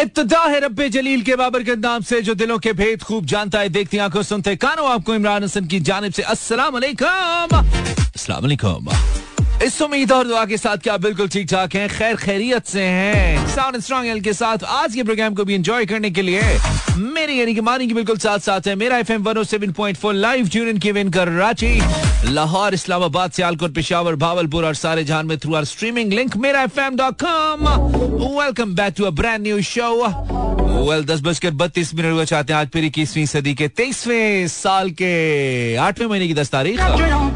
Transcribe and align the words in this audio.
इब्तदा 0.00 0.42
है 0.42 0.60
रब्बे 0.60 0.88
जलील 0.88 1.22
के 1.22 1.36
बाबर 1.36 1.62
के 1.62 1.76
नाम 1.76 2.02
से, 2.02 2.22
जो 2.22 2.34
दिलों 2.34 2.58
के 2.58 2.72
भेद 2.72 3.02
खूब 3.02 3.26
जानता 3.26 3.60
है, 3.60 3.68
देखती 3.68 3.98
आँखों 3.98 4.22
सुनते 4.22 4.56
कानों 4.56 4.90
आपको 4.90 5.14
इमरान 5.14 5.44
हसन 5.44 5.66
की 5.66 5.80
जानब 5.80 6.12
से। 6.12 6.22
अस्सलाम 6.22 6.74
वालेकुम 6.74 8.88
इस 9.64 9.80
उम्मीद 9.82 10.12
और 10.12 10.26
दुआ 10.26 10.44
के 10.46 10.56
साथ 10.56 10.76
क्या 10.76 10.96
बिल्कुल 10.96 11.28
ठीक 11.28 11.48
ठाक 11.48 11.74
हैं? 11.74 11.88
खैर 11.88 12.16
खैरियत 12.16 12.66
से 12.66 12.82
हैं। 12.82 13.48
साउंड 13.54 13.78
स्ट्रॉन्ग 13.78 14.08
एल 14.08 14.20
के 14.20 14.32
साथ 14.32 14.64
आज 14.64 14.94
के 14.94 15.02
प्रोग्राम 15.02 15.34
को 15.34 15.44
भी 15.44 15.54
एंजॉय 15.54 15.86
करने 15.86 16.10
के 16.10 16.22
लिए 16.22 16.40
मेरे 16.96 17.34
यानी 17.34 17.54
कि 17.54 17.60
मानी 17.60 17.86
की 17.86 17.94
बिल्कुल 17.94 18.18
साथ 18.18 18.38
साथ 18.38 18.68
है। 18.68 18.74
Mera 18.74 18.98
FM 18.98 19.24
107.4 19.24 20.12
live 20.14 20.48
tune 20.48 20.68
in 20.68 20.78
की 20.78 20.92
विन 20.92 21.10
कर 21.10 21.28
रांची 21.28 21.78
लाहौर 22.32 22.74
इस्लामाबाद 22.74 23.30
सियालकोट 23.32 23.74
पेशावर 23.74 24.16
भावलपुर 24.24 24.64
और 24.66 24.74
सारे 24.74 25.04
जहान 25.04 25.26
में 25.26 25.38
through 25.38 25.54
our 25.54 25.64
streaming 25.64 26.12
link 26.12 26.36
Mera 26.36 26.62
FM 26.62 26.96
dot 26.96 27.22
com 27.24 27.68
welcome 28.40 28.74
back 28.74 28.94
to 28.96 29.04
a 29.04 29.10
brand 29.20 29.42
new 29.42 29.60
show 29.62 29.94
well 30.88 31.04
दस 31.04 31.20
बजकर 31.20 31.50
बत्तीस 31.60 31.94
मिनट 31.94 32.12
हुआ 32.12 32.24
चाहते 32.24 32.52
हैं 32.52 32.60
आज 32.60 32.68
फिर 32.72 32.84
इक्कीसवीं 32.84 33.24
सदी 33.26 33.54
के 33.54 33.66
तेईसवें 33.68 34.48
साल 34.48 34.90
के 35.00 35.76
आठवें 35.76 36.06
महीने 36.06 36.28
की 36.28 36.34
दस 36.34 36.50
तारीख। 36.50 36.78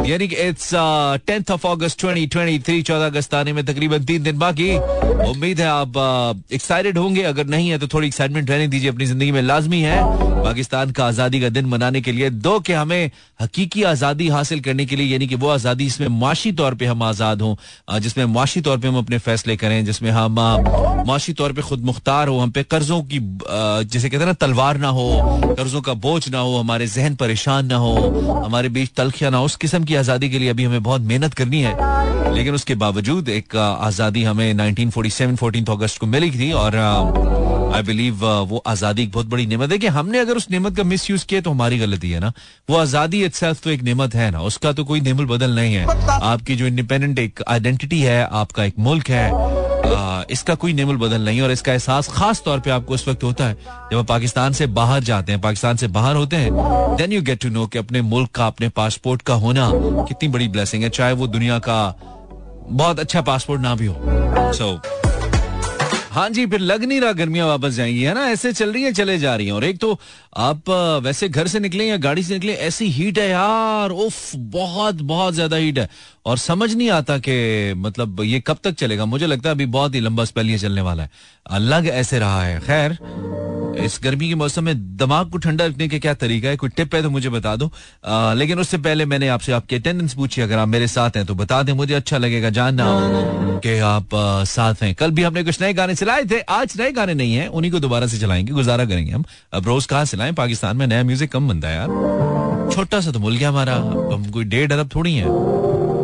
यानी 0.08 0.28
कि 0.28 0.36
इट्स 0.36 0.70
टेंथ 1.26 1.50
ऑफ़ 1.50 1.66
अगस्त 1.66 2.00
2023 2.16 2.82
चौदह 2.82 3.06
अगस्त 3.06 3.34
आने 3.34 3.52
में 3.52 3.64
तकरीबन 3.66 4.04
तीन 4.04 4.22
दिन 4.22 4.38
बाकी। 4.38 4.74
उम्मीद 5.30 5.60
है 5.60 5.66
आप 5.66 6.42
एक्साइटेड 6.52 6.98
होंगे। 6.98 7.22
अगर 7.22 7.46
नहीं 7.46 7.68
है 7.68 7.78
तो 7.78 7.88
थोड़ी 7.88 8.06
एक्साइटमेंट 8.06 8.50
रहने 8.50 8.68
दीजिए। 8.68 8.90
अपनी 8.90 9.06
ज़िंदगी 9.06 9.32
में 9.32 9.42
लाजमी 9.42 9.80
है। 9.80 9.98
पाकिस्तान 10.44 10.90
का 10.90 11.04
आज़ादी 11.06 11.40
का 11.40 11.48
दिन 11.48 11.66
मनाने 11.66 12.00
के 12.00 12.12
लिए 12.12 12.30
दो 12.30 12.58
के 12.60 12.72
हमें 12.74 13.10
हकीकी 13.40 13.82
आज़ादी 13.84 14.28
हासिल 14.28 14.60
करने 14.60 14.86
के 14.86 14.96
लिए, 14.96 15.06
यानी 15.06 15.26
कि 15.26 15.34
वो 15.36 15.48
आज़ादी 15.50 15.84
जिसमें 15.84 16.08
माशी 16.20 16.52
तौर 16.52 16.74
पे 16.74 16.86
हम 16.86 17.02
आज़ाद 17.02 17.42
हों 17.42 17.98
जिसमें 18.00 18.24
माशी 18.34 18.60
तौर 18.60 18.78
पे 18.78 18.88
हम 18.88 18.98
अपने 18.98 19.18
फैसले 19.18 19.56
करें, 19.56 19.84
जिसमें 19.84 20.10
हम 20.10 20.40
माशी 21.06 21.32
तौर 21.32 21.52
पे 21.52 21.62
खुद 21.62 21.84
मुख्तार 21.84 22.28
हो, 22.28 22.38
हम 22.38 22.50
पे 22.50 22.62
कर्जों 22.64 23.02
की 23.04 23.18
जैसे 23.18 24.08
कहते 24.08 24.18
हैं 24.18 24.26
ना, 24.26 24.32
तलवार 24.34 24.78
ना 24.78 24.88
हो, 24.88 25.08
कर्जों 25.56 25.80
का 25.80 25.94
बोझ 25.96 26.28
ना 26.28 26.38
हो, 26.38 26.56
हमारे 26.58 26.86
जहन 26.88 27.14
परेशान 27.16 27.66
ना 27.66 27.76
हो, 27.76 27.94
हमारे 28.44 28.68
बीच 28.68 28.90
तलखिया 28.96 29.30
ना 29.30 29.36
हो, 29.36 29.44
उस 29.44 29.56
किस्म 29.56 29.84
की 29.84 29.94
आज़ादी 29.94 30.30
के 30.30 30.38
लिए 30.38 30.48
अभी 30.50 30.64
हमें 30.64 30.82
बहुत 30.82 31.00
मेहनत 31.02 31.34
करनी 31.34 31.60
है। 31.62 32.32
लेकिन 32.34 32.54
उसके 32.54 32.74
बावजूद 32.74 33.28
एक 33.28 33.56
आज़ादी 33.56 34.22
हमें 34.24 34.52
1947 34.52 35.36
14 35.38 35.70
अगस्त 35.70 35.98
को 36.00 36.06
मिली 36.06 36.30
थी 36.30 36.50
और 36.54 36.72
आई 37.74 37.82
बिलीव 37.82 38.24
वो 38.48 38.62
आज़ादी 38.66 39.02
एक 39.02 39.10
बहुत 39.12 39.26
बड़ी 39.26 39.46
नेमत 39.46 39.72
है। 39.72 39.78
कि 39.78 39.86
हमने 39.86 40.18
अगर 40.18 40.36
उस 40.36 40.50
नेमत 40.50 40.76
का 40.76 40.82
मिस 40.84 41.08
यूज़ 41.10 41.24
किया 41.26 41.40
तो 41.40 41.50
हमारी 41.50 41.78
गलती 41.78 42.10
है 42.10 42.20
ना। 42.20 42.32
वो 42.70 42.76
आज़ादी 42.76 43.24
इटसेल्फ 43.24 43.62
तो 43.62 43.70
एक 43.70 43.82
नेमत 43.82 44.14
है 44.14 44.30
ना। 44.30 44.40
उसका 44.42 44.72
तो 44.72 44.84
कोई 44.84 45.00
नेमल 45.00 45.24
बदल 45.26 45.54
नहीं 45.54 45.74
है। 45.74 45.86
आपकी 46.10 46.56
जो 46.56 46.66
इंडिपेंडेंट 46.66 47.18
एक 47.18 47.42
आइडेंटिटी 47.48 48.00
है 48.00 48.22
आपका 48.32 48.64
एक 48.64 48.74
मुल्क 48.78 49.10
है 49.10 49.28
आ, 49.84 50.22
इसका 50.30 50.54
कोई 50.54 50.72
नेमल 50.72 50.96
बदल 50.96 51.24
नहीं 51.24 51.40
और 51.40 51.50
इसका 51.50 51.72
एहसास 51.72 52.08
खास 52.08 52.42
तौर 52.44 52.60
पे 52.60 52.70
आपको 52.70 52.94
उस 52.94 53.06
वक्त 53.08 53.24
होता 53.24 53.46
है 53.46 53.54
जब 53.90 53.96
आप 53.98 54.06
पाकिस्तान 54.06 54.52
से 54.52 54.66
बाहर 54.78 55.02
जाते 55.04 55.32
हैं। 55.32 55.40
पाकिस्तान 55.40 55.76
से 55.76 55.88
बाहर 55.88 56.16
होते 56.16 56.36
हैं 56.36 56.96
then 56.96 57.12
you 57.12 57.22
get 57.22 57.40
to 57.42 57.48
know 57.48 57.66
कि 57.66 57.78
अपने 57.78 58.02
मुल्क 58.02 58.30
का 58.34 58.46
अपने 58.46 58.68
पासपोर्ट 58.78 59.22
का 59.22 59.34
होना 59.36 59.70
कितनी 59.74 60.28
बड़ी 60.28 60.48
ब्लेसिंग 60.48 60.82
है। 60.82 60.90
चाहे 60.90 61.12
वो 61.12 61.26
दुनिया 61.26 61.58
का 61.58 61.78
बहुत 62.66 63.00
अच्छा 63.00 63.20
पासपोर्ट 63.22 63.60
ना 63.60 63.74
भी 63.74 63.86
हो। 63.86 63.96
सो 64.52 64.64
so, 64.64 65.13
हाँ 66.14 66.28
जी, 66.30 66.44
फिर 66.46 66.60
लग 66.60 66.82
नहीं 66.84 67.00
रहा 67.00 67.12
गर्मियाँ 67.12 67.46
वापस 67.48 67.72
जाएँगी, 67.74 68.02
है 68.02 68.12
ना? 68.14 68.26
ऐसे 68.30 68.52
चल 68.52 68.72
रही 68.72 68.82
है, 68.82 68.92
चले 68.92 69.16
जा 69.18 69.34
रही 69.36 69.46
हैं। 69.46 69.52
और 69.52 69.64
एक 69.64 69.78
तो 69.78 69.98
आप 70.38 70.70
वैसे 71.04 71.28
घर 71.28 71.46
से 71.48 71.60
निकले 71.60 71.84
या 71.84 71.96
गाड़ी 71.96 72.22
से 72.22 72.34
निकले, 72.34 72.52
ऐसी 72.54 72.86
हीट 72.90 73.18
है 73.18 73.28
यार। 73.28 73.90
उफ, 73.90 74.34
बहुत 74.36 75.02
बहुत 75.02 75.34
ज़्यादा 75.34 75.56
हीट 75.56 75.78
है। 75.78 75.88
और 76.26 76.38
समझ 76.38 76.74
नहीं 76.74 76.90
आता 76.90 77.18
कि 77.18 77.74
मतलब 77.76 78.20
ये 78.20 78.40
कब 78.40 78.58
तक 78.64 78.74
चलेगा। 78.74 79.04
मुझे 79.04 79.26
लगता 79.26 79.48
है 79.48 79.54
अभी 79.54 79.66
बहुत 79.66 79.94
ही 79.94 80.00
लंबा 80.00 80.24
स्पेल 80.24 80.50
ये 80.50 80.58
चलने 80.58 80.80
वाला 80.80 81.02
है। 81.02 81.10
अलग 81.50 81.86
ऐसे 81.86 82.18
रहा 82.18 82.42
है। 82.44 82.60
खैर 82.60 82.98
इस 83.84 83.98
गर्मी 84.02 84.28
के 84.28 84.34
मौसम 84.34 84.64
में 84.64 84.96
दिमाग 84.96 85.30
को 85.30 85.38
ठंडा 85.38 85.64
रखने 85.66 85.88
के 85.88 85.98
क्या 85.98 86.14
तरीका 86.14 86.48
है? 86.48 86.56
कोई 86.56 86.70
टिप 86.70 86.94
है 86.94 87.02
तो 87.02 87.10
मुझे 87.10 87.28
बता 87.28 87.54
दो। 87.56 87.70
आ, 88.06 88.32
लेकिन 88.32 88.58
उससे 88.58 88.78
पहले 88.78 89.04
मैंने 89.04 89.28
आपसे 89.28 89.52
आपकी 89.52 89.76
अटेंडेंस 89.76 90.14
पूछी। 90.14 90.42
अगर 90.42 90.58
आप 90.58 90.68
मेरे 90.68 90.88
साथ 90.88 91.16
हैं 91.16 91.26
तो 91.26 91.34
बता 91.34 91.62
दें। 91.62 91.72
मुझे 91.72 91.94
अच्छा 91.94 92.18
लगेगा 92.18 92.50
जानना 92.50 92.84
कि 93.64 93.78
आप 93.78 94.14
आ, 94.14 94.44
साथ 94.44 94.82
हैं। 94.82 94.94
कल 94.94 95.10
भी 95.10 95.22
हमने 95.22 95.44
कुछ 95.44 95.60
नए 95.62 95.72
गाने 95.72 95.94
चलाए 95.94 96.24
थे। 96.24 96.40
आज 96.40 96.74
नए 96.80 96.92
गाने 96.92 97.14
नहीं 97.14 97.34
है। 97.34 97.46
उन्हीं 97.48 97.72
को 97.72 97.78
दोबारा 97.78 98.06
से 98.06 98.18
चलाएँगे। 98.18 98.52
गुजारा 98.52 98.84
करेंगे 98.84 99.12
हम। 99.12 99.24
अब 99.52 99.66
रोज 99.66 99.86
कहाँ 99.86 100.04
चलाएँ 100.04 100.32
पाकिस्तान 100.32 100.76
में 100.76 100.86
नया 100.86 101.02
म्यूज़िक 101.04 101.32
कम 101.32 101.48
बनता 101.48 101.68
है 101.68 101.76
यार। 101.76 102.72
छोटा 102.74 103.00
सा 103.00 103.10
तो 103.10 103.18
मुल्क 103.18 103.40
है 103.40 103.46
हमारा। 103.46 103.74
हम 104.14 104.30
कोई 104.30 104.44
डेढ़ 104.44 104.72
अरब 104.72 104.90
थोड़ी 104.94 105.14
है। 105.14 105.26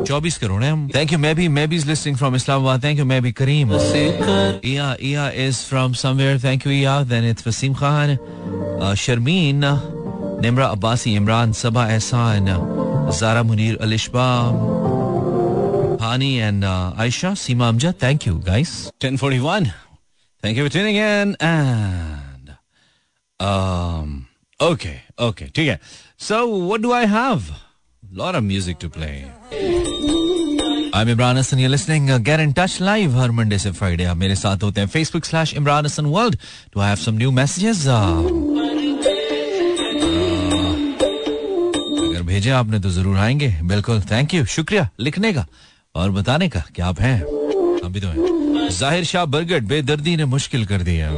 चौबीस 0.06 0.38
करोड़ 0.38 0.62
है। 0.65 0.71
हम 0.71 0.88
थैंक 0.94 1.12
यू 1.12 1.19
मैं 1.19 1.34
भी 1.37 1.49
मैं 1.49 1.69
भी 1.69 1.78
listening 1.78 2.16
from 2.16 2.37
Islamabad 2.37 2.84
thank 2.84 2.99
you 2.99 3.05
मैं 3.05 3.21
भी 3.22 3.33
करीम 3.33 3.72
इया 3.72 4.94
इया 5.00 5.31
is 5.47 5.59
from 5.69 5.93
somewhere 6.03 6.43
thank 6.44 6.66
you 6.66 6.72
इया 6.72 7.03
then 7.12 7.25
it's 7.31 7.47
Wasim 7.47 7.75
Khan 7.75 8.16
Sharmeen 8.99 9.60
Nimra 10.43 10.66
Abbasi 10.66 11.15
Imran 11.16 11.53
Saba 11.53 11.87
Ehsan 11.91 12.47
Zara 13.21 13.43
Munir 13.43 13.78
Alishba 13.83 14.27
Hani 16.06 16.34
and 16.34 16.65
Ayesha 16.65 17.34
Seema 17.44 17.69
Amjad 17.69 17.94
thank 18.03 18.27
you 18.27 18.39
guys 18.47 18.77
1041 19.05 19.66
thank 20.44 20.56
you 20.59 20.65
for 20.65 20.69
tuning 20.69 20.97
in 20.97 21.37
and 21.43 22.00
um 23.41 24.27
okay 24.60 24.99
okay, 25.19 25.50
ठीक 25.55 25.69
है. 25.69 25.81
So, 26.21 26.47
what 26.71 26.83
do 26.83 26.93
i 26.93 27.05
have? 27.06 27.50
Lot 28.03 28.34
of 28.34 28.44
music 28.44 28.78
to 28.78 28.91
play. 28.91 29.80
I'm 30.93 31.06
Imran 31.06 31.37
Hassan. 31.37 31.61
You're 31.61 31.71
listening. 31.71 32.11
Uh, 32.11 32.19
get 32.19 32.41
in 32.41 32.53
touch 32.53 32.81
live 32.81 33.15
हर 33.15 33.31
Monday 33.31 33.59
से 33.59 33.71
Friday 33.73 34.05
आप 34.05 34.17
मेरे 34.17 34.34
साथ 34.37 34.62
होते 34.62 34.81
हैं 34.81 34.89
Facebook 34.89 35.27
slash 35.28 35.53
Imran 35.61 35.87
Hassan 35.89 36.09
World. 36.15 36.37
Do 36.75 36.81
I 36.81 36.89
have 36.89 37.01
some 37.03 37.19
new 37.19 37.31
messages? 37.37 37.87
Uh, 37.87 38.21
अगर 42.09 42.23
भेजे 42.23 42.51
आपने 42.51 42.81
तो 42.81 42.91
ज़रूर 42.91 43.19
आएँगे 43.19 43.49
बिल्कुल 43.69 44.01
थैंक 44.11 44.34
यू 44.34 44.45
शुक्रिया 44.56 44.89
लिखने 45.01 45.33
का 45.33 45.47
और 45.95 46.11
बताने 46.11 46.49
का 46.49 46.65
क्या 46.75 46.87
आप 46.87 47.01
हैं 47.01 47.19
हम 47.84 47.93
भी 47.93 48.01
तो 48.01 48.09
हैं 48.09 48.69
ज़ाहिर 48.71 49.05
शाह 49.05 49.25
बरगट 49.37 49.62
बेदर्दी 49.69 50.17
ने 50.17 50.25
मुश्किल 50.34 50.67
कर 50.67 50.83
दिया 50.91 51.12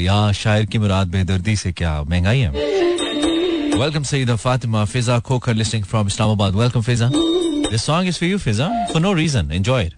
यहाँ 0.00 0.32
शायर 0.32 0.66
की 0.66 0.78
मुराद 0.78 1.08
बेदर्दी 1.10 1.56
से 1.56 1.72
क्या 1.72 2.02
महँगाई 2.02 2.40
है 2.40 2.95
Welcome, 3.78 4.04
Sayyida 4.04 4.38
Fatima 4.38 4.86
Fiza 4.86 5.20
Kokar 5.22 5.54
listening 5.54 5.82
from 5.84 6.06
Islamabad. 6.06 6.54
Welcome, 6.54 6.82
Fiza. 6.82 7.10
This 7.70 7.84
song 7.84 8.06
is 8.06 8.16
for 8.16 8.24
you, 8.24 8.38
Fiza, 8.38 8.90
for 8.90 9.00
no 9.00 9.12
reason. 9.12 9.52
Enjoy 9.52 9.82
it. 9.82 9.94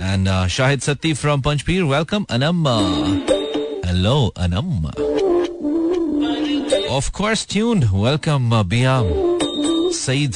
And 0.00 0.26
uh, 0.26 0.46
Shahid 0.46 0.80
Sati 0.80 1.12
from 1.12 1.42
Panchpir. 1.42 1.86
Welcome, 1.86 2.24
Anam. 2.30 2.64
Hello, 3.84 4.32
Anam. 4.36 4.86
Of 6.90 7.12
course, 7.12 7.44
tuned. 7.44 7.92
Welcome, 7.92 8.50
uh, 8.52 8.64
Biam. 8.64 9.92
Said. 9.92 10.32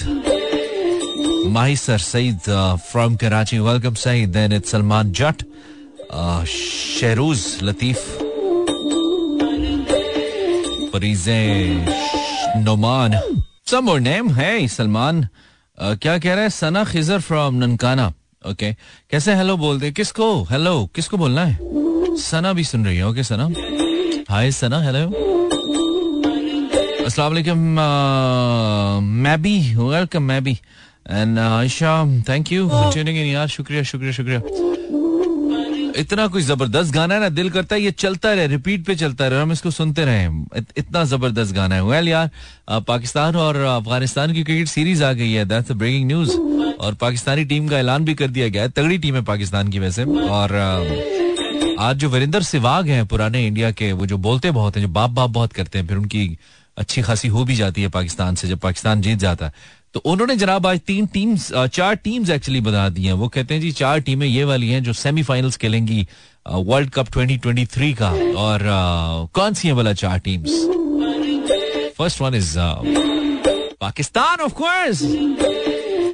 Mahisar 1.48 1.98
Said 1.98 2.46
uh, 2.48 2.76
from 2.76 3.16
Karachi. 3.16 3.58
Welcome, 3.58 3.96
Said. 3.96 4.34
Then 4.34 4.52
it's 4.52 4.70
Salman 4.70 5.14
Jat. 5.14 5.42
Uh, 6.10 6.42
Sheruz 6.42 7.62
Latif. 7.62 7.96
Farize 10.92 12.05
Noman 12.64 13.18
some 13.70 13.90
name 13.98 14.30
है 14.34 14.66
सलमान 14.68 15.26
क्या 15.78 16.18
कह 16.18 16.34
रहा 16.34 16.42
है 16.42 16.50
Sana 16.50 16.84
Khizar 16.84 17.20
from 17.20 17.54
Nankana 17.54 18.12
okay 18.44 18.72
कैसे 19.10 19.34
hello 19.34 19.56
बोलते 19.56 19.90
किसको 19.92 20.28
hello 20.50 20.74
किसको 20.94 21.16
बोलना 21.16 21.44
है 21.44 22.16
सना 22.20 22.52
भी 22.52 22.64
सुन 22.64 22.84
रही 22.86 22.96
है 22.96 23.06
ओके 23.06 23.22
सना 23.22 23.48
हाय 24.30 24.50
सना 24.52 24.80
हेलो 24.82 25.04
अस्सलाम 27.06 27.32
वालेकुम 27.32 27.58
मैं 29.24 29.40
भी 29.42 29.58
वेलकम 29.76 30.22
मैं 30.22 30.42
भी 30.44 30.58
and 31.10 31.38
Ayesha 31.38 31.92
thank 32.28 32.52
you 32.52 32.68
tuning 32.68 33.18
in 33.18 33.26
यार 33.26 33.48
शुक्रिया 33.48 33.82
शुक्रिया 33.92 34.12
शुक्रिया 34.12 34.40
इतना 35.96 36.26
कोई 36.26 36.42
ज़बरदस्त 36.42 36.92
गाना 36.94 37.14
है 37.14 37.20
ना 37.20 37.28
दिल 37.30 37.50
करता 37.50 37.74
है 37.74 37.80
ये 37.82 37.90
चलता 37.92 38.32
रहे 38.32 38.46
रिपीट 38.46 38.84
पे 38.86 38.94
चलता 38.96 39.28
रहे 39.28 39.42
हम 39.42 39.52
इसको 39.52 39.70
सुनते 39.70 40.04
रहे 40.04 40.24
इत, 40.56 40.66
इतना 40.76 41.04
ज़बरदस्त 41.04 41.54
गाना 41.54 41.74
है। 41.74 41.84
वेल 41.84 42.08
यार 42.08 42.30
पाकिस्तान 42.88 43.36
और 43.36 43.56
अफ़गानिस्तान 43.56 44.32
की 44.32 44.42
क्रिकेट 44.42 44.68
सीरीज़ 44.68 45.04
आ 45.04 45.12
गई 45.12 45.32
है 45.32 45.44
दैट्स 45.44 45.72
ब्रेकिंग 45.72 46.06
न्यूज़ 46.06 46.36
और 46.76 46.94
पाकिस्तानी 47.00 47.44
टीम 47.44 47.68
का 47.68 47.78
ऐलान 47.78 48.04
भी 48.04 48.14
कर 48.14 48.28
दिया 48.28 48.48
गया 48.48 48.62
है 48.62 48.68
तगड़ी 48.70 48.98
टीम 48.98 49.14
है 49.14 49.22
पाकिस्तान 49.24 49.68
की 49.68 49.78
वैसे। 49.78 50.04
और 50.04 50.54
आज 51.80 51.96
जो 51.96 52.08
वीरेंद्र 52.08 52.42
सिवाग 52.42 52.88
हैं 52.88 53.06
पुराने 53.06 53.46
इंडिया 53.46 53.70
के 53.70 53.92
वो 53.92 54.06
जो 54.06 54.16
बोलते 54.18 54.50
बहुत 54.50 54.76
हैं 54.76 54.82
जो 54.82 54.88
बाप 54.90 55.10
बाप 55.10 55.30
बहुत 55.30 55.52
करते 55.52 55.78
हैं 55.78 55.86
फिर 55.86 55.96
उनकी 55.96 56.38
अच्छी 56.76 57.02
खासी 57.02 57.28
हो 57.28 57.44
भी 57.44 57.54
जाती 57.54 57.82
है 57.82 57.88
पाकिस्तान 57.88 58.34
से 58.34 58.48
जब 58.48 58.58
पाकिस्तान 58.58 59.00
जीत 59.00 59.18
जाता 59.18 59.46
है। 59.46 59.52
तो 59.96 60.00
उन्होंने 60.12 60.34
जनाब 60.36 60.66
आज 60.66 60.80
तीन 60.86 61.06
टीम्स 61.12 61.46
चार 61.72 61.94
टीम्स 61.96 62.30
एक्चुअली 62.30 62.60
बना 62.60 62.88
दी 62.88 63.04
हैं। 63.04 63.12
वो 63.12 63.28
कहते 63.28 63.54
हैं 63.54 63.60
जी, 63.60 63.70
चार 63.72 64.00
टीमें 64.00 64.26
ये 64.26 64.42
वाली 64.44 64.68
हैं 64.68 64.82
जो 64.84 64.92
सेमीफाइनल्स 64.92 65.56
खेलेंगी 65.56 66.06
वर्ल्ड 66.46 66.90
कप 66.94 67.06
2023 67.12 67.94
का। 68.00 68.10
और 68.36 68.60
कौन 69.34 69.54
सी 69.54 69.68
हैं 69.68 69.74
वाला 69.74 69.92
चार 69.92 70.18
teams 70.18 70.50
first 71.98 72.20
one 72.20 72.34
is 72.34 72.54
Pakistan 73.80 74.40
of 74.44 74.52
course 74.52 75.00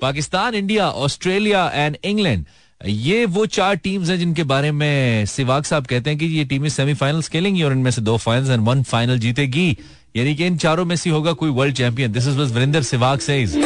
Pakistan 0.02 0.55
India 0.55 0.88
Australia 1.06 1.70
and 1.75 1.96
England 2.05 2.44
ये 2.87 3.25
वो 3.25 3.46
चार 3.56 3.75
टीम्स 3.79 4.11
हैं 4.11 4.19
जिनके 4.19 4.44
बारे 4.52 4.70
में 4.73 5.26
सिवाग 5.26 5.64
साहब 5.64 5.87
कहते 5.87 6.11
हैं 6.11 6.19
कि 6.19 6.26
ये 6.26 6.44
टीमें 6.44 6.69
सेमीफाइनल्स 6.69 7.29
खेलेंगी 7.29 7.62
और 7.62 7.73
इनमें 7.73 7.90
से 7.90 8.02
दो 8.02 8.17
फाइनल्स 8.19 8.50
एंड 8.50 8.62
वन 8.69 8.82
फाइनल 8.82 9.19
जीतेगी। 9.19 9.76
यानी 10.14 10.34
कि 10.34 10.46
इन 10.46 10.56
चारों 10.56 10.84
में 10.84 10.96
से 10.96 11.10
होगा 11.10 11.32
कोई 11.42 11.50
world 11.50 11.76
champion 11.76 12.12
this 12.12 12.26
is 12.28 12.52
Virender 12.54 12.82
Sehwag 12.82 13.18
says 13.20 13.56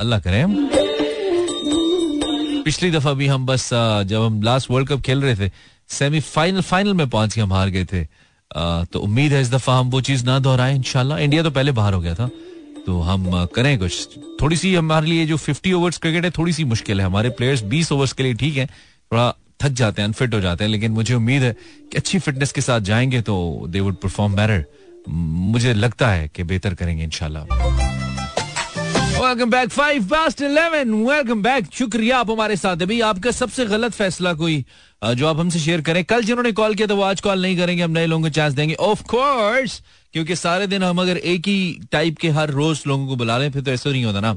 Allah 0.00 0.18
करे. 0.20 0.44
पिछली 2.64 2.90
दफ़ा 2.90 3.12
भी 3.12 3.26
हम 3.26 3.46
बस 3.46 3.68
जब 3.72 4.22
हम 4.22 4.42
लास्ट 4.42 4.70
वर्ल्ड 4.70 4.88
कप 4.88 5.00
खेल 5.02 5.22
रहे 5.22 5.36
थे 5.36 5.50
सेमीफाइनल 5.90 6.62
फाइनल 6.62 6.94
में 6.94 7.08
पहुँच 7.10 7.34
के 7.34 7.40
हम 7.40 7.52
हार 7.52 7.68
गए 7.70 7.84
थे. 7.84 8.04
तो 8.92 9.00
उम्मीद 9.00 9.32
है 9.32 9.40
इस 9.42 9.50
दफ़ा 9.50 9.78
हम 9.78 9.90
वो 9.90 10.00
चीज़ 10.00 10.24
ना 10.24 10.38
दोहराए, 10.38 10.74
इंशाल्लाह. 10.74 11.18
इंडिया 11.18 11.42
तो 11.42 11.50
पहले 11.50 11.72
बाहर 11.72 11.94
हो 11.94 12.00
गया 12.00 12.14
था. 12.14 12.28
तो 12.86 13.00
हम 13.00 13.46
करें 13.54 13.78
कुछ. 13.78 14.18
थोड़ी 14.40 14.56
सी 14.56 14.74
हमारे 14.74 15.06
लिए 15.06 15.26
जो 15.26 15.36
50 15.38 15.72
ओवर्स 15.74 15.98
क्रिकेट 15.98 16.24
है, 16.24 16.30
थोड़ी 16.38 16.52
सी 16.52 16.64
मुश्किल 16.64 17.00
है. 17.00 17.06
हमारे 17.06 17.30
प्लेयर्स 17.30 17.62
20 17.72 17.92
ओवर्स 17.92 18.12
के 18.12 18.22
लिए 18.22 18.34
ठीक 18.34 18.56
है. 18.56 18.66
थोड़ा 18.66 19.34
थक 19.62 19.72
जाते 19.72 20.02
हैं 20.02 20.08
अनफिट 20.08 20.34
हो 20.34 20.40
जाते 20.40 20.64
हैं 20.64 20.70
लेकिन 20.70 20.92
मुझे 20.92 21.14
उम्मीद 21.14 21.42
है 21.42 21.52
कि 21.92 21.96
अच्छी 21.96 22.18
फिटनेस 22.18 22.52
के 22.52 22.60
साथ 22.60 22.80
जाएँगे 22.90 23.20
तो 23.20 23.64
दे 23.68 23.80
वुड 23.80 23.96
परफॉर्म 23.96 24.36
बेटर 24.36 24.64
मुझे 25.08 25.74
लगता 25.74 26.08
है 26.08 26.28
कि 26.28 26.42
बेहतर 26.44 26.74
करेंगे 26.74 27.04
इंशाल्लाह। 27.04 27.44
Welcome 29.18 29.50
back 29.50 29.68
five 29.68 30.04
past 30.08 30.42
eleven 30.42 30.92
welcome 31.06 31.42
back 31.42 31.66
शुक्रिया 31.74 32.18
आप 32.18 32.30
हमारे 32.30 32.56
साथ 32.56 32.82
अभी 32.82 33.00
आपका 33.02 33.30
सबसे 33.30 33.66
गलत 33.66 33.92
फैसला 33.92 34.32
कोई 34.34 34.64
जो 35.02 35.26
आप 35.26 35.38
हमसे 35.38 35.58
शेयर 35.58 35.80
करें। 35.80 36.04
कल 36.04 36.22
जिन्होंने 36.24 36.52
कॉल 36.52 36.74
किया 36.74 36.86
तो 36.88 36.96
वो 36.96 37.02
आज 37.02 37.20
कॉल 37.20 37.42
नहीं 37.42 37.56
करेंगे 37.58 37.82
हम 37.82 37.90
नए 37.90 38.06
लोगों 38.06 38.22
को 38.22 38.30
चांस 38.30 38.52
देंगे। 38.54 38.74
ऑफ़ 38.74 39.02
कोर्स 39.10 39.80
क्योंकि 40.12 40.36
सारे 40.36 40.66
दिन 40.66 40.82
हम 40.82 41.00
अगर 41.02 41.16
एक 41.16 41.48
ही 41.48 41.88
टाइप 41.92 42.18
के 42.18 42.28
हर 42.30 42.50
रोज 42.50 42.82
लोगों 42.86 43.06
को 43.06 43.16
बुला 43.16 43.38
लें 43.38 43.50
फिर 43.52 43.62
तो 43.62 43.70
ऐसा 43.70 43.90
नहीं 43.90 44.04
होता 44.04 44.20
ना। 44.20 44.30
आ, 44.30 44.34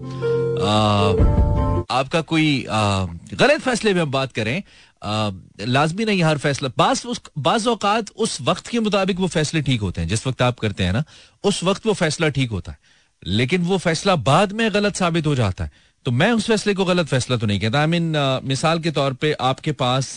आपका 1.91 2.21
कोई 2.21 2.65
आ, 2.69 3.05
गलत 3.33 3.61
फैसले 3.61 3.93
में 3.93 4.01
हम 4.01 4.11
बात 4.11 4.31
करें। 4.31 4.61
लाजमी 5.03 6.05
नहीं 6.05 6.23
हर 6.23 6.37
फैसला। 6.37 6.69
बास 6.77 7.05
उस 7.05 7.21
बाज 7.37 7.67
औकात 7.67 8.09
उस 8.15 8.37
वक्त 8.41 8.67
के 8.67 8.79
मुताबिक 8.79 9.19
वो 9.19 9.27
फैसले 9.27 9.61
ठीक 9.61 9.81
होते 9.81 10.01
हैं। 10.01 10.07
जिस 10.07 10.25
वक्त 10.27 10.41
आप 10.41 10.59
करते 10.59 10.83
हैं 10.83 10.93
ना 10.93 11.03
उस 11.43 11.63
वक्त 11.63 11.85
वो 11.85 11.93
फैसला 11.93 12.29
ठीक 12.29 12.51
होता 12.51 12.71
है। 12.71 12.77
लेकिन 13.23 13.61
वो 13.61 13.77
फैसला 13.77 14.15
बाद 14.17 14.51
में 14.51 14.73
गलत 14.73 14.95
साबित 14.95 15.27
हो 15.27 15.35
जाता 15.35 15.63
है। 15.63 15.71
तो 16.05 16.11
मैं 16.11 16.31
उस 16.31 16.47
फैसले 16.47 16.73
को 16.73 16.85
गलत 16.85 17.07
फैसला 17.07 17.37
तो 17.37 17.47
नहीं 17.47 17.59
कहता। 17.59 17.79
आई 17.79 17.85
I 17.85 17.89
मीन 17.89 18.11
mean, 18.11 18.43
मिसाल 18.43 18.79
के 18.79 18.91
तौर 18.91 19.13
पे 19.13 19.33
आपके 19.41 19.71
पास 19.71 20.15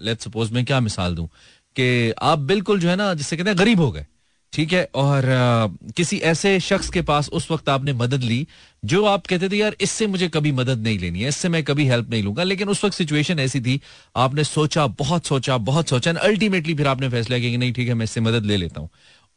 लेट 0.00 0.20
सपोज़ 0.20 0.52
मैं 0.52 0.64
क्या 0.64 0.80
मिसाल 0.80 1.14
दूँ 1.14 1.26
कि 1.76 2.12
आप 2.22 2.38
बिल्कुल 2.38 2.80
जो 2.80 2.88
है 2.88 2.96
ना 2.96 3.12
जिससे 3.14 3.36
कहते 3.36 3.50
हैं 3.50 3.58
गरीब 3.58 3.80
हो 3.80 3.90
गए। 3.92 4.06
ठीक 4.54 4.72
है? 4.72 4.84
और 4.94 5.28
आ, 5.28 5.66
किसी 5.96 6.16
ऐसे 6.24 6.58
शख्स 6.60 6.90
के 6.90 7.02
पास 7.02 7.28
उस 7.30 7.50
वक्त 7.50 7.68
आपने 7.68 7.92
मदद 7.92 8.22
ली 8.22 8.46
जो 8.84 9.04
आप 9.04 9.26
कहते 9.26 9.48
थे 9.48 9.56
यार 9.56 9.76
इससे 9.80 10.06
मुझे 10.06 10.28
कभी 10.28 10.52
मदद 10.52 10.82
नहीं 10.82 10.98
लेनी 10.98 11.20
है 11.20 11.28
इससे 11.28 11.48
मैं 11.48 11.62
कभी 11.64 11.86
हेल्प 11.86 12.10
नहीं 12.10 12.22
लूँगा। 12.22 12.42
लेकिन 12.42 12.68
उस 12.68 12.84
वक्त 12.84 12.96
सिचुएशन 12.96 13.38
ऐसी 13.38 13.60
थी 13.60 13.80
आपने 14.16 14.44
सोचा 14.44 14.86
बहुत 14.98 15.26
सोचा 15.26 15.56
बहुत 15.70 15.88
सोचा 15.88 16.12
अल्टीमेटली 16.22 16.74
फिर 16.74 16.86
आपने 16.86 17.08
फैसला 17.08 17.38
किया 17.38 17.50
कि 17.50 17.56
नहीं 17.56 17.72
ठीक 17.72 17.88
है 17.88 17.94
मैं 17.94 18.04
इससे 18.04 18.20
मदद 18.20 18.46
ले 18.46 18.56
लेता 18.56 18.80
हूँ। 18.80 18.88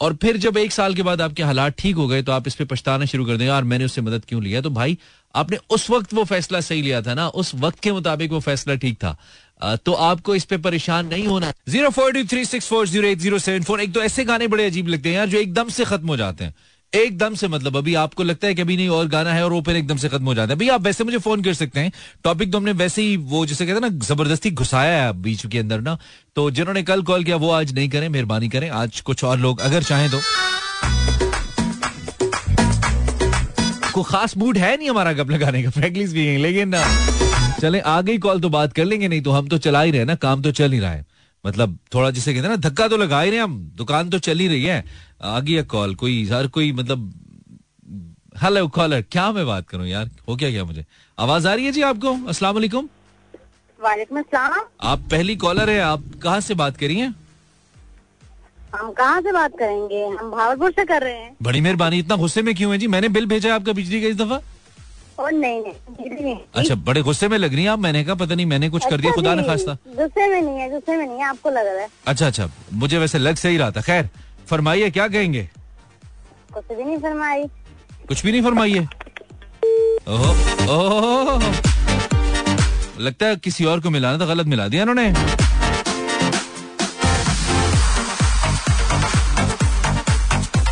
और 0.01 0.13
फिर 0.21 0.37
जब 0.37 0.57
एक 0.57 0.71
साल 0.71 0.93
के 0.95 1.03
बाद 1.03 1.21
आपके 1.21 1.43
हालात 1.43 1.75
ठीक 1.77 1.95
हो 1.95 2.07
गए 2.07 2.21
तो 2.21 2.31
आप 2.31 2.47
इस 2.47 2.55
पर 2.55 2.65
पछताना 2.65 3.05
शुरू 3.05 3.25
कर 3.25 3.31
देंगे 3.31 3.45
यार 3.45 3.63
मैंने 3.63 3.85
उससे 3.85 4.01
मदद 4.01 4.25
क्यों 4.29 4.43
लिया 4.43 4.61
तो 4.61 4.69
भाई 4.69 4.97
आपने 5.35 5.57
उस 5.69 5.89
वक्त 5.89 6.13
वो 6.13 6.23
फैसला 6.23 6.59
सही 6.61 6.81
लिया 6.81 7.01
था 7.01 7.13
ना? 7.13 7.27
उस 7.27 7.53
वक्त 7.55 7.79
के 7.79 7.91
मुताबिक 7.91 8.31
वो 8.31 8.39
फैसला 8.39 8.75
ठीक 8.75 8.95
था। 8.95 9.15
तो 9.61 9.93
आपको 9.93 10.35
इस 10.35 10.45
पे 10.45 10.57
परेशान 10.59 11.07
नहीं 11.07 11.27
होना। 11.27 11.51
Zero 11.69 11.89
four 11.89 12.11
two 12.13 12.23
three 12.23 12.45
six 12.45 12.67
four 12.67 12.87
zero 12.87 13.07
eight 13.07 13.19
zero 13.19 13.39
seven 13.39 13.63
four. 13.63 13.81
एक 13.81 13.93
तो 13.93 14.01
ऐसे 14.03 14.23
गाने 14.25 14.47
बड़े 14.47 14.65
अजीब 14.65 14.87
लगते 14.87 15.09
हैं 15.09 15.15
यार, 15.15 15.27
जो 15.27 15.37
एकदम 15.37 15.69
से 15.69 15.85
खत्म 15.85 16.07
हो 16.07 16.17
जाते 16.17 16.43
हैं। 16.43 16.53
एकदम 16.93 17.33
से 17.35 17.47
मतलब 17.47 17.77
अभी 17.77 17.93
आपको 17.95 18.23
लगता 18.23 18.47
है 18.47 18.55
कि 18.55 18.61
अभी 18.61 18.75
नहीं 18.77 18.89
और 18.89 19.07
गाना 19.07 19.33
है 19.33 19.43
और 19.43 19.53
वो 19.53 19.61
फिर 19.61 19.75
एकदम 19.75 19.97
से 19.97 20.09
खत्म 20.09 20.25
हो 20.25 20.33
जाता 20.33 20.53
है। 20.53 20.59
भाई 20.59 20.67
आप 20.69 20.81
वैसे 20.81 21.03
मुझे 21.03 21.17
फ़ोन 21.17 21.41
कर 21.43 21.53
सकते 21.53 21.79
हैं। 21.79 21.91
टॉपिक 22.23 22.51
तो 22.51 22.57
हमने 22.57 22.71
वैसे 22.73 23.01
ही 23.01 23.17
वो 23.17 23.45
जिसे 23.45 23.65
कहते 23.65 23.79
हैं 23.79 23.89
ना, 23.89 24.05
ज़बरदस्ती 24.05 24.51
घुसाया 24.51 25.03
है 25.03 25.11
बीच 25.21 25.45
के 25.45 25.59
अंदर 25.59 25.81
ना। 25.81 25.97
तो 26.35 26.49
जिन्होंने 26.51 26.83
कल 26.83 27.01
कॉल 27.01 27.23
किया, 27.23 27.35
वो 27.35 27.49
आज 27.51 27.73
नहीं 27.73 27.89
करें, 27.89 28.07
मेहरबानी 28.09 28.49
करें। 28.49 28.69
आज 28.69 29.01
कुछ 29.01 29.23
और 29.23 29.39
लोग 29.39 29.59
अगर 29.59 29.83
चाहें 29.83 30.09
तो। 30.11 30.19
को 33.93 34.03
खास 34.03 34.37
मूड 34.37 34.57
है 34.57 34.75
नहीं 34.77 34.89
हमारा 34.89 35.13
गप 35.13 35.29
लगाने 35.31 35.63
का 35.63 35.69
फ्रैंकली 35.69 36.07
स्पीकिंग 36.07 36.41
लेकिन 36.41 36.75
चले 37.59 37.79
आ 37.79 37.99
गई 38.01 38.17
कॉल 38.17 38.39
तो 38.41 38.49
बात 38.49 38.73
कर 38.73 38.85
लेंगे 38.85 39.07
नहीं 39.07 39.21
तो 39.21 39.31
हम 39.31 39.47
तो 39.47 39.57
चला 39.57 39.81
ही 39.81 39.91
रहे 39.91 40.05
ना 40.05 40.15
काम 40.17 40.41
तो 40.41 40.51
चल 40.51 40.71
ही 40.71 40.79
रहा 40.79 40.91
है। 40.91 41.05
मतलब 41.45 41.77
थोड़ा 41.93 42.09
जिसे 42.11 42.33
कहते 42.33 42.47
हैं 42.47 42.49
ना 42.49 42.69
धक्का 42.69 42.87
तो 42.87 42.97
लगा 42.97 43.21
ही 43.21 43.29
रहे 43.29 43.39
हम 43.39 43.59
दुकान 43.75 44.09
तो 44.09 44.19
चल 44.19 44.39
ही 44.39 44.47
रही 44.47 44.63
है। 44.63 44.83
आ 45.21 45.39
गई 45.39 45.61
कॉल 45.65 45.95
कोई 45.95 46.23
हर 46.25 46.47
कोई 46.47 46.71
मतलब 46.71 47.11
हेलो 48.43 48.67
कॉलर 48.67 49.01
क्या 49.11 49.31
मैं 49.31 49.45
बात 49.47 49.67
करूँ 49.69 49.87
यार 49.87 50.09
हो 50.29 50.35
क्या 50.35 50.49
क्या 50.51 50.63
मुझे? 50.65 50.85
आवाज़ 51.17 51.47
आ 51.47 51.53
रही 51.53 51.65
है 51.65 51.71
जी 51.71 51.81
आपको? 51.81 52.13
अस्सलाम 52.27 52.55
वालेकुम। 52.55 52.89
वालेकुम 53.79 54.19
अस्सलाम। 54.19 54.65
आप 54.81 54.99
पहली 55.11 55.35
कॉलर 55.35 55.69
है 55.69 55.79
आप 55.81 56.03
कहाँ 56.23 56.39
से 56.41 56.53
बात 56.55 56.77
करी 56.77 56.99
हैं? 56.99 57.13
हम 58.75 58.91
कहाँ 58.91 59.21
से 59.21 59.31
बात 59.31 59.57
करेंगे? 59.59 60.03
हम 60.07 60.31
भावलपुर 60.31 60.71
से 60.71 60.85
कर 60.85 61.03
रहे 61.03 61.13
हैं। 61.13 61.35
बड़ी 61.43 61.61
मेहरबानी 61.61 61.99
इतना 61.99 62.15
गुस्से 62.15 62.41
में 62.41 62.53
क्यों 62.55 62.71
है 62.71 62.77
जी? 62.77 62.87
मैंने 62.87 63.09
बिल 63.09 63.25
भेजा 63.25 63.49
है 63.49 63.55
आपका 63.55 63.73
बिजली 63.73 64.01
का 64.01 64.07
इस 64.07 64.15
दफ़ा। 64.17 64.41
और 65.19 65.31
नहीं 65.31 65.61
नहीं 65.61 66.35
अच्छा 66.55 66.75
बड़े 66.87 67.01
गुस्से 67.01 67.27
में 67.27 67.37
लग 67.37 67.53
रही 67.53 67.63
है 67.63 67.69
आप? 67.69 67.79
मैंने 67.79 68.03
कहा 68.03 68.15
पता 68.15 68.35
नहीं 68.35 68.45
मैंने 68.45 68.69
कुछ 68.69 68.85
कर 68.85 68.97
दिया 68.97 69.11
अच्छा 69.11 69.21
खुदा 69.21 69.33
न 69.35 69.45
खास्ता। 69.47 69.73
गुस्से 69.95 70.27
में 70.29 70.41
नहीं 70.41 70.59
है 70.59 70.69
गुस्से 70.71 70.97
में 70.97 71.05
नहीं 71.07 71.17
है 71.17 71.25
आपको 71.25 71.49
लग 71.49 71.67
रहा 71.67 71.81
है। 71.81 71.89
अच्छा 72.07 72.27
अच्छा 72.27 72.49
मुझे 72.73 72.97
वैसे 72.97 73.17
लग 73.17 73.35
सही 73.35 73.57
रहा 73.57 73.71
था। 73.71 73.81
खैर 73.81 74.09
फरमाइए 74.49 74.89
क्या 74.89 75.07
कहेंगे? 75.07 75.49
कुछ 76.53 76.77
भी 76.77 76.83
नहीं 76.83 76.97
फरमाई। 76.97 77.43
कुछ 78.07 78.23
भी 78.25 78.31
नहीं 78.31 78.41
फरमाइए। 78.43 78.87
ओह 80.07 80.29
ओह 80.71 81.43
लगता 82.99 83.25
है 83.25 83.35
किसी 83.37 83.65
और 83.65 83.79
को 83.79 83.89
मिलाना 83.89 84.19
था 84.19 84.25
गलत 84.25 84.45
मिला 84.47 84.67
दिया 84.67 84.83
उन्होंने 84.83 85.09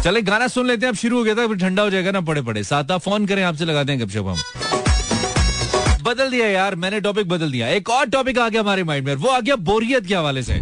चले, 0.06 0.22
गाना 0.22 0.48
सुन 0.48 0.68
लेते 0.68 0.86
हैं, 0.86 0.92
अब 0.92 0.98
शुरू 0.98 1.18
हो 1.18 1.24
गया 1.24 1.34
था 1.36 1.46
फिर 1.48 1.58
ठंडा 1.58 1.84
हो 1.84 1.90
जाएगा 1.90 2.12
ना 2.12 2.20
पड़े 2.22 2.42
पड़े 2.42 2.64
साथ 2.64 2.92
आप 2.92 3.02
फ़ोन 3.02 3.26
करें, 3.26 3.42
आपसे 3.44 3.66
लगाते 3.66 3.92
हैं 3.92 4.02
गपशप 4.02 4.28
हम। 4.28 6.04
बदल 6.04 6.30
दिया 6.32 6.48
यार, 6.48 6.76
मैंने 6.76 7.00
टॉपिक 7.02 7.28
बदल 7.30 7.52
दिया। 7.52 7.68
एक 7.68 7.90
और 7.90 8.06
टॉपिक 8.06 8.40
आ 8.40 8.48
गया 8.50 8.62
हमारे 8.62 8.84
माइंड 8.84 9.06
में 9.06 9.16
वो 9.16 9.30
आ 9.30 9.40
गया 9.40 9.56
बोरियत 9.70 10.06
के 10.08 10.16
हवाले 10.16 10.44
से। 10.44 10.60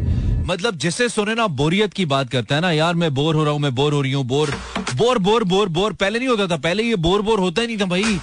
मतलब 0.48 0.78
जिसे 0.78 1.10
सुने 1.10 1.36
ना, 1.36 1.48
बोरियत 1.48 1.94
की 1.94 2.06
बात 2.06 2.30
करता 2.30 2.56
है 2.56 2.62
ना, 2.62 2.72
यार 2.72 2.94
मैं 2.96 3.14
बोर 3.14 3.36
हो 3.36 3.44
रहा 3.44 3.54
हूँ, 3.54 3.62
मैं 3.62 3.74
बोर 3.76 3.94
हो 3.94 4.02
रही 4.02 4.12
हूँ, 4.12 4.24
bore 4.26 4.54
bore 4.96 5.18
bore 5.20 5.44
bore 5.44 5.70
bore. 5.70 5.94
पहले 5.94 6.20
नहीं 6.20 6.30
होता 6.30 6.48
था, 6.48 6.58
पहले 6.60 6.84
ये 6.84 6.96
बोर 6.96 7.22
बोर 7.22 7.40
होता 7.40 7.62
ही 7.62 7.68
नहीं 7.68 7.78
था 7.78 7.86
भाई। 7.86 8.20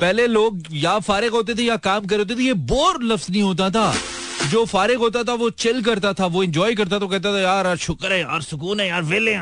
पहले 0.00 0.26
लोग 0.26 0.62
या 0.72 0.98
फारिग 1.00 1.32
होते 1.32 1.54
थे 1.54 1.62
या 1.62 1.76
काम 1.84 2.06
कर 2.06 2.18
होते 2.18 2.34
थे, 2.34 2.42
ये 2.42 2.54
बोर 2.72 3.02
लफ्ज 3.02 3.30
नहीं 3.30 3.42
होता 3.42 3.70
था। 3.70 3.94
जो 4.50 4.64
फारिग 4.64 4.98
होता 4.98 5.22
था, 5.22 5.34
वो 5.34 5.50
चिल 5.50 5.82
करता 5.82 6.12
था, 6.12 6.26
वो 6.26 6.42
इंजॉय 6.42 6.74
करता 6.74 6.98
तो 6.98 7.08
कहता 7.08 7.32
था, 7.32 7.40
यार 7.40 7.76
शुक्र 7.76 8.12
है, 8.12 8.20
यार 8.20 8.42
सुकून 8.42 8.80
है, 8.80 8.88
यार 8.88 9.02
वेले 9.02 9.34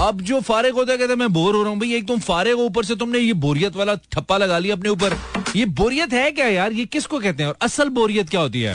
अब 0.00 0.20
जो 0.20 0.40
फारिग 0.40 0.74
होता 0.74 0.96
कहते 0.96 1.14
मैं 1.16 1.32
बोर 1.32 1.54
हो 1.54 1.62
रहा 1.62 1.70
हूँ 1.70 1.78
भाई, 1.80 1.92
एक 1.94 2.06
तुम 2.08 2.18
फारिग 2.20 2.58
ऊपर 2.60 2.84
से 2.84 2.96
तुमने 2.96 3.18
ये 3.18 3.32
बोरियत 3.32 3.76
वाला 3.76 3.94
ठप्पा 4.12 4.36
लगा 4.36 4.58
लिया 4.58 4.74
अपने 4.76 4.88
ऊपर। 4.88 5.16
ये 5.56 5.64
बोरियत 5.66 6.12
है 6.12 6.30
क्या 6.30 6.46
यार? 6.46 6.72
ये 6.72 6.84
किसको 6.84 7.18
कहते 7.18 7.42
हैं? 7.42 7.50
और 7.50 7.56
असल 7.62 7.88
बोरियत 7.88 8.30
क्या 8.30 8.40
होती 8.40 8.62
है? 8.62 8.74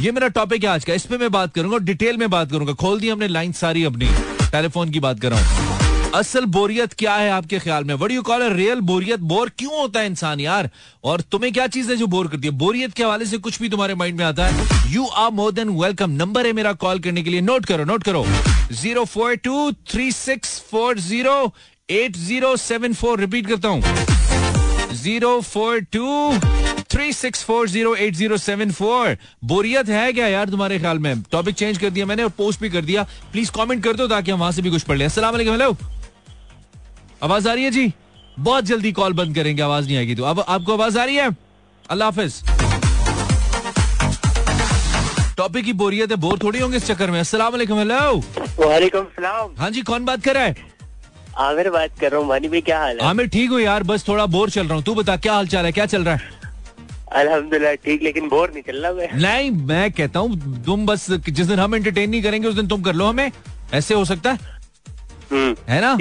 ये 0.00 0.12
मेरा 0.12 0.28
टॉपिक 0.28 0.64
है 0.64 0.70
आज 0.70 0.84
का। 0.84 0.94
इस 0.94 1.06
पे 1.06 1.18
मैं 1.18 1.30
बात 1.32 1.54
करूँगा 1.54 1.78
डिटेल 1.78 2.16
में 2.16 2.28
बात 2.30 2.50
करूँगा। 2.50 2.72
खोल 2.72 3.00
दी 3.00 3.08
हमने 3.08 3.28
लाइन 3.28 3.52
सारी 3.52 3.84
अपनी। 3.84 4.08
टेलीफोन 4.52 4.90
की 4.90 5.00
बात 5.00 5.20
कर 5.20 5.30
रहा 5.30 5.40
हूँ। 5.40 5.75
असल 6.16 6.44
बोरियत 6.46 6.92
क्या 6.98 7.14
है 7.14 7.30
आपके 7.30 7.58
ख्याल 7.58 7.84
में? 7.84 7.94
वट 7.94 8.10
यू 8.12 8.22
कॉल 8.22 8.42
रियल 8.52 8.80
बोरियत? 8.80 9.20
बोर 9.32 9.48
क्यों 9.58 9.78
होता 9.78 10.00
है 10.00 10.06
इंसान 10.06 10.40
यार? 10.40 10.68
और 11.04 11.20
तुम्हें 11.32 11.52
क्या 11.52 11.66
चीज़ 11.66 11.90
है 11.90 11.96
जो 11.96 12.06
बोर 12.06 12.28
करती 12.28 12.48
है? 12.48 12.52
बोरियत 12.54 12.92
के 12.92 13.02
हवाले 13.02 13.26
से 13.26 13.38
कुछ 13.38 13.60
भी 13.62 13.68
तुम्हारे 13.68 13.94
माइंड 13.94 14.18
में 14.18 14.24
आता 14.24 14.46
है। 14.46 14.92
You 14.92 15.04
are 15.04 15.30
more 15.30 15.52
than 15.52 15.70
welcome 15.80 16.10
number 16.12 16.46
है 16.46 16.52
मेरा 16.52 16.72
कॉल 16.84 16.98
करने 16.98 17.22
के 17.22 17.30
लिए। 17.30 17.40
नोट 17.40 17.66
करो 17.66 17.84
नोट 17.84 18.02
करो। 18.02 18.24
Zero 18.72 19.04
four 19.04 19.34
two 19.44 19.70
three 19.90 20.10
six 20.12 20.58
four 20.70 20.98
zero 20.98 21.52
eight 21.88 22.16
zero 22.18 22.56
seven 22.56 22.94
four 22.94 23.20
repeat 23.20 23.46
करता 23.46 23.68
हूँ। 23.68 24.94
Zero 24.94 25.40
four 25.40 25.80
two 25.92 26.38
three 26.90 27.12
six 27.12 27.42
four 27.44 27.68
zero 27.68 27.94
eight 27.96 28.14
zero 28.14 28.36
seven 28.38 28.70
four 28.72 29.16
बोरियत 29.44 29.88
है 29.88 30.12
क्या 30.12 30.28
यार 30.28 30.48
तुम्हारे 30.50 30.78
ख्याल 30.78 30.98
में? 30.98 31.22
टॉपिक 31.32 31.54
चेंज 31.54 31.78
कर 31.78 31.90
दिया 31.90 32.06
मैंने 32.06 32.22
और 32.22 32.30
पोस्ट 32.38 32.60
भी 32.60 32.70
कर 32.70 32.84
दिया। 32.84 33.02
प्लीज़ 33.32 33.50
कमेंट 33.52 33.84
कर 33.84 33.96
दो 33.96 34.08
ताकि 34.08 34.30
हम 34.30 34.40
वहाँ 34.40 34.52
से 34.52 34.62
भी 34.62 34.70
कुछ 34.70 34.82
पढ़ 34.82 34.98
लें। 34.98 35.08
वालेकुम 35.08 35.52
हेलो 35.52 35.76
आवाज़ 37.22 37.48
आ 37.48 37.52
रही 37.52 37.64
है 37.64 37.70
जी? 37.70 37.92
बहुत 38.38 38.64
जल्दी 38.64 38.92
कॉल 38.92 39.12
बंद 39.12 39.34
करेंगे 39.34 39.62
आवाज़ 39.62 39.86
नहीं 39.86 39.96
आएगी 39.96 40.14
तो। 40.14 40.24
अब 40.24 40.40
आपको 40.40 40.72
आवाज़ 40.72 40.98
आ 40.98 41.04
रही 41.04 41.16
है? 41.16 41.30
अल्लाह 41.90 42.08
हाफिज। 42.08 42.42
टॉपिक 45.36 45.64
की 45.64 45.72
बोरियत 45.72 46.10
है 46.10 46.16
बोर 46.16 46.38
थोड़ी 46.42 46.58
होंगे 46.58 46.76
इस 46.76 46.86
चक्कर 46.86 47.10
में। 47.10 47.18
असला 47.20 47.44
हेलो 47.44 48.16
वालेकुम 48.58 49.04
सलाम। 49.16 49.54
हाँ 49.58 49.70
जी 49.70 49.82
कौन 49.82 50.04
बात 50.04 50.22
कर 50.24 50.34
रहा 50.34 50.44
है? 50.44 50.54
आमिर 51.38 51.70
बात 51.70 51.98
कर 52.00 52.10
रहा 52.10 52.20
हूँ 52.20 52.28
मानी 52.28 52.48
भाई 52.48 52.60
क्या 52.60 52.78
हाल 52.80 52.98
है? 53.00 53.06
आमिर 53.06 53.26
ठीक 53.28 53.50
हो 53.50 53.58
यार 53.58 53.82
बस 53.82 54.08
थोड़ा 54.08 54.26
बोर 54.26 54.50
चल 54.50 54.66
रहा 54.66 54.74
हूँ। 54.74 54.82
तू 54.84 54.94
बता 54.94 55.16
क्या 55.16 55.34
हाल 55.34 55.46
चाल 55.46 55.64
है 55.64 55.72
क्या 55.72 55.86
चल 55.86 56.04
रहा 56.04 56.14
है? 56.14 56.34
अल्हम्दुलिल्लाह 57.12 57.74
ठीक 57.84 58.02
लेकिन 58.02 58.28
बोर 58.28 58.50
नहीं 58.52 58.62
चल 58.62 58.82
रहा 58.82 58.92
मैं। 58.92 59.08
नहीं 59.22 59.50
मैं 59.66 59.90
कहता 59.92 60.20
हूँ 60.20 60.62
तुम 60.64 60.86
बस 60.86 61.10
जिस 61.10 61.46
दिन 61.46 61.58
हम 61.58 61.74
एंटरटेन 61.74 62.10
नहीं 62.10 62.22
करेंगे 62.22 62.48
उस 62.48 62.54
दिन 62.54 62.68
तुम 62.68 62.82
कर 62.82 62.94
लो 62.94 63.06
हमें। 63.06 63.30
ऐसे 63.74 63.94
हो 63.94 64.04
सकता 64.04 64.32
है? 64.32 64.54
है 65.32 65.80
ना? 65.80 65.96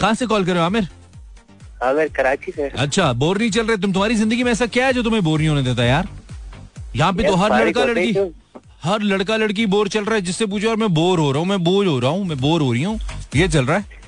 कहाँ 0.00 0.14
से 0.14 0.26
कॉल 0.26 0.44
कर 0.44 0.52
रहे 0.52 0.60
हो 0.60 0.66
आमिर? 0.66 0.88
हाँ 1.82 1.92
मैं 1.94 2.08
कराची 2.10 2.52
से। 2.52 2.68
अच्छा 2.68 3.12
बोर 3.14 3.38
नहीं 3.38 3.50
चल 3.50 3.66
रहे 3.66 3.76
तुम 3.76 3.92
तुम्हारी 3.92 4.14
ज़िंदगी 4.14 4.44
में 4.44 4.52
ऐसा 4.52 4.66
क्या 4.68 4.86
है 4.86 4.92
जो 4.92 5.02
तुम्हें 5.02 5.22
बोर 5.24 5.38
नहीं 5.38 5.48
होने 5.48 5.62
देता 5.62 5.84
यार? 5.84 6.08
यहाँ 6.96 7.12
पे 7.12 7.22
तो 7.22 7.34
हर 7.36 7.58
लड़का 7.60 7.84
लड़की 7.84 8.12
हर 8.84 9.02
लड़का 9.02 9.36
लड़की 9.36 9.66
बोर 9.66 9.88
चल 9.88 10.04
रहा 10.04 10.14
है 10.14 10.20
जिससे 10.22 10.46
पूछो 10.46 10.68
और 10.70 10.76
मैं 10.76 10.92
बोर 10.94 11.18
हो 11.18 11.30
रहा 11.32 11.40
हूँ 11.40 11.48
मैं 11.48 11.62
बोर 11.64 11.86
हो 11.86 11.98
रहा 11.98 12.10
हूँ 12.10 12.24
मैं 12.26 12.38
बोर 12.40 12.60
हो 12.60 12.72
रही 12.72 12.82
हूँ। 12.82 12.98
ये 13.36 13.48
चल 13.48 13.66
रहा 13.66 13.76
है? 13.76 14.00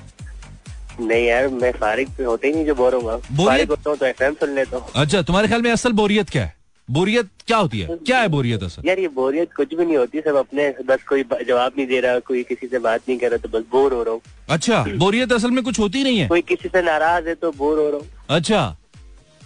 नहीं 1.01 1.25
यार 1.25 1.47
मैं 1.47 1.71
फारिग 1.71 2.25
होते 2.25 2.47
ही 2.47 2.53
नहीं 2.53 2.65
जो 2.65 2.75
बोर 2.75 2.93
होगा। 2.93 3.17
फारिग 3.17 3.69
होता 3.69 3.89
हूँ 3.89 3.97
तो 3.97 4.05
एफएम 4.05 4.33
सुन 4.33 4.55
लेता 4.55 4.77
हूँ। 4.77 4.91
अच्छा 4.95 5.21
तुम्हारे 5.21 5.47
ख्याल 5.47 5.61
में 5.61 5.71
असल 5.71 5.91
बोरियत 5.93 6.29
क्या 6.29 6.43
है? 6.43 6.54
बोरियत 6.89 7.29
क्या 7.47 7.57
होती 7.57 7.79
है? 7.79 7.97
क्या 8.05 8.19
है 8.19 8.27
बोरियत 8.29 8.63
असल? 8.63 8.81
यार 8.87 8.99
ये 8.99 9.07
बोरियत 9.15 9.53
कुछ 9.55 9.73
भी 9.75 9.85
नहीं 9.85 9.97
होती 9.97 10.21
सब 10.21 10.35
अपने 10.37 10.69
बस 10.87 11.03
कोई 11.09 11.23
जवाब 11.23 11.71
नहीं 11.77 11.87
दे 11.87 11.99
रहा 11.99 12.19
कोई 12.27 12.43
किसी 12.43 12.67
से 12.67 12.79
बात 12.79 13.01
नहीं 13.09 13.17
कर 13.19 13.29
रहा 13.29 13.37
तो 13.37 13.49
बस 13.49 13.63
बोर 13.71 13.93
हो 13.93 14.03
रहा 14.03 14.13
हूँ। 14.13 14.21
अच्छा 14.49 14.83
बोरियत 14.97 15.31
असल 15.33 15.51
में 15.51 15.63
कुछ 15.63 15.79
होती 15.79 16.03
नहीं 16.03 16.17
है? 16.19 16.27
कोई 16.27 16.41
किसी 16.43 16.69
से 16.69 16.81
नाराज़ 16.81 17.27
है 17.27 17.35
तो 17.35 17.51
बोर 17.51 17.79
हो 17.79 17.89
रहा 17.89 17.97
हूँ। 17.97 18.07
अच्छा 18.37 18.75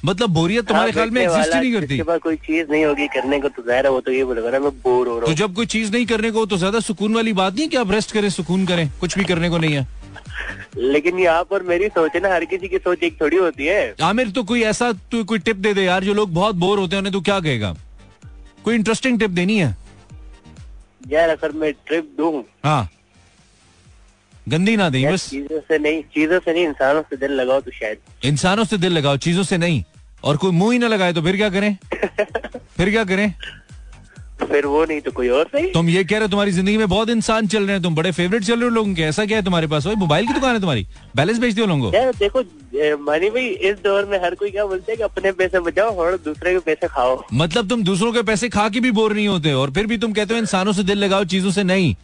मतलब 0.06 0.30
बोरियत 0.30 0.68
तुम्हारे 0.68 0.92
ख्याल 0.92 1.10
में 1.12 1.22
एग्जिस्ट 1.22 1.54
ही 1.54 1.60
नहीं 1.60 1.74
करती? 1.74 1.98
कोई 2.20 2.36
चीज़ 2.38 2.72
नहीं 2.72 2.84
होगी 2.86 3.08
करने 3.16 3.40
को 3.40 3.50
तो 3.50 3.64
ज़ाहिर 3.64 3.86
है 3.86 3.92
वो 3.92 4.00
तो 4.02 4.12
ये 4.12 4.24
बोलेगा 4.26 4.50
ना 4.50 4.60
मैं 4.60 4.72
बोर 4.84 5.08
हो 5.08 5.14
रहा 5.14 5.22
तो 5.22 5.28
हूँ। 5.28 5.36
जब 5.38 5.56
कोई 5.56 5.66
चीज़ 5.68 5.92
नहीं 5.94 6.06
करने 6.06 6.32
को 6.32 6.46
तो 6.46 6.58
ज़्यादा 6.58 6.80
सुकून 6.82 7.16
वाली 7.16 7.34
बात 7.34 7.54
नहीं 7.54 7.64
है 7.64 7.70
कि 7.70 7.78
आप 7.78 7.92
रेस्ट 7.92 8.12
करें 8.12 8.30
सुकून 8.32 8.66
करें 8.66 8.90
कुछ 9.00 9.18
भी 9.18 9.24
करने 9.24 9.50
को 9.50 9.58
नहीं 9.58 9.74
है? 9.74 9.88
लेकिन 10.78 11.20
यहाँ 11.20 11.44
पर 11.44 11.64
मेरी 11.64 11.88
सोच 11.88 12.12
है 12.16 12.22
ना 12.22 12.34
हर 12.34 12.46
किसी 12.46 12.68
की 12.68 12.78
सोच 12.78 13.04
एक 13.04 13.20
थोड़ी 13.22 13.38
होती 13.38 13.66
है। 13.66 13.96
आमिर 14.02 14.30
तो 14.30 14.44
कोई 14.44 14.64
ऐसा 14.64 14.92
तो 15.12 15.24
कोई 15.24 15.40
टिप 15.40 15.58
दे 15.58 15.74
दे 15.74 15.84
यार 15.84 16.04
जो 16.04 16.14
लोग 16.14 16.34
बहुत 16.34 16.56
बोर 16.56 16.80
होते 16.80 16.96
हैं 16.96 17.02
उन्हें 17.02 17.14
तो 17.14 17.22
क्या 17.22 17.40
कहेगा? 17.40 17.76
कोई 18.64 18.76
इंटरेस्टिंग 18.76 19.20
टिप 19.20 19.32
देनी 19.32 19.58
है? 19.60 19.76
यार 21.08 21.30
अगर 21.30 21.52
मैं 21.52 21.72
ट्रिप 21.88 22.14
दूँ 22.18 22.44
हाँ। 22.66 22.90
गंदी 24.50 24.76
ना 24.78 24.90
दें 24.90 25.04
बस। 25.14 25.30
चीज़ों 25.30 25.60
से 25.60 25.78
नहीं 25.80 26.02
चीज़ों 26.14 26.40
से 26.40 26.54
नहीं 26.54 26.68
इंसानों 26.68 27.02
से 27.02 27.18
दिल 27.18 27.32
लगाओ 27.32 27.62
तो 27.62 27.72
शायद। 27.72 28.26
इंसानों 28.26 28.64
से 28.66 28.78
दिल 28.78 28.94
लगाओ 28.94 29.18
चीज़ों 29.18 29.44
से 29.44 29.58
नहीं। 29.58 29.84
और 30.24 30.38
कोई 30.38 30.52
मुँह 30.52 30.74
ही 30.74 30.80
ना 30.80 30.88
लगाए 30.88 31.14
तो 31.14 31.22
फिर 31.22 31.36
क्या 31.36 31.50
करें? 31.50 31.76
फिर 32.78 32.90
क्या 32.90 33.04
करें? 33.04 33.34
फिर 34.42 34.66
वो 34.66 34.84
नहीं 34.86 35.02
तो 35.02 35.12
कोई 35.12 35.28
और 35.30 35.48
सही? 35.48 35.66
तुम 35.72 35.90
ये 35.90 36.04
कह 36.04 36.16
रहे 36.16 36.22
हो 36.22 36.28
तुम्हारी 36.28 36.52
ज़िंदगी 36.52 36.78
में 36.78 36.88
बहुत 36.90 37.10
इंसान 37.10 37.48
चल 37.48 37.64
रहे 37.64 37.72
हैं 37.72 37.82
तुम 37.84 37.96
बड़े 37.96 38.12
फेवरेट 38.12 38.44
चल 38.44 38.54
रहे 38.54 38.64
हो 38.64 38.70
लोगों 38.76 38.94
के 38.94 39.04
ऐसा 39.04 39.26
क्या 39.26 39.38
है 39.38 39.44
तुम्हारे 39.44 39.68
पास? 39.68 39.88
मोबाइल 39.88 40.28
की 40.28 40.34
दुकान 40.34 40.54
है 40.54 40.60
तुम्हारी? 40.60 40.86
बैलेंस 41.16 41.40
बेच 41.40 41.54
दियो 41.54 41.66
लोगों 41.66 41.92
को। 41.92 42.12
देखो 42.20 42.44
मानी 43.04 43.30
भाई 43.30 43.46
इस 43.70 43.78
दौर 43.84 44.06
में 44.06 44.18
हर 44.24 44.36
कोई 44.36 44.52
क्या 44.52 44.66
बोलते 44.66 44.92
हैं 44.92 44.98
कि 44.98 45.04
अपने 45.04 45.32
पैसे 45.34 45.60
बचाओ 45.62 45.96
और 45.96 46.18
दूसरे 46.26 46.54
के 46.54 46.60
पैसे 46.66 46.88
खाओ। 46.88 47.24
मतलब 47.34 47.70
तुम 47.70 47.84
दूसरों 47.84 48.12
के 48.14 48.22
पैसे 48.24 48.50
खा 48.50 48.68
के 48.70 48.80
भी 48.80 48.92
बोर 48.92 49.14
नहीं 49.14 49.28
होते 49.28 49.54
और 49.54 49.72
फिर 49.72 49.88
भी 49.88 49.98
तुम 49.98 50.14
कहते 50.14 50.34
हो 50.34 50.40
इंसानों 50.40 50.74
से 50.74 50.84
दिल 50.84 51.04
लगाओ 51.04 51.24
चीज़ों 51.34 51.52
से 51.52 51.64
नहीं। 51.64 51.96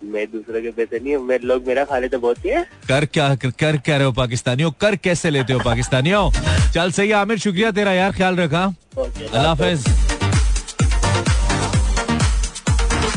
मैं 0.00 0.26
दूसरे 0.26 0.60
के 0.62 0.70
पैसे 0.70 0.98
नहीं 0.98 1.16
मैं 1.26 1.38
लोग 1.40 1.66
मेरा 1.66 1.84
खा 1.84 1.98
लेते 1.98 2.16
बहुत 2.16 2.44
ही 2.44 2.50
है। 2.50 2.62
कर 2.88 3.04
क्या 3.06 3.34
कर, 3.34 3.50
कर 3.50 3.76
क्या 3.78 3.96
रहे 3.96 4.06
हो 4.06 4.12
पाकिस्तानियों? 4.12 4.70
कर 4.80 4.96
कैसे 4.98 5.30
लेते 5.30 5.52
हो 5.52 5.60
पाकिस्तानियों? 5.64 6.30
चल 6.74 6.90
सही 6.92 7.10
आमिर 7.20 7.38
शुक्रिया 7.38 7.70
तेरा 7.72 7.92
यार 7.92 8.12
ख्याल 8.12 8.36
रखा। 8.36 8.64
अल्लाह 8.98 9.46
हाफिज। 9.46 9.84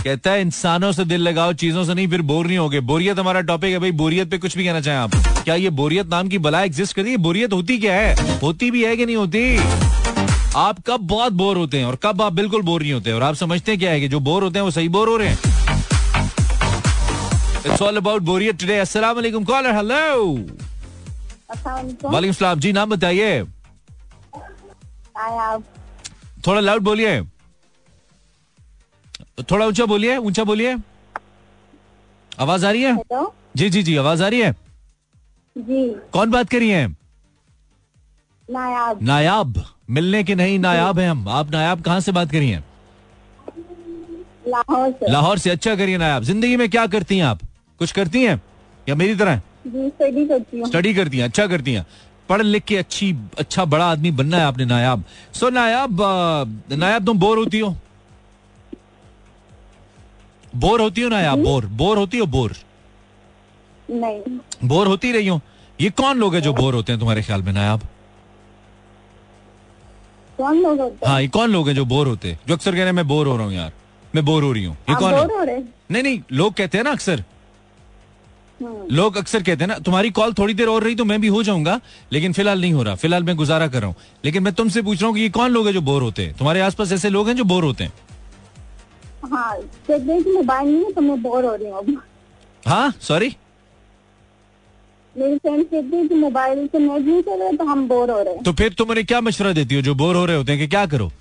कहता 0.05 0.31
है 0.31 0.41
इंसानों 0.41 0.91
से 0.91 1.03
दिल 1.05 1.21
लगाओ 1.21 1.53
चीज़ों 1.53 1.83
से 1.83 1.93
नहीं 1.93 2.07
फिर 2.07 2.21
बोर 2.21 2.47
नहीं 2.47 2.57
होगे। 2.57 2.79
बोरियत 2.89 3.19
हमारा 3.19 3.41
टॉपिक 3.41 3.71
है 3.73 3.79
भाई 3.79 3.91
बोरियत 4.01 4.29
पे 4.31 4.37
कुछ 4.37 4.57
भी 4.57 4.65
कहना 4.65 4.81
चाहें 4.81 4.97
आप। 4.99 5.11
क्या 5.43 5.55
ये 5.55 5.69
बोरियत 5.79 6.07
नाम 6.07 6.27
की 6.29 6.37
बला 6.37 6.61
एग्जिस्ट 6.63 6.95
करती 6.95 7.11
है? 7.11 7.17
बोरियत 7.17 7.53
होती 7.53 7.77
क्या 7.77 7.95
है? 7.95 8.39
होती 8.41 8.69
भी 8.71 8.83
है 8.85 8.95
कि 8.97 9.05
नहीं 9.05 9.15
होती? 9.15 9.57
आप 10.57 10.79
कब 10.87 11.07
बहुत 11.07 11.33
बोर 11.33 11.57
होते 11.57 11.77
हैं 11.77 11.85
और 11.85 11.95
कब 12.03 12.21
आप 12.21 12.33
बिल्कुल 12.33 12.61
बोर 12.61 12.81
नहीं 12.81 12.93
होते 12.93 13.09
हैं? 13.09 13.17
और 13.17 13.23
आप 13.23 13.35
समझते 13.35 13.71
हैं 13.71 13.79
क्या 13.79 13.91
है 13.91 13.99
कि 13.99 14.07
जो 14.07 14.19
बोर 14.19 14.43
होते 14.43 14.59
हैं 14.59 14.63
वो 14.63 14.71
सही 14.71 14.89
बोर 14.89 15.09
हो 15.09 15.17
रहे 15.17 15.27
हैं? 15.27 15.39
इट्स 17.65 17.81
ऑल 17.81 17.97
अबाउट 17.97 18.21
बोरियत 18.21 18.59
टुडे 18.59 18.77
अस्सलाम 18.79 19.15
वालेकुम 19.15 19.43
कॉलर 19.43 19.75
हेलो 19.75 20.33
वालेकुम 22.09 22.33
सलाम 22.33 22.59
जी 22.59 22.73
नाम 22.73 22.89
बताइए। 22.89 23.43
थोड़ा 26.47 26.59
लाउड 26.61 26.81
बोलिए। 26.83 27.21
थोड़ा 29.37 29.65
ऊँचा 29.65 29.85
बोलिए 29.85 30.17
ऊँचा 30.17 30.43
बोलिए। 30.43 30.75
आवाज़ 32.31 32.65
आ 32.65 32.69
रही 32.71 32.81
है? 32.81 32.93
हेलो 32.93 33.33
जी 33.57 33.69
जी 33.69 33.81
जी 33.83 33.95
आवाज़ 33.97 34.23
आ 34.23 34.27
रही 34.27 34.39
है? 34.41 34.51
जी। 35.55 35.89
कौन 36.13 36.31
बात 36.31 36.49
कर 36.49 36.59
रही 36.59 36.69
है? 36.69 36.87
नायाब। 38.49 39.01
नायाब। 39.03 39.63
मिलने 39.89 40.23
के 40.23 40.35
नहीं 40.35 40.57
नायाब 40.59 40.99
है 40.99 41.07
हम। 41.09 41.27
आप 41.29 41.51
नायाब 41.51 41.81
कहाँ 41.81 41.99
से 41.99 42.11
बात 42.11 42.31
करी 42.31 42.49
हैं? 42.49 42.63
लाहौर 44.47 44.91
से। 44.91 45.11
लाहौर 45.11 45.37
से। 45.37 45.49
अच्छा 45.49 45.75
करिए 45.75 45.97
नायाब। 45.97 46.23
ज़िंदगी 46.23 46.57
में 46.57 46.69
क्या 46.69 46.85
करती 46.87 47.17
हैं 47.17 47.25
आप? 47.25 47.39
कुछ 47.79 47.91
करती 47.91 48.23
हैं? 48.23 48.41
या 48.89 48.95
मेरी 48.95 49.15
तरह? 49.15 49.41
स्टडी 49.67 50.25
करती 50.25 50.59
हूँ। 50.59 50.67
स्टडी 50.67 50.93
करती 50.93 51.17
हैं। 51.17 51.25
अच्छा 51.25 51.47
करती 51.47 51.73
हैं। 51.73 51.85
पढ़ 52.29 52.41
लिख 52.41 52.63
के 52.63 52.75
अच्छी 52.77 53.15
अच्छा 53.39 53.65
बड़ा 53.65 53.85
आदमी 53.85 54.11
बनना 54.11 54.37
है 54.37 54.43
आपने 54.43 54.65
नायाब। 54.65 55.03
सो 55.33 55.49
नायाब 55.49 55.97
नायाब 56.71 57.05
तुम 57.05 57.19
बोर 57.19 57.37
होती 57.37 57.59
हो? 57.59 57.75
बोर 60.55 60.81
होती 60.81 61.01
हो 61.01 61.09
नायाब 61.09 61.43
बोर। 61.43 61.65
बोर 61.65 61.97
होती 61.97 62.17
हो? 62.17 62.25
बोर। 62.25 62.55
नहीं। 63.89 64.21
बोर 64.63 64.87
होती 64.87 65.11
रही 65.11 65.27
हो? 65.27 65.39
ये 65.79 65.89
कौन 65.89 66.17
लोग 66.17 66.35
है 66.35 66.41
जो 66.41 66.53
बोर 66.53 66.73
होते 66.73 66.91
हैं 66.91 66.99
तुम्हारे 66.99 67.21
ख्याल 67.21 67.41
में 67.41 67.51
नायाब? 67.53 67.81
कौन 70.37 70.61
लोग 70.61 70.79
होते 70.79 71.07
हाँ? 71.09 71.21
ये 71.21 71.27
कौन 71.27 71.51
लोग 71.51 71.67
हैं 71.67 71.75
जो 71.75 71.85
बोर 71.85 72.07
होते 72.07 72.31
हैं? 72.31 72.39
जो 72.47 72.53
अक्सर 72.53 72.71
कह 72.71 72.77
रहे 72.77 72.85
हैं 72.85 72.93
मैं 72.93 73.07
बोर 73.07 73.27
हो 73.27 73.35
रहा 73.37 73.45
हूँ 73.45 73.53
यार। 73.53 73.71
मैं 74.15 74.25
बोर 74.25 74.43
हो 74.43 74.51
रही 74.51 74.63
हूँ। 74.63 74.75
ये 74.75 74.93
आप 74.93 74.99
कौन 74.99 75.11
बोर 75.11 75.19
है? 75.21 75.37
हो 75.37 75.43
रहे 75.43 75.57
नहीं 75.91 76.03
नहीं 76.03 76.19
लोग 76.31 76.53
कहते 76.53 76.77
हैं 76.77 76.83
ना 76.85 76.91
अक्सर। 76.91 77.23
लोग 78.91 79.17
अक्सर 79.17 79.43
कहते 79.43 79.63
हैं 79.63 79.67
ना 79.67 79.77
तुम्हारी 79.85 80.09
कॉल 80.11 80.33
थोड़ी 80.33 80.53
देर 80.53 80.67
और 80.67 80.83
रही 80.83 80.95
तो 80.95 81.05
मैं 81.05 81.19
भी 81.21 81.27
हो 81.27 81.41
जाऊँगा 81.43 81.79
लेकिन 82.13 82.33
फ़िलहाल 82.33 82.61
नहीं 82.61 82.73
हो 82.73 82.83
रहा। 82.83 82.95
फ़िलहाल 82.95 83.23
मैं 83.23 83.35
गुजारा 83.35 83.67
कर 83.67 83.79
रहा 83.79 83.87
हूँ। 83.87 83.95
लेकिन 84.25 84.43
मैं 84.43 84.53
तुमसे 84.53 84.81
पूछ 84.81 85.01
रहा 85.01 85.07
हूँ 85.07 85.15
कि 85.15 85.21
ये 85.21 85.29
कौन 85.29 85.51
लोग 85.51 85.65
हैं 85.65 85.73
जो 85.73 85.81
बोर 85.81 86.01
होते 86.01 86.25
हैं? 86.25 86.33
तुम्हारे 86.37 86.61
आसपास 86.61 86.91
ऐसे 86.91 87.09
लोग 87.09 87.27
हैं 87.27 87.35
जो 87.35 87.43
बोर 87.43 87.63
होते 87.63 87.83
हैं? 87.83 87.93
हाँ 89.25 89.55
मोबाइल 89.89 90.67
नहीं 90.67 90.83
है 90.83 90.91
तो 90.91 91.01
मैं 91.01 91.21
बोर 91.21 91.45
हो 91.45 91.55
रही 91.55 91.69
हूँ 91.69 92.01
हाँ 92.67 92.93
सॉरी 93.01 93.35
मेरी 95.15 95.37
फ्रेंड 95.37 95.63
कहती 95.63 95.97
है 95.97 96.07
कि 96.07 96.15
मोबाइल 96.15 96.65
से 96.67 96.79
नेट 96.79 97.05
नहीं 97.05 97.21
चल 97.23 97.39
रहा 97.41 97.51
तो 97.51 97.65
हम 97.65 97.87
बोर 97.87 98.11
हो 98.11 98.21
रहे 98.21 98.33
हैं। 98.33 98.43
तो 98.43 98.53
फिर 98.53 98.73
तुम 98.73 98.89
उन्हें 98.89 99.05
क्या 99.05 99.21
मशवरा 99.21 99.51
देती 99.53 99.75
हो? 99.75 99.81
जो 99.81 99.93
बोर 99.95 100.15
हो 100.15 100.25
रहे 100.25 100.37
होते 100.37 100.51
हैं 100.51 100.61
कि 100.61 100.67
क्या 100.67 100.85
करो? 100.85 101.11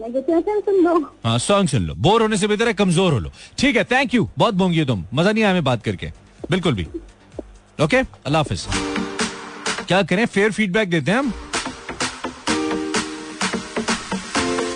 मैं 0.00 0.12
कहती 0.12 0.32
हूँ 0.32 0.40
"चल 0.42 0.60
सुन 0.60 0.82
लो 0.84 0.94
हाँ। 1.24 1.38
सॉन्ग 1.38 1.68
सुन 1.68 1.82
लो। 1.82 1.94
बोर 1.94 2.22
होने 2.22 2.36
से 2.36 2.46
बेहतर 2.48 2.66
है 2.66 2.74
कमज़ोर 2.74 3.12
हो 3.12 3.18
लो। 3.18 3.30
ठीक 3.58 3.76
है 3.76 3.84
थैंक 3.84 4.14
यू 4.14 4.28
बहुत 4.38 4.54
बोंगी 4.54 4.78
हो 4.78 4.84
तुम। 4.84 5.04
मज़ा 5.14 5.32
नहीं 5.32 5.44
आया 5.44 5.50
हमें 5.50 5.64
बात 5.64 5.82
करके। 5.82 6.10
बिल्कुल 6.50 6.74
भी। 6.74 6.86
ओके 7.84 7.96
अल्लाह 7.96 8.42
हाफिज। 8.42 8.66
क्या 9.88 10.02
करें? 10.02 10.26
फेयर 10.26 10.52
फीडबैक 10.52 10.90
देते 10.90 11.10
हैं 11.10 11.18
हम। 11.18 11.32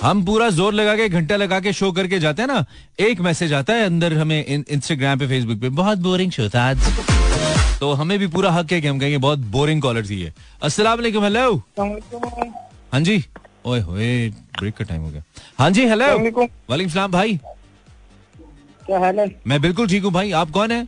हम 0.06 0.24
पूरा 0.24 0.48
ज़ोर 0.50 0.74
लगा 0.74 0.94
के 0.96 1.08
घंटा 1.08 1.36
लगा 1.36 1.58
के 1.60 1.72
शो 1.72 1.90
करके 1.92 2.18
जाते 2.20 2.42
हैं 2.42 2.48
ना 2.48 2.64
एक 3.00 3.20
मैसेज 3.20 3.52
आता 3.52 3.72
है 3.74 3.84
अंदर 3.84 4.12
हमें 4.14 4.44
इंस्टाग्राम 4.46 5.18
पे 5.18 5.26
फेसबुक 5.28 5.58
पे 5.60 5.68
बहुत 5.78 5.98
बोरिंग 5.98 6.32
शो 6.32 6.48
था 6.48 6.68
आज। 6.70 6.78
तो 7.80 7.92
हमें 7.92 8.18
भी 8.18 8.26
पूरा 8.34 8.50
हक 8.50 8.72
है 8.72 8.80
कि 8.80 8.86
हम 8.88 8.98
कहेंगे 8.98 9.18
बहुत 9.24 9.38
बोरिंग 9.56 9.82
कॉलर 9.82 10.06
थी 10.08 10.20
ये 10.20 10.32
अस्सलाम 10.62 10.98
वालेकुम 10.98 11.24
हेलो 11.24 11.54
हाँ 12.92 13.00
जी। 13.00 13.24
ओए 13.66 13.80
होए 13.80 14.28
ब्रेक 14.58 14.74
का 14.76 14.84
टाइम 14.84 15.02
हो 15.02 15.10
गया। 15.10 15.22
हाँ 15.58 15.70
जी 15.70 15.86
हेलो 15.88 16.06
वालेकुम। 16.70 16.88
सलाम 16.88 17.10
भाई। 17.12 17.38
क्या 18.86 18.98
हाल 18.98 19.18
है? 19.20 19.26
मैं 19.46 19.60
बिल्कुल 19.62 19.88
ठीक 19.88 20.04
हूँ 20.04 20.12
भाई। 20.12 20.30
आप 20.32 20.50
कौन 20.50 20.72
है? 20.72 20.86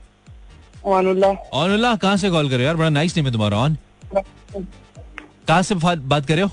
ऑनुल्लाह 0.87 1.97
कहाँ 1.97 2.17
से 2.17 2.31
कॉल 2.31 2.51
कर 2.51 2.57
रहे 2.57 2.65
हो 2.65 2.67
यार? 2.67 2.77
बड़ा 2.77 2.89
नाइस 2.91 3.17
नेम 3.17 3.27
है 3.27 3.33
तुम्हारा 3.33 3.57
ऑन 3.59 3.77
कहाँ 4.55 5.63
से 5.63 5.75
बात 5.75 6.27
कर 6.27 6.35
रहे 6.35 6.43
हो? 6.43 6.51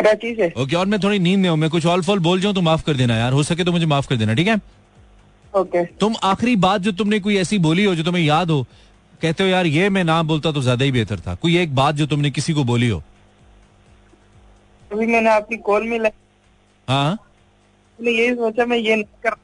कराची 0.00 0.34
से 0.34 0.52
ओके 0.62 0.76
और 0.76 0.86
मैं 0.86 1.00
थोड़ी 1.00 1.18
नींद 1.18 1.40
में 1.40 1.48
हूँ 1.48 1.56
मैं 1.58 1.70
कुछ 1.70 1.86
ऑल 1.86 2.02
फॉल 2.02 2.18
बोल 2.20 2.40
जाऊँ 2.40 2.54
तो 2.54 2.60
माफ़ 2.62 2.84
कर 2.84 2.96
देना 2.96 3.16
यार 3.16 3.32
हो 3.32 3.42
सके 3.42 3.64
तो 3.64 3.72
मुझे 3.72 3.86
माफ़ 3.86 4.08
कर 4.08 4.16
देना 4.16 4.34
ठीक 4.34 4.48
है? 4.48 4.56
ओके। 5.52 5.84
तुम 6.00 6.14
आखिरी 6.24 6.54
बात 6.58 6.80
जो 6.80 6.92
तुमने 6.94 7.20
कोई 7.20 7.36
ऐसी 7.36 7.58
बोली 7.58 7.84
हो 7.84 7.94
जो 7.94 8.02
तुम्हें 8.04 8.22
याद 8.24 8.50
हो 8.50 8.66
कहते 9.22 9.42
हो 9.42 9.48
यार 9.48 9.66
ये 9.66 9.88
मैं 9.90 10.04
ना 10.04 10.22
बोलता 10.22 10.52
तो 10.52 10.60
ज़्यादा 10.62 10.84
ही 10.84 10.92
बेहतर 10.92 11.20
था। 11.20 11.34
कोई 11.34 11.56
एक 11.58 11.74
बात 11.74 11.94
जो 11.94 12.06
तुमने 12.06 12.30
किसी 12.30 12.52
को 12.52 12.64
बोली 12.64 12.88
हो? 12.88 13.02
अभी 14.90 15.06
मैंने 15.06 15.30
आपकी 15.30 15.56
कॉल 15.64 15.86
मिला 15.88 16.08
हाँ? 16.88 17.18
यही 17.98 18.34
सोचा 18.34 18.66
मैं 18.66 18.76
ये 18.76 18.94
नहीं 18.96 19.04
कर 19.26 19.34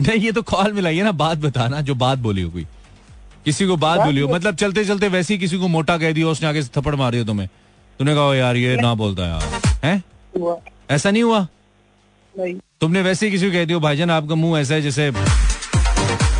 नहीं 0.00 0.20
ये 0.20 0.32
तो 0.32 0.42
कॉल 0.44 0.72
मिलाई 0.72 0.96
है 0.96 1.04
ना 1.04 1.12
बात 1.18 1.38
बताना 1.38 1.80
जो 1.80 1.94
बात 1.96 2.18
बोली 2.18 2.42
हो 2.42 2.50
कोई। 2.50 2.66
किसी 3.44 3.66
को 3.66 3.76
बात 3.78 4.00
बोली 4.00 4.20
हो 4.20 4.28
मतलब 4.28 4.56
चलते 4.56 4.84
चलते 4.84 5.08
वैसे 5.08 5.34
ही 5.34 5.40
किसी 5.40 5.58
को 5.58 5.68
मोटा 5.68 5.96
कह 5.98 6.12
दिया 6.12 6.28
उसने 6.28 6.48
आगे 6.48 6.62
से 6.62 6.70
थप्पड़ 6.76 6.94
मार 6.94 7.12
दिया 7.12 7.24
तुम्हें। 7.24 7.48
तूने 7.98 8.14
कहा 8.14 8.34
यार 8.34 8.56
ये 8.56 8.76
ना 8.76 8.94
बोलता 8.94 9.26
यार। 9.26 9.61
हैं? 9.84 10.02
ऐसा 10.90 11.10
नहीं 11.10 11.22
हुआ? 11.22 11.46
नहीं। 12.34 12.54
तुमने 12.80 13.02
वैसे 13.02 13.26
ही 13.26 13.32
किसी 13.32 13.46
को 13.46 13.52
कह 13.52 13.64
दिया 13.64 13.78
भाईजान 13.78 14.10
आपका 14.10 14.34
मुँह 14.34 14.60
ऐसा 14.60 14.74
है 14.74 14.82
जैसे 14.82 15.10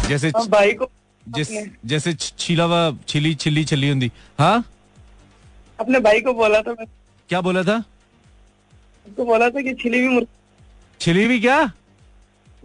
जैसे 0.08 0.30
भाई 0.50 0.72
को 0.72 0.90
जिस 1.26 1.48
जैसे 1.86 2.12
छीला 2.14 2.64
हुआ 2.64 2.80
छिली 3.08 3.34
छिली 3.34 3.64
छली 3.64 3.88
होंगी 3.88 4.10
हाँ? 4.38 4.64
अपने 5.80 5.98
भाई 6.00 6.20
को 6.20 6.32
बोला 6.34 6.60
था 6.62 6.70
मैं। 6.70 6.86
क्या 7.28 7.40
बोला 7.40 7.62
था? 7.62 7.76
उसको 9.06 9.24
बोला 9.24 9.48
था 9.50 9.60
कि 9.60 9.74
छिली 9.82 10.00
भी 10.00 10.08
मुर्गी 10.08 10.28
छिली 11.00 11.24
हुई 11.24 11.40
क्या? 11.40 11.60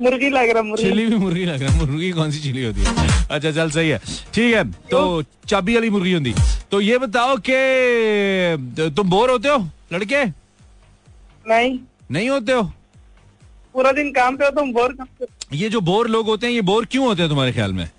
मुर्गी 0.01 0.29
लग 0.29 0.49
रहा 0.49 0.63
मुर्गी। 0.63 0.83
चिली 0.83 1.05
भी 1.05 1.15
मुर्गी 1.17 1.45
लग 1.45 1.61
रहा 1.61 1.75
मुर्गी 1.77 2.11
कौन 2.11 2.31
सी 2.31 2.39
छिली 2.41 2.63
होती 2.65 2.81
है? 2.81 3.25
अच्छा 3.31 3.51
चल 3.51 3.71
सही 3.71 3.89
है। 3.89 3.99
ठीक 4.33 4.55
है 4.55 4.63
तो 4.91 5.23
चाबी 5.47 5.75
वाली 5.75 5.89
मुर्गी 5.89 6.13
होती 6.13 6.33
तो 6.71 6.81
ये 6.81 6.97
बताओ 6.97 7.37
कि 7.49 8.91
तुम 8.95 9.09
बोर 9.09 9.31
होते 9.31 9.49
हो 9.49 9.57
लड़के? 9.93 10.25
नहीं। 11.47 11.79
नहीं 12.11 12.29
होते 12.29 12.51
हो? 12.51 12.63
पूरा 13.73 13.91
दिन 13.91 14.11
काम 14.11 14.37
पे 14.37 14.45
हो 14.45 14.51
तुम 14.51 14.71
बोर 14.73 14.95
ये 15.53 15.69
जो 15.69 15.81
बोर 15.81 16.07
लोग 16.07 16.25
होते 16.25 16.47
हैं 16.47 16.53
ये 16.53 16.61
बोर 16.61 16.85
क्यों 16.85 17.05
होते 17.05 17.21
हैं 17.21 17.29
तुम्हारे 17.29 17.51
ख्याल 17.53 17.73
में? 17.73 17.89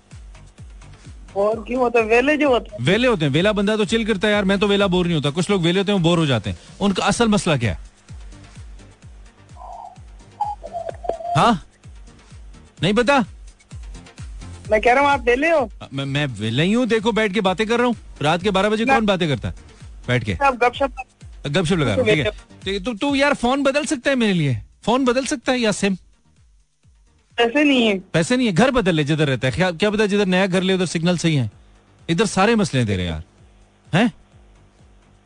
बोर 1.33 1.63
क्यों 1.67 1.79
होते 1.81 2.01
वेले 2.01 2.35
जो 2.37 2.49
होते 2.49 2.75
हैं। 2.75 2.83
वेले 2.85 3.07
होते 3.07 3.25
हैं। 3.25 3.31
वेला 3.31 3.51
बंदा 3.53 3.75
तो 3.77 3.85
चिल 3.85 4.05
करता 4.05 4.27
है 4.27 4.33
यार 4.33 4.45
मैं 4.45 4.57
तो 4.59 4.67
वेला 4.67 4.87
बोर 4.87 5.05
नहीं 5.05 5.15
होता। 5.15 5.29
कुछ 5.29 5.49
लोग 5.49 5.61
वेले 5.61 5.79
होते 5.79 5.91
हैं 5.91 5.99
वो 5.99 6.03
बोर 6.03 6.19
हो 6.19 6.25
जाते 6.25 6.49
हैं। 6.49 6.57
उनका 6.81 7.03
असल 7.05 7.27
मसला 7.27 7.57
क्या 7.57 7.71
है? 7.71 7.87
हाँ? 11.37 11.63
नहीं 12.83 12.93
पता? 12.93 13.19
मैं 14.71 14.81
कह 14.81 14.93
रहा 14.93 15.03
हूँ 15.03 15.09
आप 15.09 15.21
वेले 15.25 15.49
हो? 15.49 15.69
मैं 15.93 16.05
मैं 16.05 16.25
वेला 16.39 16.63
ही 16.63 16.73
हूँ 16.73 16.85
देखो 16.87 17.11
बैठ 17.11 17.33
के 17.33 17.41
बातें 17.41 17.65
कर 17.67 17.77
रहा 17.77 17.87
हूँ। 17.87 17.95
रात 18.21 18.43
के 18.43 18.51
बारह 18.51 18.69
बजे 18.69 18.85
कौन 18.85 19.05
बातें 19.05 19.27
करता 19.29 19.47
है? 19.47 19.55
बैठ 20.07 20.23
के। 20.23 20.33
आप 20.43 20.57
गपशप 20.63 21.03
गपशप 21.47 21.73
लगा 21.73 21.85
रहा 21.85 21.95
हूँ, 21.95 22.05
ठीक 22.05 22.17
है? 22.17 22.31
ठीक 22.63 22.73
है, 22.73 22.83
तू 22.83 22.93
तू 22.93 23.15
यार 23.15 23.33
फ़ोन 23.33 23.63
बदल 23.63 23.85
सकता 23.85 24.09
है 24.09 24.15
मेरे 24.15 24.33
लिए। 24.33 24.61
फ़ोन 24.83 25.05
बदल 25.05 25.25
सकता 25.25 25.51
है 25.51 25.59
या 25.59 25.71
सिम? 25.71 25.97
ऐसे 27.39 27.63
नहीं 27.63 27.87
है। 27.87 27.99
पैसे 27.99 28.37
नहीं 28.37 28.47
है 28.47 28.53
घर 28.53 28.71
बदल 28.71 28.95
ले 28.95 29.03
जिधर 29.03 29.27
रहता 29.27 29.47
है। 29.47 29.53
क्या 29.53 29.71
क्या 29.71 29.91
पता 29.91 30.05
जिधर 30.05 30.25
नया 30.25 30.47
घर 30.47 30.61
ले 30.61 30.73
उधर 30.73 30.85
सिग्नल 30.85 31.17
सही 31.17 31.35
है? 31.35 31.51
इधर 32.09 32.25
सारे 32.25 32.55
मसले 32.55 32.85
दे 32.85 32.97
रहे 32.97 33.05
यार। 33.05 33.23
हैं? 33.93 34.07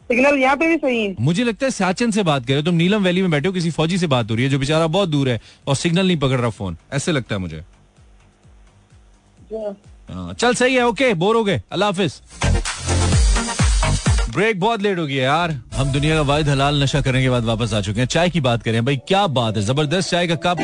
सिग्नल 0.03 0.37
यहाँ 0.37 0.55
पे 0.57 0.67
भी 0.67 0.77
सही 0.77 1.05
है। 1.05 1.15
मुझे 1.19 1.43
लगता 1.43 1.65
है 1.65 1.71
सियाचिन 1.71 2.11
से 2.11 2.23
बात 2.23 2.41
कर 2.43 2.53
रहे 2.53 2.61
हो। 2.61 2.65
तुम 2.65 2.75
नीलम 2.75 3.03
वैली 3.03 3.21
में 3.21 3.31
बैठे 3.31 3.47
हो 3.47 3.53
किसी 3.53 3.71
फौजी 3.71 3.97
से 3.97 4.07
बात 4.07 4.31
हो 4.31 4.35
रही 4.35 4.43
है 4.43 4.49
जो 4.49 4.59
बेचारा 4.59 4.87
बहुत 4.87 5.09
दूर 5.09 5.29
है 5.29 5.41
और 5.67 5.75
सिग्नल 5.75 6.07
नहीं 6.07 6.17
पकड़ 6.17 6.39
रहा 6.39 6.49
फ़ोन। 6.49 6.77
ऐसे 6.93 7.11
लगता 7.11 7.35
है 7.35 7.41
मुझे। 7.41 7.63
जो- 9.51 9.75
हाँ, 10.13 10.33
चल 10.33 10.55
सही 10.55 10.75
है 10.75 10.87
ओके 10.87 11.13
बोर 11.13 11.35
हो 11.35 11.43
गए। 11.43 11.61
अल्लाह 11.71 11.89
हाफिज। 11.89 12.21
ब्रेक 14.33 14.59
बहुत 14.59 14.81
लेट 14.81 14.99
हो 14.99 15.05
गया 15.05 15.23
यार। 15.23 15.51
हम 15.75 15.91
दुनिया 15.91 16.15
का 16.15 16.21
वाहिद 16.23 16.47
हलाल 16.49 16.81
नशा 16.83 17.01
करने 17.01 17.21
के 17.21 17.29
बाद 17.29 17.43
वापस 17.45 17.73
आ 17.73 17.81
चुके 17.81 17.99
हैं। 17.99 18.07
चाय 18.07 18.29
की 18.29 18.41
बात 18.41 18.63
करें 18.63 18.83
भाई 18.85 18.97
क्या 19.07 19.25
बात 19.29 19.57
है 19.57 19.63
ज़बरदस्त 19.63 20.09
चाय 20.11 20.27
का 20.27 20.35
कप। 20.45 20.59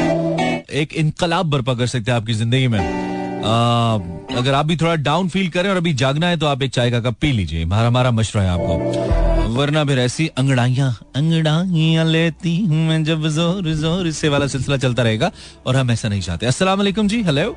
एक 0.73 0.93
इनकलाब 0.93 1.49
बर्पा 1.49 1.73
कर 1.73 1.87
सकते 1.87 2.11
हैं 2.11 2.17
आपकी 2.17 2.33
ज़िंदगी 2.33 2.67
में। 2.67 2.79
आ, 2.79 3.95
अगर 4.37 4.53
आप 4.53 4.65
भी 4.65 4.75
थोड़ा 4.77 4.95
डाउन 4.97 5.29
फील 5.29 5.49
करें 5.49 5.69
और 5.69 5.77
अभी 5.77 5.93
जागना 5.95 6.27
है 6.27 6.37
तो 6.37 6.45
आप 6.45 6.61
एक 6.63 6.71
चाय 6.71 6.91
का 6.91 6.99
कप 7.01 7.17
पी 7.21 7.31
लीजिए। 7.31 7.63
हमारा 7.63 7.87
हमारा 7.87 8.11
मशवरा 8.11 8.43
है 8.43 8.49
आपको। 8.51 9.53
वरना 9.53 9.83
फिर 9.85 9.99
ऐसी 9.99 10.27
अंगड़ाइयाँ 10.37 10.89
अंगड़ाइयाँ 11.15 12.05
लेती 12.05 12.57
हूँ 12.57 12.87
मैं 12.87 13.03
जब 13.03 13.27
ज़ोर 13.29 13.71
ज़ोर। 13.75 14.11
से 14.11 14.29
वाला 14.29 14.47
सिलसिला 14.47 14.77
चलता 14.77 15.03
रहेगा 15.03 15.31
और 15.67 15.75
हम 15.75 15.91
ऐसा 15.91 16.09
नहीं 16.09 16.21
चाहते। 16.21 16.45
अस्सलाम 16.45 16.77
वालेकुम 16.77 17.07
जी 17.07 17.21
हेलो 17.23 17.55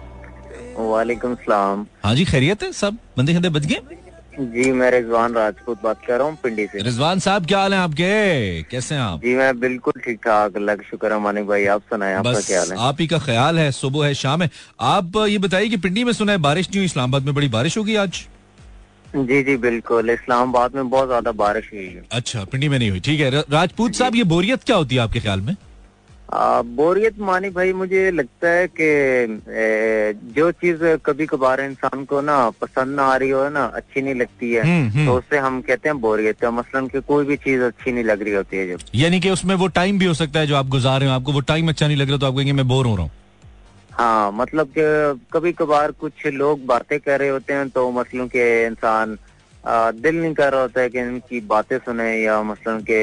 वालेकुम 0.80 1.34
सलाम। 1.36 1.86
हाँ 2.04 2.14
जी 2.14 2.24
खैरियत 2.24 2.62
है 2.62 2.72
सब? 2.74 2.96
बंदे 3.16 3.34
खंदे 3.34 3.48
बच 3.50 3.66
गए? 3.66 3.80
जी 4.32 4.70
मैं 4.72 4.90
रिजवान 4.90 5.32
राजपूत 5.34 5.82
बात 5.82 5.98
कर 6.06 6.18
रहा 6.18 6.26
हूँ 6.26 6.36
पिंडी 6.42 6.66
से। 6.66 6.82
रिजवान 6.82 7.18
साहब 7.20 7.46
क्या 7.46 7.58
हाल 7.58 7.74
है 7.74 7.80
आपके? 7.80 8.62
कैसे 8.70 8.94
हैं 8.94 9.02
आप? 9.02 9.20
जी 9.20 9.34
मैं 9.36 9.58
बिल्कुल 9.60 10.00
ठीक 10.04 10.18
ठाक 10.24 10.56
अल्लाह 10.56 10.76
का 10.76 10.82
शुक्र 10.90 11.12
है 11.12 11.18
मानिक 11.20 11.46
भाई 11.46 11.66
आप 11.74 11.82
सुनाए 11.90 12.14
आपका 12.14 12.40
क्या 12.40 12.58
हाल 12.58 12.70
है? 12.70 12.76
आप 12.78 13.00
ही 13.00 13.06
का 13.06 13.18
ख्याल 13.18 13.58
है 13.58 13.70
सुबह 13.72 14.06
है 14.06 14.14
शाम 14.14 14.42
है। 14.42 14.50
आप 14.80 15.16
ये 15.28 15.38
बताइए 15.38 15.68
कि 15.68 15.76
पिंडी 15.78 16.04
में 16.04 16.12
सुना 16.12 16.32
है 16.32 16.38
बारिश 16.38 16.68
नहीं 16.68 16.78
हुई 16.78 16.86
इस्लामाबाद 16.86 17.26
में 17.26 17.34
बड़ी 17.34 17.48
बारिश 17.48 17.76
होगी 17.78 17.96
आज? 17.96 18.22
जी 19.16 19.42
जी 19.42 19.56
बिल्कुल 19.58 20.10
इस्लामाबाद 20.10 20.74
में 20.74 20.88
बहुत 20.90 21.08
ज़्यादा 21.08 21.32
बारिश 21.40 21.68
हुई 21.72 21.86
है। 21.86 22.02
अच्छा 22.12 22.44
पिंडी 22.44 22.68
में 22.68 22.78
नहीं 22.78 22.90
हुई 22.90 23.00
ठीक 23.00 23.20
है। 23.20 23.30
राजपूत 23.30 23.94
साहब 23.94 24.14
ये 24.16 24.24
बोरियत 24.32 24.62
क्या 24.64 24.76
होती 24.76 24.94
है 24.94 25.02
आपके 25.02 25.20
ख्याल 25.20 25.40
में? 25.40 25.54
बोरियत 26.32 27.18
मानी 27.20 27.48
भाई 27.50 27.72
मुझे 27.72 28.10
लगता 28.10 28.48
है 28.48 28.66
कि 28.70 29.40
जो 30.34 30.50
चीज़ 30.52 30.84
कभी 31.04 31.26
कभार 31.26 31.60
इंसान 31.60 32.04
को 32.04 32.20
ना 32.20 32.38
पसंद 32.60 32.94
ना 32.96 33.04
आ 33.04 33.16
रही 33.16 33.30
हो 33.30 33.48
ना 33.48 33.64
अच्छी 33.64 34.00
नहीं 34.00 34.14
लगती 34.14 34.52
है 34.52 34.62
हम्म, 34.62 34.88
हम्म। 34.88 35.06
तो 35.06 35.14
उससे 35.14 35.38
हम 35.38 35.60
कहते 35.60 35.88
हैं 35.88 35.98
बोरियत 36.00 36.44
है 36.44 36.50
मसलन 36.50 36.86
कि 36.88 37.00
कोई 37.08 37.24
भी 37.24 37.36
चीज़ 37.38 37.62
अच्छी 37.62 37.92
नहीं 37.92 38.04
लग 38.04 38.22
रही 38.22 38.34
होती 38.34 38.56
है 38.56 38.66
जब 38.68 38.84
यानी 38.94 39.20
कि 39.20 39.30
उसमें 39.30 39.54
वो 39.54 39.66
टाइम 39.72 39.98
भी 39.98 40.06
हो 40.06 40.14
सकता 40.14 40.40
है 40.40 40.46
जो 40.46 40.56
आप 40.56 40.68
गुजार 40.68 41.00
रहे 41.00 41.08
हो 41.08 41.14
आपको 41.14 41.32
वो 41.32 41.40
टाइम 41.50 41.68
अच्छा 41.68 41.86
नहीं 41.86 41.96
लग 41.96 42.08
रहा 42.08 42.18
तो 42.18 42.26
आप 42.26 42.34
कहेंगे 42.34 42.52
मैं 42.52 42.68
बोर 42.68 42.86
हो 42.86 42.94
रहा 42.96 43.02
हूँ 43.02 43.10
हाँ 43.92 44.32
मतलब 44.32 44.72
कभी 45.32 45.52
कभार 45.52 45.90
कुछ 46.00 46.26
लोग 46.26 46.64
बातें 46.66 46.98
कर 47.00 47.18
रहे 47.20 47.28
होते 47.28 47.52
हैं 47.52 47.68
तो 47.70 47.90
मसलों 47.90 48.26
के 48.26 48.44
इंसान 48.66 49.16
आ, 49.64 49.90
दिल 49.90 50.16
नहीं 50.20 50.34
कर 50.34 50.52
रहा 50.52 50.60
होता 50.60 50.80
है 50.80 50.88
कि 50.90 50.98
इनकी 50.98 51.40
बातें 51.50 51.76
सुने 51.78 52.10
या 52.22 52.42
मसलन 52.42 52.80
के 52.90 53.02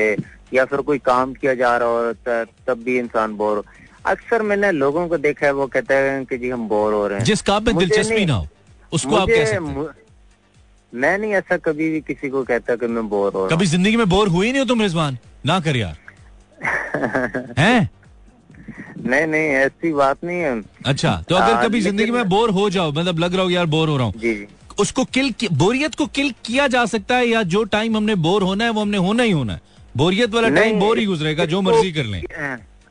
या 0.54 0.65
फिर 0.65 0.82
कोई 0.82 0.98
काम 1.06 1.34
किया 1.34 1.54
जा 1.56 1.76
रहा 1.78 1.89
होता 1.89 2.38
है 2.38 2.45
तब 2.67 2.82
भी 2.84 2.98
इंसान 3.00 3.36
बोर 3.38 3.58
हो। 3.58 3.63
अक्सर 4.06 4.41
मैंने 4.41 4.72
लोगों 4.72 5.08
को 5.08 5.17
देखा 5.17 5.45
है 5.45 5.52
वो 5.54 5.67
कहते 5.67 5.93
हैं 5.93 6.26
कि 6.26 6.38
जी 6.38 6.50
हम 6.50 6.67
बोर 6.67 6.93
हो 6.93 7.08
रहे 7.08 7.17
हैं। 7.17 7.26
जिस 7.26 7.41
काम 7.41 7.63
में 7.65 7.76
दिलचस्पी 7.78 8.26
ना 8.26 8.34
हो 8.34 8.48
उसको 8.91 9.15
आप 9.15 9.28
कह 9.30 9.45
सकते 9.45 9.80
हैं। 9.80 9.88
मैं 10.93 11.17
नहीं 11.17 11.34
ऐसा 11.34 11.58
कभी 11.65 11.89
भी 11.91 12.02
किसी 12.02 12.30
को 12.30 12.43
कहता 12.43 12.76
कि 12.76 12.88
मैं 12.88 13.08
बोर 13.10 13.34
हो 13.34 13.48
कभी 13.48 13.65
ज़िंदगी 13.65 13.98
में 13.98 14.08
बोर 14.10 14.28
हुई 14.28 14.52
नहीं 14.52 14.60
हो 14.60 14.65
तुम 14.67 14.82
रिजवान? 14.82 15.17
ना 15.45 15.60
कर 15.60 15.76
यार। 15.78 15.98
हैं? 17.60 17.89
नहीं 19.06 19.26
नहीं 19.28 19.50
ऐसी 19.50 19.91
बात 19.93 20.24
नहीं 20.24 20.39
है। 20.39 20.62
अच्छा 20.86 21.15
तो 21.30 21.36
अगर 21.36 21.67
कभी 21.67 21.82
ज़िंदगी 21.82 22.12
में 22.12 22.30
बोर 22.30 22.50
हो 22.52 22.69
जाओ 22.69 22.91
मतलब 22.91 23.19
लग 23.19 23.34
रहा 23.34 23.43
हो 23.43 23.50
यार 23.50 23.65
बोर 23.76 23.89
हो 23.89 23.98
रहा 23.98 24.06
हूँ। 24.06 24.13
उसको 24.80 25.04
किल 25.06 25.34
बोरियत 25.52 25.96
को 25.96 26.06
किल 26.06 26.34
किया 26.46 26.68
जा 26.68 26.86
सकता 26.86 27.15
है 27.15 27.28
या 27.28 27.44
जो 27.44 27.63
टाइम 27.63 27.98
हमने 27.98 28.15
बोर 28.15 28.44
होना 28.44 28.63
है 28.63 28.70
वो 28.70 28.82
हमने 28.82 28.98
होना 28.98 29.24
ही 29.24 29.32
होना 29.32 29.54
है। 29.54 29.62
बोरियत 29.98 30.34
वाला 30.34 30.50
टाइम 30.50 30.80
बोर 30.80 31.00
ही 31.00 31.06
गुजरेगा 31.06 31.46
जो 31.46 31.62
मर्ज़ी 31.62 31.92
कर 31.92 32.04
लें। 32.04 32.22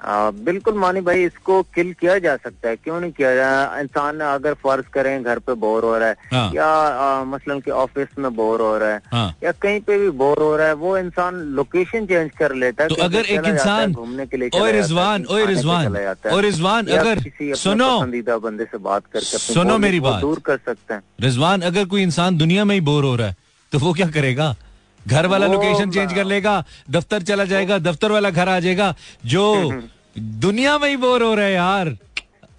आ, 0.01 0.31
बिल्कुल 0.31 0.75
मानी 0.79 1.01
भाई 1.01 1.23
इसको 1.25 1.61
किल 1.75 1.93
किया 2.01 2.19
जा 2.19 2.35
सकता 2.37 2.69
है। 2.69 2.77
क्यों 2.77 3.01
नहीं 3.01 3.13
किया 3.13 3.35
जा 3.35 3.49
इंसान 3.81 4.21
अगर 4.21 4.55
फ़र्ज़ 4.63 4.87
करें 4.93 5.23
घर 5.23 5.39
पे 5.39 5.55
बोर 5.65 5.85
हो 5.85 5.97
रहा 5.99 6.09
है 6.09 6.17
हाँ। 6.33 6.51
या 6.55 6.67
आ, 6.67 7.25
मसलन 7.25 7.61
कि 7.61 7.71
ऑफ़िस 7.71 8.09
में 8.19 8.31
बोर 8.37 8.61
हो 8.61 8.77
रहा 8.79 8.91
है 8.91 9.01
हाँ। 9.13 9.35
या 9.43 9.53
कहीं 9.63 9.81
पे 9.81 9.99
भी 9.99 10.11
बोर 10.21 10.43
हो 10.43 10.55
रहा 10.57 10.67
है 10.67 10.75
वो 10.75 10.97
इंसान 10.99 11.41
लोकेशन 11.59 12.07
चेंज 12.07 12.31
कर 12.39 12.55
लेता 12.55 12.83
है 12.83 12.89
तो 12.89 13.03
अगर 13.05 13.25
एक 13.27 13.47
इंसान 13.47 13.93
घूमने 13.93 14.27
के 14.27 14.37
लिए 14.37 14.61
ओए 14.61 14.73
रिजवान 14.73 15.25
ओए 15.31 15.47
रिजवान 15.47 15.97
ओए 15.97 16.43
रिजवान 16.43 16.87
अगर 16.99 17.23
किसी 17.23 17.55
सुनो। 17.55 17.91
पसंदीदा 17.99 18.39
बंदे 18.39 18.65
से 18.65 18.79
बात 18.79 19.03
करके 19.13 19.39
सुनो 19.39 19.79
मेरी 19.79 20.01
बात। 20.01 20.21
दूर 20.21 20.39
कर 20.45 20.57
सकते 20.67 20.95
हैं। 20.95 21.03
रिजवान 21.21 21.61
अगर 21.71 21.85
कोई 21.87 22.03
इंसान 22.03 22.37
दुनिया 22.39 22.65
में 22.65 22.75
ही 22.75 22.81
बोर 22.91 23.05
हो 23.05 23.15
रहा 23.17 23.29
है 23.29 23.37
तो 23.73 23.79
वो 23.79 23.93
क्या 23.93 24.07
करेगा? 24.11 24.55
घर 25.09 25.27
वाला 25.27 25.47
लोकेशन 25.47 25.91
चेंज 25.91 26.13
कर 26.15 26.25
लेगा 26.25 26.55
दफ्तर 26.91 27.23
चला 27.31 27.45
जाएगा 27.53 27.79
दफ्तर 27.87 28.13
वाला 28.13 28.31
घर 28.31 28.49
आ 28.49 28.59
जाएगा। 28.61 28.95
जो 29.27 29.45
दुनिया 30.45 30.79
में 30.79 30.89
ही 30.89 30.97
बोर 31.03 31.23
हो 31.23 31.35
रहा 31.35 31.47
है 31.47 31.53
यार 31.53 31.97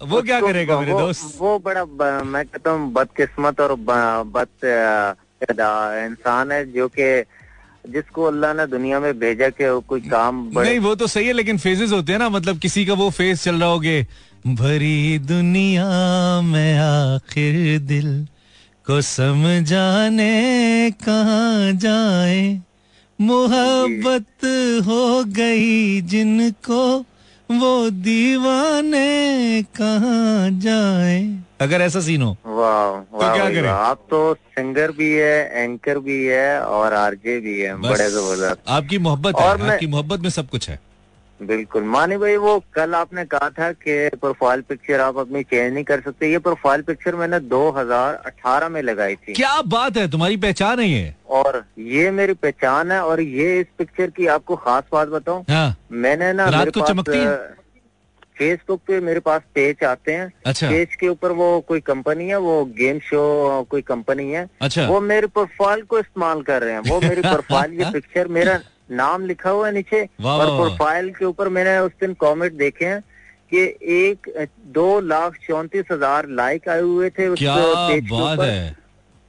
वो 0.02 0.20
क्या 0.22 0.40
करेगा 0.40 0.78
मेरे 0.80 0.92
दोस्त? 0.92 1.36
वो 1.40 1.58
बड़ा 1.64 1.84
मैं 2.24 2.44
कहता 2.46 2.70
हूँ 2.70 2.92
बदकिस्मत 2.92 3.60
और 3.60 3.74
बद 4.36 4.48
इंसान 6.06 6.52
है 6.52 6.64
जो 6.72 6.88
कि 6.98 7.10
जिसको 7.92 8.24
अल्लाह 8.24 8.52
ने 8.54 8.66
दुनिया 8.66 8.98
में 9.00 9.12
भेजा 9.18 9.48
के 9.50 9.68
कोई 9.88 10.00
काम 10.08 10.42
बड़े 10.54 10.68
नहीं 10.68 10.78
वो 10.86 10.94
तो 10.94 11.06
सही 11.06 11.26
है 11.26 11.32
लेकिन 11.32 11.58
फेजेस 11.58 11.92
होते 11.92 12.12
हैं 12.12 12.18
ना 12.18 12.28
मतलब 12.28 12.58
किसी 12.58 12.84
का 12.86 12.94
वो 12.94 13.08
फ़ेज़ 13.10 13.42
चल 13.44 13.60
रहा 13.60 13.68
होगे 13.68 13.96
भरी 14.46 15.18
दुनिया 15.28 15.86
में 16.44 16.78
आखिर 16.78 17.78
दिल 17.88 18.10
को 18.90 19.00
समझाने 19.00 20.90
कहाँ 21.02 21.72
जाए? 21.72 22.38
मोहब्बत 23.18 24.44
हो 24.86 25.24
गई 25.24 26.00
जिनको 26.00 26.80
वो 27.48 27.90
दीवाने 27.90 29.62
कहाँ 29.62 30.50
जाए? 30.60 31.22
अगर 31.60 31.80
ऐसा 31.80 32.00
सीन 32.00 32.22
हो 32.22 32.36
वाह 32.46 32.88
वाह 33.14 33.34
क्या 33.34 33.48
करें? 33.50 33.68
आप 33.68 34.04
तो 34.10 34.34
सिंगर 34.34 34.92
भी 34.92 35.12
है 35.12 35.64
एंकर 35.64 35.98
भी 35.98 36.24
है 36.26 36.60
और 36.60 36.94
आरजे 36.94 37.40
भी 37.40 37.58
है 37.60 37.76
बड़े 37.80 38.10
ज़बरदस्त। 38.10 38.62
आपकी 38.68 38.98
मोहब्बत 38.98 39.40
है 39.40 39.48
आपकी 39.48 39.86
मोहब्बत 39.86 40.20
में 40.20 40.30
सब 40.30 40.48
कुछ 40.48 40.68
है। 40.70 40.78
बिल्कुल। 41.42 41.82
मानी 41.82 42.16
भाई 42.16 42.36
वो 42.36 42.64
कल 42.74 42.94
आपने 42.94 43.24
कहा 43.24 43.50
था 43.50 43.72
कि 43.72 44.08
प्रोफ़ाइल 44.08 44.60
पिक्चर 44.60 45.00
आप 45.00 45.18
अपनी 45.18 45.42
चेंज 45.42 45.74
नहीं 45.74 45.84
कर 45.84 46.00
सकते। 46.00 46.30
ये 46.30 46.38
प्रोफ़ाइल 46.38 46.82
पिक्चर 46.82 47.14
मैंने 47.14 47.40
2018 47.40 48.68
में 48.68 48.82
लगाई 48.82 49.14
थी। 49.14 49.32
क्या 49.32 49.62
बात 49.62 49.96
है? 49.96 50.10
तुम्हारी 50.10 50.36
पहचान 50.36 50.80
है 50.80 50.88
ये? 50.88 51.14
और 51.30 51.64
ये 51.78 52.10
मेरी 52.10 52.32
पहचान 52.32 52.92
है 52.92 53.04
और 53.04 53.20
ये 53.20 53.60
इस 53.60 53.66
पिक्चर 53.78 54.10
की 54.10 54.26
आपको 54.26 54.56
खास 54.56 54.82
बात 54.92 55.08
बताऊँ। 55.08 55.44
हाँ। 55.50 55.76
मैंने 55.92 56.32
ना 56.32 56.44
रात 56.44 56.54
मेरे 56.54 56.70
को 56.70 56.80
चमकती 56.80 57.18
है? 57.18 57.60
फेसबुक 58.38 58.80
पे 58.86 59.00
मेरे 59.00 59.20
पास 59.20 59.42
पेज 59.54 59.84
आते 59.84 60.12
हैं। 60.12 60.32
अच्छा। 60.46 60.70
पेज 60.70 60.94
के 60.94 61.08
ऊपर 61.08 61.32
वो 61.32 61.60
कोई 61.60 61.80
कंपनी 61.80 62.28
है 62.28 62.36
वो 62.36 62.64
गेम 62.64 62.98
शो 62.98 63.62
कोई 63.70 63.82
कंपनी 63.82 64.30
है। 64.30 64.48
अच्छा। 64.62 64.86
वो 64.86 65.00
मेरे 65.00 65.26
प्रोफ़ाइल 65.26 65.82
को 65.82 65.98
इस्तेमाल 65.98 66.42
कर 66.42 66.62
रहे 66.62 66.72
हैं। 66.72 66.80
वो 66.80 67.00
मेरी 67.00 67.20
प्रोफ़ाइल 67.34 67.72
ये 67.72 67.90
पिक्चर 67.90 68.28
मेरा 68.28 68.60
नाम 68.92 69.26
लिखा 69.26 69.50
हुआ 69.50 69.66
है 69.66 69.72
नीचे 69.74 70.02
और। 70.02 70.46
प्रोफ़ाइल 70.46 71.10
के 71.10 71.24
ऊपर 71.24 71.48
मैंने 71.48 71.78
उस 71.78 71.92
दिन 72.00 72.14
कमेंट 72.20 72.52
देखे 72.54 72.84
हैं 72.84 73.00
कि 73.52 73.64
एक 73.94 74.28
दो 74.74 74.88
लाख 75.02 75.36
चौंतीस 75.46 75.84
हज़ार 75.92 76.28
लाइक 76.30 76.68
आए 76.68 76.80
हुए 76.80 77.10
थे 77.10 77.28
उस 77.28 77.38
क्या 77.38 77.56
बात 78.12 78.40
है। 78.40 78.76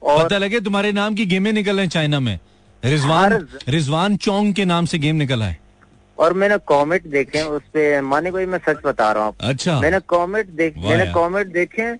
और 0.02 0.24
पता 0.24 0.38
लगे 0.38 0.60
तुम्हारे 0.60 0.92
नाम 0.92 1.14
की 1.14 1.26
गेमें 1.26 1.52
निकल 1.52 1.76
रहे 1.76 1.88
चाइना 1.88 2.20
में। 2.20 2.38
रिजवान 2.82 3.46
रिजवान 3.68 4.16
चोंग 4.18 4.52
के 4.54 4.64
नाम 4.66 4.84
से 4.84 4.98
गेम 4.98 5.16
निकला 5.16 5.46
है 5.46 5.58
और 6.18 6.32
मैंने 6.34 6.56
कमेंट 6.68 7.06
देखे 7.08 7.42
उस 7.50 7.62
पे। 7.72 8.00
माने 8.02 8.30
कोई 8.30 8.46
मैं 8.46 8.58
सच 8.60 8.78
बता 8.84 9.10
रहा 9.12 9.24
हूँ। 9.24 9.34
अच्छा। 9.42 9.80
मैंने 9.80 10.00
कमेंट 10.08 10.48
देख 10.52 10.78
मैंने। 10.78 11.06
कमेंट 11.14 11.52
देखे 11.52 11.92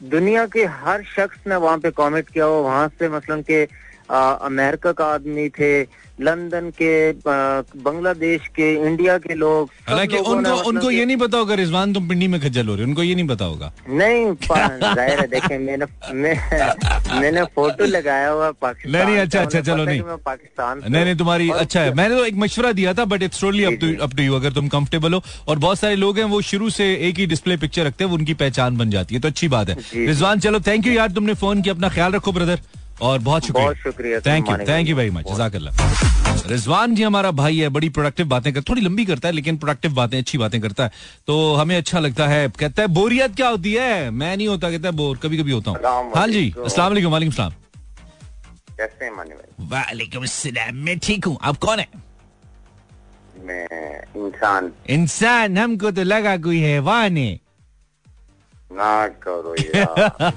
दुनिया 0.00 0.46
के 0.46 0.64
हर 0.76 1.02
शख्स 1.06 1.46
ने 1.46 1.56
वहाँ 1.56 1.78
पे 1.78 1.90
कमेंट 1.92 2.28
किया 2.28 2.44
हो। 2.44 2.62
वहाँ 2.62 2.88
से 2.98 3.08
मसलन 3.08 3.42
के 3.42 3.64
अमेरिका 4.10 4.92
का 4.92 5.04
आदमी 5.14 5.48
थे 5.58 5.72
लंदन 6.20 6.70
के 6.76 6.90
बांग्लादेश 7.20 8.46
के 8.56 8.72
इंडिया 8.86 9.16
के 9.18 9.34
लोग 9.34 9.70
हालाँकि 9.88 10.16
उनको 10.16 10.34
मतलब 10.36 10.66
उनको 10.66 10.90
ये 10.90 11.04
नहीं 11.04 11.16
पता 11.16 11.38
होगा 11.38 11.54
रिजवान 11.54 11.92
तुम 11.92 12.08
पिंडी 12.08 12.28
में 12.28 12.40
खज्जल 12.40 12.66
हो 12.68 12.74
रहे 12.74 12.84
हो 12.84 12.88
उनको 12.88 13.02
ये 13.02 13.14
नहीं 13.14 13.26
पता 13.28 13.44
होगा। 13.44 13.72
नहीं 13.88 14.24
ज़ाहिर 14.42 15.20
है 15.20 15.26
देखें 15.26 15.58
मैंने 15.58 15.86
मैं, 16.14 16.34
मैंने 17.20 17.44
फ़ोटो 17.54 17.84
लगाया 17.84 18.28
हुआ 18.28 18.50
पाकिस्तान 18.50 18.92
नहीं, 18.92 19.04
नहीं, 19.06 19.18
अच्छा, 19.18 19.40
अच्छा, 19.40 19.60
चलो, 19.60 19.84
नहीं। 19.84 20.00
पाकिस्तान 20.24 20.82
नहीं 20.88 21.04
नहीं 21.04 21.16
तुम्हारी 21.16 21.50
अच्छा 21.50 21.80
है। 21.80 21.92
मैंने 21.94 22.16
तो 22.16 22.24
एक 22.24 22.36
मशवरा 22.44 22.72
दिया 22.72 22.94
था 22.94 23.04
but 23.04 23.22
it's 23.22 23.40
totally. 23.40 23.64
Up 23.64 24.14
to 24.16 24.22
you 24.22 24.34
अगर 24.36 24.52
तुम 24.52 24.68
कंफर्टेबल 24.68 25.14
हो। 25.14 25.22
और 25.48 25.58
बहुत 25.58 25.78
सारे 25.78 25.96
लोग 25.96 26.18
हैं 26.18 26.24
वो 26.32 26.40
शुरू 26.52 26.70
से 26.70 26.92
एक 27.08 27.18
ही 27.18 27.26
डिस्प्ले 27.26 27.56
पिक्चर 27.56 27.86
रखते 27.86 28.04
हैं 28.04 28.10
उनकी 28.12 28.34
पहचान 28.36 28.76
बन 28.76 28.90
जाती 28.90 29.14
है 29.14 29.20
तो 29.20 29.28
अच्छी 29.28 29.48
बात 29.48 29.68
है। 29.68 29.76
रिजवान 30.06 30.40
चलो 30.40 30.60
थैंक 30.66 30.86
यू 30.86 30.92
यार 30.92 31.12
तुमने 31.12 31.34
फ़ोन 31.34 31.62
किया 31.62 31.74
अपना 31.74 31.88
ख्याल 31.90 32.12
रखो 32.12 32.32
ब्रदर 32.32 32.60
और 33.02 33.18
बहुत 33.18 33.46
शुक्रिया। 33.46 33.64
बहुत 33.64 33.76
शुक्रिया, 33.76 34.20
thank 34.20 34.48
you 34.50 34.56
thank 34.68 34.88
you 34.88 34.96
very 34.96 35.10
much 35.10 35.24
जजाकल्ला। 35.32 35.70
रिजवान 36.46 36.94
जी 36.94 37.02
हमारा 37.02 37.30
भाई 37.30 37.58
है 37.58 37.68
बड़ी 37.68 37.88
प्रोडक्टिव 37.88 38.26
बातें 38.28 38.52
कर 38.54 38.62
थोड़ी 38.68 38.82
लंबी 38.82 39.04
करता 39.04 39.28
है 39.28 39.34
लेकिन 39.34 39.56
प्रोडक्टिव 39.56 39.94
बातें 39.94 40.18
अच्छी 40.18 40.38
बातें 40.38 40.60
करता 40.60 40.84
है। 40.84 40.90
तो 41.26 41.54
हमें 41.54 41.76
अच्छा 41.76 41.98
लगता 42.00 42.26
है 42.28 42.48
कहता 42.60 42.82
है 42.82 42.88
बोरियत 42.88 43.34
क्या 43.36 43.48
होती 43.48 43.72
है? 43.74 44.10
मैं 44.10 44.36
नहीं 44.36 44.48
होता 44.48 44.70
कहता 44.70 44.88
है 44.88 44.94
बोर 44.94 45.16
कभी 45.16 45.38
कभी 45.38 45.52
होता 45.52 45.70
हूँ। 45.70 46.12
हाँ 46.16 46.28
जी 46.28 46.52
वालेकुम। 46.58 47.30
सलाम। 47.30 47.52
वालेकुम 49.70 50.22
अस्सलाम 50.22 50.76
मैं 50.84 50.98
ठीक 50.98 51.24
हूँ। 51.24 51.36
आप 51.42 51.56
कौन 51.56 51.78
है? 51.78 51.86
मैं 53.44 53.66
इंसान। 54.26 54.72
इंसान 54.90 55.58
हमको 55.58 55.90
तो 55.90 56.02
लगा 56.02 56.36
कोई 56.46 56.60
है। 56.60 56.80
ना 58.72 59.06
करो 59.22 59.54
यार 59.58 60.32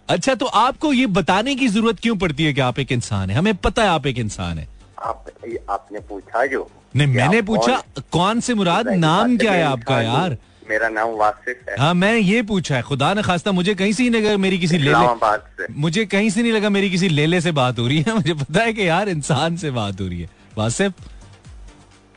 अच्छा 0.11 0.35
तो 0.35 0.45
आपको 0.45 0.93
ये 0.93 1.07
बताने 1.07 1.55
की 1.55 1.67
ज़रूरत 1.67 1.99
क्यों 1.99 2.15
पड़ती 2.17 2.43
है 2.43 2.53
कि 2.53 2.61
आप 2.61 2.79
एक 2.79 2.91
इंसान 2.91 3.29
है? 3.29 3.35
हमें 3.37 3.55
पता 3.55 3.83
है 3.83 3.89
आप 3.89 4.07
एक 4.07 4.17
इंसान 4.17 4.57
है। 4.57 4.67
आप 5.03 5.25
आपने 5.69 5.99
पूछा 5.99 6.45
जो 6.45 6.71
नहीं 6.95 7.07
मैंने 7.07 7.41
पूछा 7.41 7.75
कौन- 7.75 8.03
कौन 8.11 8.39
से 8.39 8.53
मुराद 8.53 8.87
नाम 8.87 9.37
क्या 9.37 9.51
है 9.51 9.63
आपका 9.63 10.01
यार? 10.01 10.37
मेरा 10.69 10.89
नाम 10.89 11.09
वासिफ 11.09 11.61
है। 11.69 11.75
हाँ 11.79 11.93
मैं 11.93 12.15
ये 12.15 12.41
पूछा 12.41 12.75
है 12.75 12.81
खुदा 12.81 13.13
न 13.13 13.21
खास्ता 13.21 13.51
मुझे 13.51 13.75
कहीं 13.75 13.93
से 13.93 14.03
ही 14.03 14.09
नहीं 14.09 14.21
लगा 14.21 14.37
मेरी 14.37 14.59
किसी 14.59 14.77
लेले 14.77 14.91
से। 14.91 15.73
मुझे 15.73 16.05
कहीं 16.05 16.29
से 16.29 16.41
नहीं 16.41 16.51
लगा 16.51 16.69
मेरी 16.69 16.89
किसी 16.89 17.09
लेले 17.09 17.41
से 17.41 17.51
बात 17.51 17.79
हो 17.79 17.87
रही 17.87 18.01
है। 18.01 18.13
मुझे 18.15 18.33
पता 18.33 18.61
है 18.61 18.73
कि 18.73 18.87
यार 18.87 19.09
इंसान 19.09 19.57
से 19.57 19.71
बात 19.71 20.01
हो 20.01 20.07
रही 20.07 20.21
है। 20.21 20.29
वासिफ? 20.57 20.93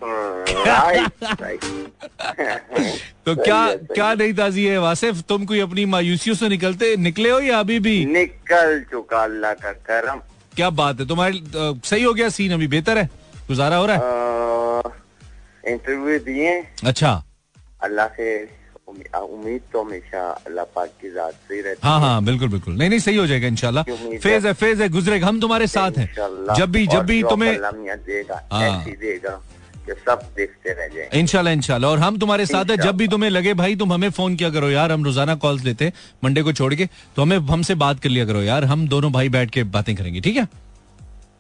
तो 3.26 3.34
क्या 3.36 3.74
क्या 3.94 4.14
नहीं 4.14 4.32
ताजी 4.34 4.64
है 4.66 4.78
वासिफ 4.78 5.20
तुम 5.28 5.44
कोई 5.44 5.60
अपनी 5.60 5.84
मायूसियों 5.84 6.36
से 6.36 6.48
निकलते? 6.48 6.96
निकले 6.96 7.30
हो 7.30 7.40
या 7.40 7.60
अभी 7.60 7.78
भी? 7.80 8.04
निकल 8.06 8.84
चुका 8.90 9.22
अल्लाह 9.24 9.52
का 9.52 9.72
करम। 9.72 10.20
क्या 10.56 10.70
बात 10.70 11.00
है 11.00 11.06
तुम्हारे 11.08 11.40
सही 11.88 12.02
हो 12.02 12.14
गया 12.14 12.28
सीन 12.28 12.52
अभी 12.52 12.66
बेहतर 12.66 12.98
है? 12.98 13.10
गुजारा 13.48 13.76
हो 13.76 13.86
रहा 13.86 13.96
है? 13.96 14.02
इंटरव्यू 15.72 16.18
दिए। 16.18 16.64
अच्छा। 16.84 17.24
अल्लाह 17.82 18.08
से 18.08 18.48
उम्मी- 18.88 19.14
उम्मीद 19.16 19.60
तो 19.72 19.82
हमेशा 19.82 20.30
अल्लाह 20.46 20.64
पाक 20.64 20.88
की 21.02 21.10
जात 21.10 21.32
से 21.48 21.54
ही 21.54 21.60
रहती 21.60 21.88
हाँ 21.88 22.00
हाँ। 22.00 22.22
बिल्कुल 22.24 22.48
बिल्कुल। 22.48 22.74
नहीं 22.74 22.88
नहीं 22.88 22.98
सही 23.00 23.16
हो 23.16 23.26
जाएगा 23.26 23.48
इंशाल्लाह। 23.48 23.84
फ़ेज़ 24.22 24.46
है 24.46 24.52
फ़ेज़ 24.52 24.82
है 24.82 24.88
गुजरेगा 24.88 25.26
हम 25.26 25.40
तुम्हारे 25.40 25.66
साथ 25.66 25.98
हैं। 25.98 26.14
जब 26.56 26.72
भी 26.72 26.86
जब 26.86 27.06
भी 27.06 27.22
तुम्हें 27.22 27.52
देगा 27.58 28.48
हाँ। 28.52 28.84
देगा। 28.84 29.42
कि 29.86 29.92
सब 30.00 30.20
देखते 30.36 30.72
रह 30.72 30.86
जाए 30.94 31.08
इंशाल्लाह 31.20 31.54
इंशाल्लाह। 31.54 31.90
और 31.90 31.98
हम 31.98 32.18
तुम्हारे 32.18 32.46
साथ 32.46 32.70
है 32.70 32.76
जब 32.76 32.96
भी 32.96 33.08
तुम्हें 33.08 33.30
लगे 33.30 33.54
भाई 33.54 33.76
तुम 33.76 33.92
हमें 33.92 34.08
फ़ोन 34.10 34.36
किया 34.36 34.50
करो 34.50 34.70
यार 34.70 34.92
हम 34.92 35.04
रोज़ाना 35.04 35.34
कॉल्स 35.44 35.64
लेते 35.64 35.84
हैं 35.84 35.92
मंडे 36.24 36.42
को 36.42 36.52
छोड़ 36.52 36.74
के 36.74 36.88
तो 37.16 37.22
हमें 37.22 37.36
हमसे 37.48 37.74
बात 37.82 38.00
कर 38.00 38.08
लिया 38.08 38.24
करो 38.26 38.42
यार 38.42 38.64
हम 38.64 38.86
दोनों 38.88 39.12
भाई 39.12 39.28
बैठ 39.38 39.50
के 39.50 39.62
बातें 39.76 39.94
करेंगे 39.96 40.20
ठीक 40.20 40.36
है? 40.36 40.46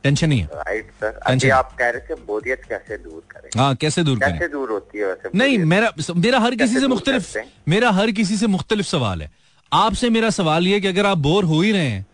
टेंशन 0.04 0.28
नहीं 0.28 0.40
है। 0.40 0.46
राइट 0.54 0.90
सर 1.00 1.18
टेंशन- 1.26 1.52
आप 1.52 1.74
कह 1.78 1.90
रहे 1.90 2.00
थे 2.08 2.14
बोरियत 2.26 2.62
कैसे 2.68 2.96
दूर 2.98 3.22
करें? 3.30 3.48
हाँ 3.56 3.74
कैसे 3.76 4.02
दूर 4.04 4.18
कैसे 4.18 4.38
करें 4.38 4.50
दूर 4.52 4.70
होती 4.70 4.98
है 4.98 5.06
वैसे 5.06 5.30
नहीं 5.38 5.58
मेरा 5.66 5.92
मेरा 6.16 6.38
हर 6.40 6.54
किसी 6.54 6.80
से 6.80 6.86
मुख्तलिफ़ 6.88 7.36
मेरा 7.68 7.90
हर 7.92 8.10
किसी 8.18 8.36
से 8.36 8.46
मुख्तलिफ़ 8.48 8.86
सवाल 8.86 9.22
है। 9.22 9.30
आपसे 9.72 10.10
मेरा 10.10 10.30
सवाल 10.30 10.66
ये 10.68 10.80
कि 10.80 10.88
अगर 10.88 11.06
आप 11.06 11.18
बोर 11.18 11.44
हो 11.44 11.60
ही 11.60 11.72
रहे 11.72 11.86
हैं 11.86 12.06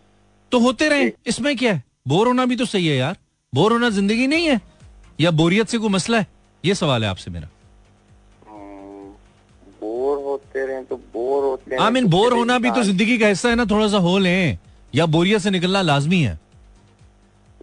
तो 0.51 0.59
होते 0.59 0.87
रहे। 0.89 1.11
इसमें 1.27 1.55
क्या 1.57 1.73
है? 1.73 1.83
बोर 2.07 2.27
होना 2.27 2.45
भी 2.45 2.55
तो 2.55 2.65
सही 2.65 2.87
है 2.87 2.95
यार। 2.97 3.17
बोर 3.53 3.71
होना 3.73 3.89
ज़िंदगी 3.89 4.27
नहीं 4.27 4.47
है। 4.47 4.59
या 5.21 5.31
बोरियत 5.31 5.67
से 5.69 5.77
कोई 5.77 5.89
मसला 5.89 6.17
है? 6.17 6.27
ये 6.63 6.75
सवाल 6.75 7.03
है 7.03 7.09
आपसे 7.09 7.31
मेरा। 7.31 7.47
हम्म, 8.47 9.09
बोर 9.81 10.17
होते 10.23 10.65
रहे 10.65 10.83
तो 10.83 10.95
बोर 11.13 11.43
होते 11.43 11.75
आई 11.75 11.91
मीन 11.91 12.03
तो 12.03 12.09
बोर 12.09 12.33
होना 12.33 12.57
भी 12.59 12.71
तो 12.71 12.83
ज़िंदगी 12.83 13.17
का 13.17 13.27
हिस्सा 13.27 13.49
है 13.49 13.55
ना 13.55 13.65
थोड़ा 13.65 13.87
सा 13.87 13.97
हो 13.99 14.17
लें। 14.17 14.57
या 14.93 15.05
बोरियत 15.07 15.41
से 15.41 15.49
निकलना 15.49 15.81
लाजमी 15.81 16.21
है। 16.21 16.33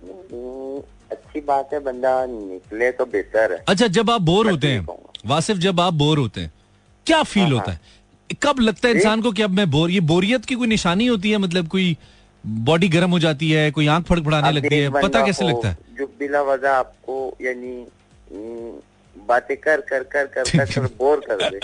हम्म, 0.03 0.81
अच्छी 1.11 1.41
बात 1.41 1.73
है 1.73 1.81
बंदा 1.81 2.15
निकले 2.27 2.91
तो 2.93 3.05
बेहतर 3.07 3.53
है। 3.53 3.65
अच्छा 3.69 3.87
जब 3.89 4.11
आप 4.11 4.21
बोर 4.23 4.51
होते 4.51 4.69
हैं। 4.69 4.87
वासिफ 5.27 5.57
जब 5.59 5.81
आप 5.81 5.95
बोर 5.95 6.19
होते 6.19 6.41
हैं 6.41 6.53
क्या 7.07 7.23
फील 7.25 7.53
होता 7.53 7.73
है? 7.73 7.81
कब 8.43 8.61
लगता 8.61 8.89
है 8.89 8.95
इंसान 8.95 9.21
को 9.23 9.33
कि 9.33 9.43
अब 9.43 9.51
मैं 9.51 9.71
बोर 9.71 9.91
ये 9.91 10.01
बोरियत 10.09 10.45
की 10.45 10.55
कोई 10.55 10.67
निशानी 10.67 11.07
होती 11.07 11.31
है? 11.31 11.39
मतलब 11.39 11.69
कोई 11.69 11.97
बॉडी 12.49 12.89
गर्म 12.89 13.11
हो 13.11 13.19
जाती 13.19 13.51
है 13.51 13.71
कोई 13.71 13.87
आँख 13.87 14.05
फड़फड़ाने 14.07 14.51
लगती 14.53 14.77
है 14.77 14.91
पता 14.93 15.25
कैसे 15.27 15.45
लगता 15.45 15.69
है? 15.69 15.79
जो 15.99 16.07
बिला 16.19 16.43
वजह 16.43 16.71
आपको 16.71 17.37
यानी 17.43 17.75
हम्म, 18.33 18.71
बातें 19.17 19.57
कर 19.57 19.81
कर 19.81 20.03
कर 20.03 20.25
कर 20.27 20.43
कर, 20.51 20.65
कर 20.65 20.87
बोर 20.99 21.25
कर 21.29 21.49
दे। 21.51 21.59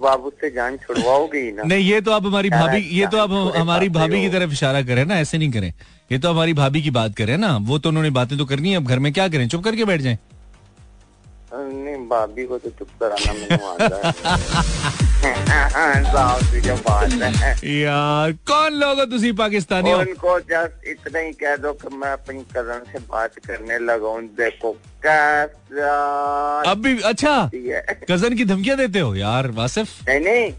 वो 0.00 0.06
आप 0.06 0.20
उससे 0.20 0.50
जान 0.50 0.76
छुड़वाओगे 0.76 1.38
ही 1.38 1.52
ना। 1.52 1.62
नहीं 1.62 1.84
ये 1.84 2.00
तो 2.00 2.10
आप 2.10 2.26
हमारी 2.26 2.50
भाभी 2.50 2.80
ये 2.98 3.06
तो 3.06 3.18
आप 3.18 3.56
हमारी 3.56 3.88
भाभी 3.88 4.20
की 4.20 4.28
तरफ़ 4.28 4.52
इशारा 4.52 4.82
करें 4.82 5.04
ना 5.04 5.18
ऐसे 5.20 5.38
नहीं 5.38 5.50
करें। 5.52 5.72
ये 6.12 6.18
तो 6.18 6.30
हमारी 6.30 6.52
भाभी 6.54 6.82
की 6.82 6.90
बात 6.90 7.14
करें 7.16 7.36
ना 7.38 7.56
वो 7.62 7.78
तो 7.78 7.88
उन्होंने 7.88 8.10
बातें 8.10 8.36
तो 8.38 8.44
करनी 8.44 8.70
है 8.70 8.76
अब 8.76 8.84
घर 8.84 8.98
में 8.98 9.12
क्या 9.12 9.28
करें? 9.28 9.48
चुप 9.48 9.64
करके 9.64 9.84
बैठ 9.84 10.00
जाएँ। 10.00 10.18
नहीं 11.56 11.96
भाभी 12.08 12.44
को 12.46 12.58
तो 12.58 12.70
चुप 12.70 12.88
कराना 13.02 13.54
आता 13.70 13.96
है। 17.16 17.50
यार 17.72 18.32
कौन 18.48 18.72
लोग 18.72 18.98
हो 18.98 19.04
तुसी 19.06 19.32
पाकिस्तानी 19.32 19.90
हो? 19.90 19.98
उनको 19.98 20.38
जस्ट 20.40 20.88
इतना 20.88 21.18
ही 21.18 21.32
कह 21.32 21.56
दो 21.56 21.72
कि 21.72 21.96
मैं 21.96 22.10
अपनी 22.12 22.40
कज़न 22.52 22.82
से 22.92 22.98
बात 23.10 23.38
करने 23.46 23.78
लगा 23.78 24.08
हूँ। 24.08 24.22
देखो 24.40 24.72
कैसा 25.06 25.92
अब 26.70 26.82
भी 26.82 27.00
अच्छा? 27.02 27.50
कज़न 28.10 28.36
की 28.36 28.44
धमकियाँ 28.44 28.76
देते 28.78 29.00
हो? 29.00 29.14
यार 29.16 29.50
वासिफ। 29.52 29.88
नहीं 30.08 30.20
नहीं। 30.20 30.52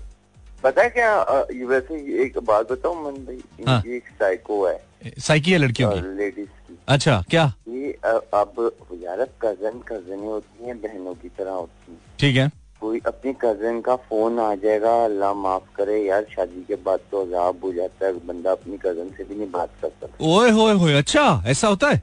पता 0.64 0.82
है 0.82 0.90
क्या 0.90 1.22
वैसे 1.70 1.96
एक 2.24 2.38
बात 2.44 2.72
बताऊँ 2.72 2.96
मन 3.06 3.18
भाई 3.26 3.66
हाँ। 3.68 3.82
एक 3.88 4.04
साइको 4.20 4.66
है। 4.68 4.78
साइकी 5.20 5.52
है 5.52 5.58
लड़कियों 5.58 5.92
की। 5.92 6.00
लेडीज़ 6.18 6.65
अच्छा 6.88 7.24
क्या? 7.30 7.44
ये 7.70 7.92
अब 8.34 8.72
यार 9.04 9.24
कज़न 9.42 9.80
कज़न 9.88 10.24
होती 10.24 10.68
है 10.68 10.74
बहनों 10.74 11.14
की 11.14 11.30
तरह 11.38 11.52
होती 11.52 11.92
है। 11.92 11.98
ठीक 12.20 12.36
है। 12.36 12.50
कोई 12.82 13.02
अपनी 13.08 13.34
कज़न 13.42 13.80
का 13.82 13.96
फ़ोन 14.10 14.40
आ 14.40 14.54
जाएगा 14.56 14.94
अल्लाह 15.04 15.34
माफ़ 15.34 15.64
करे 15.76 16.02
यार 16.06 16.26
शादी 16.36 16.64
के 16.68 16.76
बाद 16.86 17.00
तो 17.12 17.22
अजाब 17.26 17.64
हो 17.64 17.72
जाता 17.74 18.06
है 18.06 18.14
बंदा 18.28 18.52
अपनी 18.52 18.78
कज़न 18.78 19.10
से 19.18 19.24
भी 19.24 19.36
नहीं 19.36 19.50
बात 19.52 19.70
करता 19.82 20.08
सकता। 20.08 20.26
ओए 20.28 20.50
होए 20.50 20.74
होए 20.74 20.94
अच्छा 20.94 21.44
ऐसा 21.48 21.68
होता 21.68 21.90
है? 21.90 22.02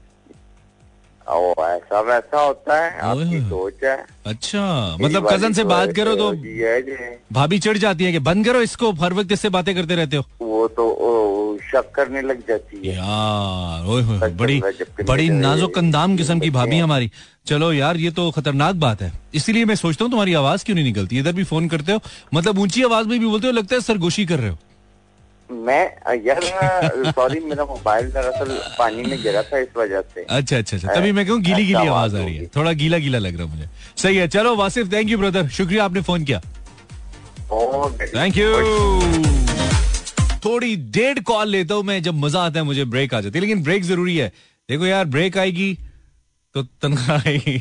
ओ 1.29 1.53
ऐसा 1.61 2.01
वैसा 2.01 2.41
होता 2.41 2.79
है 2.81 2.99
आपकी 3.01 3.41
सोच 3.41 3.85
है। 3.85 3.97
अच्छा 4.27 4.97
मतलब 5.01 5.29
कज़न 5.31 5.53
से 5.53 5.65
बात 5.65 5.93
करो 5.97 6.15
तो। 6.17 6.31
भाभी 7.33 7.59
चढ़ 7.59 7.79
जाती 7.79 8.05
है 8.05 8.13
कि 8.13 8.19
बंद 8.21 8.45
करो 8.47 8.61
इसको 8.61 8.91
हर 9.03 9.13
वक्त 9.13 9.33
इससे 9.33 9.49
बातें 9.49 9.75
करते 9.75 9.95
रहते 9.95 10.17
हो। 10.17 10.25
वो 10.43 10.67
तो 10.69 10.89
ओ, 10.91 11.57
शक 11.63 11.91
करने 11.95 12.23
लग 12.23 12.41
जाती 12.49 12.77
है। 12.79 12.95
यार 12.95 13.87
ओए 13.87 14.31
बड़ी 14.33 14.61
बड़ी 15.05 15.29
नाजुक 15.31 15.79
अंदाम 15.79 16.17
किस्म 16.17 16.39
की 16.41 16.51
भाभी 16.51 16.79
हमारी। 16.79 17.11
चलो 17.47 17.73
यार 17.73 17.97
ये 17.97 18.11
तो 18.11 18.31
खतरनाक 18.31 18.75
बात 18.77 19.03
है। 19.03 19.13
इसीलिए 19.35 19.65
मैं 19.65 19.75
सोचता 19.75 20.05
हूँ 20.05 20.11
तुम्हारी 20.11 20.35
आवाज़ 20.35 20.65
क्यों 20.65 20.75
नहीं 20.75 20.85
निकलती? 20.85 21.19
इधर 21.19 21.33
भी 21.33 21.45
फ़ोन 21.45 21.69
करते 21.69 21.93
हो 21.93 22.01
मतलब 22.35 22.59
ऊँची 22.59 22.83
आवाज़ 22.83 23.09
में 23.09 23.19
भी 23.21 23.27
बोलते 23.27 23.47
हो 23.47 23.53
लगता 23.53 23.75
है 23.75 23.81
सरगोशी 23.81 24.27
कर 24.27 24.39
रहे 24.39 24.51
हो। 24.51 24.59
मैं 25.53 25.83
यार 26.17 26.41
सॉरी 27.07 27.41
मेरा 27.41 27.65
मोबाइल 27.65 28.11
दरअसल 28.13 28.51
पानी 28.79 29.03
में 29.03 29.23
गिरा 29.23 29.43
था 29.43 29.59
इस 29.59 29.69
वजह 29.77 30.01
से। 30.15 30.25
अच्छा 30.29 30.59
अच्छा 30.59 30.77
अच्छा। 30.77 30.95
तभी 30.95 31.13
मैं 31.13 31.27
कहूँ 31.27 31.41
गीली 31.41 31.65
गीली 31.65 31.87
आवाज़ 31.87 32.17
आ 32.17 32.19
रही 32.19 32.37
है। 32.37 32.47
थोड़ा 32.57 32.73
गीला 32.75 32.99
गीला 32.99 33.19
लग 33.19 33.37
रहा 33.37 33.47
है 33.47 33.51
मुझे। 33.51 33.69
सही 34.03 34.17
है 34.17 34.29
चलो 34.29 34.55
वासिफ 34.57 34.93
थैंक 34.93 35.11
यू 35.11 35.19
ब्रदर 35.19 35.49
शुक्रिया 35.51 35.85
आपने 35.85 36.01
फ़ोन 36.03 36.25
किया। 36.25 36.41
थैंक 38.15 38.37
यू 38.37 38.49
थोड़ी 40.45 40.75
डेढ़ 40.93 41.19
कॉल 41.23 41.49
लेता 41.49 41.75
हूँ 41.75 41.83
मैं 41.85 42.03
जब 42.03 42.15
मज़ा 42.17 42.41
आता 42.41 42.59
है 42.59 42.65
मुझे 42.65 42.85
ब्रेक 42.87 43.15
आ 43.15 43.21
जाती 43.21 43.39
है। 43.39 43.41
लेकिन 43.41 43.63
ब्रेक 43.63 43.85
ज़रूरी 43.85 44.17
है। 44.17 44.29
देखो 44.69 44.87
यार 44.87 45.05
ब्रेक 45.07 45.39
आएगी 45.39 45.73
तो 46.55 46.63
तनख्वाह 46.63 47.29
आएगी। 47.29 47.59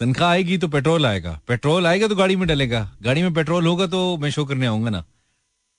तनख्वाह 0.00 0.30
आएगी 0.30 0.58
तो 0.58 0.68
पेट्रोल 0.68 1.06
आएगा। 1.06 1.38
पेट्रोल 1.48 1.86
आएगा 1.86 2.08
तो 2.08 2.16
गाड़ी 2.16 2.36
में 2.36 2.46
डलेगा। 2.48 2.80
गाड़ी 3.02 3.22
में 3.22 3.32
पेट्रोल 3.34 3.66
होगा 3.66 3.86
तो 3.86 4.16
मैं 4.16 4.30
शो 4.30 4.44
करने 4.44 4.66
आऊँगा 4.66 4.90
ना। 4.90 5.04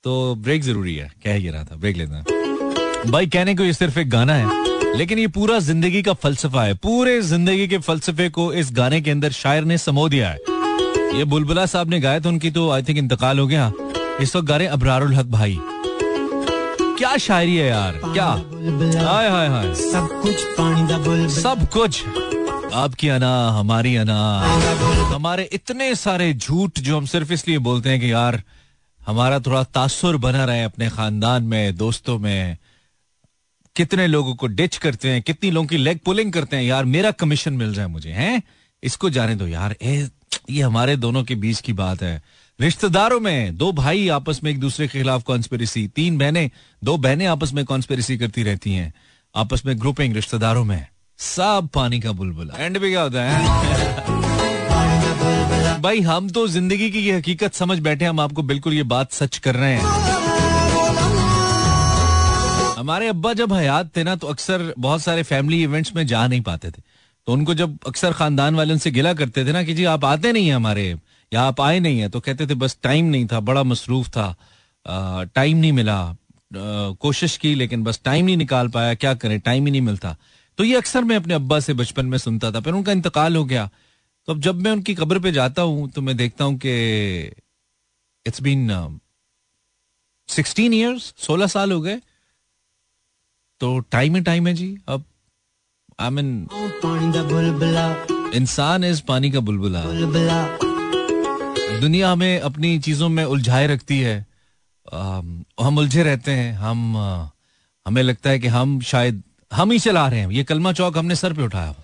तो 0.03 0.13
ब्रेक 0.35 0.63
ज़रूरी 0.63 0.95
है। 0.95 1.11
कह 1.25 1.33
ही 1.33 1.49
रहा 1.49 1.63
था। 1.63 1.75
ब्रेक 1.75 1.97
लेना। 1.97 2.17
है। 2.17 3.11
भाई 3.11 3.27
कहने 3.27 3.55
को 3.55 3.63
ये 3.63 3.73
सिर्फ़ 3.73 3.99
एक 3.99 4.09
गाना 4.09 4.33
है 4.33 4.61
लेकिन 4.97 5.19
ये 5.19 5.27
पूरा 5.29 5.59
ज़िंदगी 5.59 6.01
का 6.03 6.13
फलसफा 6.13 6.63
है। 6.63 6.73
पूरे 6.83 7.21
ज़िंदगी 7.21 7.67
के 7.67 7.77
फलसफे 7.79 8.29
को 8.29 8.51
इस 8.53 8.71
गाने 8.73 9.01
के 9.01 9.11
अंदर 9.11 9.31
शायर 9.31 9.63
ने 9.63 9.77
समो 9.77 10.07
दिया 10.09 10.29
है। 10.29 11.17
ये 11.17 11.23
बुलबुला 11.25 11.65
साहब 11.65 11.89
ने 11.89 11.99
गाया 11.99 12.19
तो 12.19 12.29
उनकी 12.29 12.51
तो 12.51 12.69
आई 12.71 12.83
थिंक 12.83 12.97
इंतकाल 12.97 13.39
हो 13.39 13.47
गया। 13.47 13.71
इस 14.21 14.35
वक्त 14.35 14.47
गा 14.47 14.57
रहे 14.57 14.67
अबरारुल 14.69 15.13
हक 15.15 15.25
भाई। 15.27 15.57
क्या 16.97 17.15
शायरी 17.17 17.55
है 17.55 17.67
यार 17.67 17.99
क्या? 18.03 18.25
हाय 19.05 19.29
हाय 19.29 19.47
हाय। 19.47 19.73
सब 19.75 20.07
कुछ 20.23 20.43
पानी 20.57 20.87
दा 20.87 21.27
सब 21.31 21.67
कुछ। 21.73 22.03
आपकी 22.75 23.07
अना 23.09 23.33
हमारी 23.51 23.95
अना। 23.95 24.19
हमारे 25.13 25.49
इतने 25.53 25.93
सारे 25.95 26.33
झूठ 26.33 26.79
जो 26.79 26.97
हम 26.97 27.05
सिर्फ़ 27.05 27.33
इसलिए 27.33 27.57
बोलते 27.59 27.89
हैं 27.89 27.99
कि 27.99 28.11
यार 28.11 28.41
हमारा 29.05 29.39
थोड़ा 29.39 29.63
तासुर 29.63 30.17
बना 30.17 30.45
रहे 30.45 30.63
अपने 30.63 30.89
खानदान 30.89 31.43
में 31.43 31.77
दोस्तों 31.77 32.19
में। 32.19 32.57
कितने 33.75 34.07
लोगों 34.07 34.35
को 34.35 34.47
डिच 34.47 34.77
करते 34.77 35.09
हैं 35.09 35.21
कितनी 35.21 35.51
लोगों 35.51 35.67
की 35.67 35.77
लेग 35.77 35.99
पुलिंग 35.99 36.33
करते 36.33 36.55
हैं। 36.55 36.63
यार 36.63 36.85
मेरा 36.85 37.11
कमीशन 37.11 37.53
मिल 37.53 37.73
जाए 37.73 37.87
मुझे 37.87 38.11
हैं? 38.11 38.43
इसको 38.83 39.09
जाने 39.09 39.35
दो 39.35 39.47
यार। 39.47 39.75
ए, 39.81 40.09
ये 40.49 40.61
हमारे 40.61 40.95
दोनों 40.95 41.23
के 41.23 41.35
बीच 41.35 41.61
की 41.61 41.73
बात 41.73 42.03
है। 42.03 42.23
रिश्तेदारों 42.61 43.19
में 43.19 43.57
दो 43.57 43.71
भाई 43.71 44.07
आपस 44.07 44.39
में 44.43 44.51
एक 44.51 44.59
दूसरे 44.59 44.87
के 44.87 44.99
खिलाफ 44.99 45.23
कॉन्स्पेरेसी 45.23 45.87
तीन 45.87 46.17
बहनें 46.17 46.49
दो 46.83 46.97
बहनें 46.97 47.25
आपस 47.25 47.53
में 47.53 47.65
कॉन्स्पेरेसी 47.65 48.17
करती 48.17 48.43
रहती 48.43 48.73
हैं। 48.73 48.93
आपस 49.35 49.65
में 49.65 49.79
ग्रुपिंग 49.79 50.13
रिश्तेदारों 50.13 50.65
में। 50.65 50.87
सब 51.17 51.69
पानी 51.73 51.99
का 51.99 52.11
बुलबुला। 52.11 52.53
एंड 52.57 52.77
भी 52.79 52.89
क्या 52.89 53.01
होता 53.01 53.23
है? 53.23 53.43
भाई 55.83 56.01
हम 56.01 56.29
तो 56.29 56.45
ज़िंदगी 56.47 56.89
की 56.91 56.99
ये 56.99 57.15
हकीकत 57.17 57.53
समझ 57.53 57.77
बैठे 57.79 58.05
हम 58.05 58.19
आपको 58.19 58.43
बिल्कुल 58.43 58.73
ये 58.73 58.83
बात 58.83 59.11
सच 59.11 59.37
कर 59.37 59.55
रहे 59.55 59.71
हैं। 59.71 59.81
हमारे 62.77 63.07
अब्बा 63.07 63.33
जब 63.33 63.53
हयात 63.53 63.89
थे 63.97 64.03
ना 64.03 64.15
तो 64.15 64.27
अक्सर 64.27 64.73
बहुत 64.77 65.01
सारे 65.01 65.23
फैमिली 65.23 65.61
इवेंट्स 65.63 65.95
में 65.95 66.05
जा 66.07 66.25
नहीं 66.27 66.41
पाते 66.41 66.71
थे। 66.71 66.81
तो 67.27 67.33
उनको 67.33 67.53
जब 67.53 67.77
अक्सर 67.87 68.13
खानदान 68.13 68.55
वाले 68.55 68.73
उनसे 68.73 68.91
गिला 68.91 69.13
करते 69.13 69.45
थे 69.45 69.51
ना 69.51 69.63
कि 69.63 69.73
जी 69.73 69.85
आप 69.85 70.05
आते 70.05 70.31
नहीं 70.31 70.47
है 70.47 70.55
हमारे 70.55 70.87
या 71.31 71.41
आप 71.41 71.61
आए 71.61 71.79
नहीं 71.79 71.99
है 71.99 72.09
तो 72.09 72.19
कहते 72.19 72.47
थे 72.47 72.55
बस 72.55 72.77
टाइम 72.83 73.05
नहीं 73.05 73.27
था 73.27 73.39
बड़ा 73.41 73.63
मसरूफ 73.65 74.07
था। 74.09 74.35
टाइम 75.35 75.57
नहीं 75.57 75.71
मिला। 75.73 75.99
आ, 75.99 76.15
कोशिश 76.51 77.37
की 77.37 77.55
लेकिन 77.55 77.83
बस 77.83 78.01
टाइम 78.05 78.25
नहीं 78.25 78.37
निकाल 78.37 78.67
पाया 78.69 78.93
क्या 78.95 79.13
करें 79.15 79.39
टाइम 79.41 79.65
ही 79.65 79.71
नहीं 79.71 79.81
मिलता। 79.81 80.15
तो 80.57 80.63
ये 80.63 80.75
अक्सर 80.77 81.03
मैं 81.03 81.15
अपने 81.15 81.33
अब्बा 81.33 81.59
से 81.59 81.73
बचपन 81.73 82.05
में 82.05 82.17
सुनता 82.17 82.51
था। 82.51 82.59
फिर 82.59 82.73
उनका 82.73 82.91
इंतकाल 82.91 83.35
हो 83.35 83.45
गया। 83.45 83.69
तो 84.27 84.33
अब 84.33 84.39
जब 84.39 84.61
मैं 84.61 84.71
उनकी 84.71 84.95
कब्र 84.95 85.19
पे 85.19 85.31
जाता 85.31 85.61
हूँ 85.61 85.89
तो 85.89 86.01
मैं 86.01 86.17
देखता 86.17 86.45
हूँ 86.45 86.57
कि 86.57 86.73
इट्स 88.25 88.41
बीन 88.41 88.99
सिक्सटीन 90.29 90.73
ईयर्स 90.73 91.13
सोलह 91.17 91.47
साल 91.47 91.71
हो 91.71 91.81
गए। 91.81 91.99
तो 93.59 93.79
टाइम 93.79 94.15
ही 94.15 94.21
टाइम 94.21 94.47
है 94.47 94.53
जी 94.53 94.77
अब 94.87 95.03
आई 95.99 96.09
मीन 96.09 96.47
इंसान 98.35 98.83
इज़ 98.83 99.01
पानी 99.07 99.31
का 99.31 99.39
बुलबुला। 99.39 99.83
दुनिया 101.79 102.11
हमें 102.11 102.39
अपनी 102.39 102.79
चीज़ों 102.79 103.09
में 103.09 103.23
उलझाए 103.25 103.67
रखती 103.67 103.99
है। 103.99 104.25
अम, 104.93 105.43
हम 105.61 105.77
उलझे 105.77 106.03
रहते 106.03 106.31
हैं 106.31 106.53
हम 106.53 106.95
अ, 106.97 107.29
हमें 107.87 108.03
लगता 108.03 108.29
है 108.29 108.39
कि 108.39 108.47
हम 108.47 108.79
शायद 108.81 109.23
हम 109.53 109.71
ही 109.71 109.79
चला 109.79 110.07
रहे 110.07 110.19
हैं। 110.19 110.29
ये 110.31 110.43
कलमा 110.43 110.73
चौक 110.73 110.97
हमने 110.97 111.15
सर 111.15 111.33
पे 111.33 111.41
उठाया। 111.41 111.75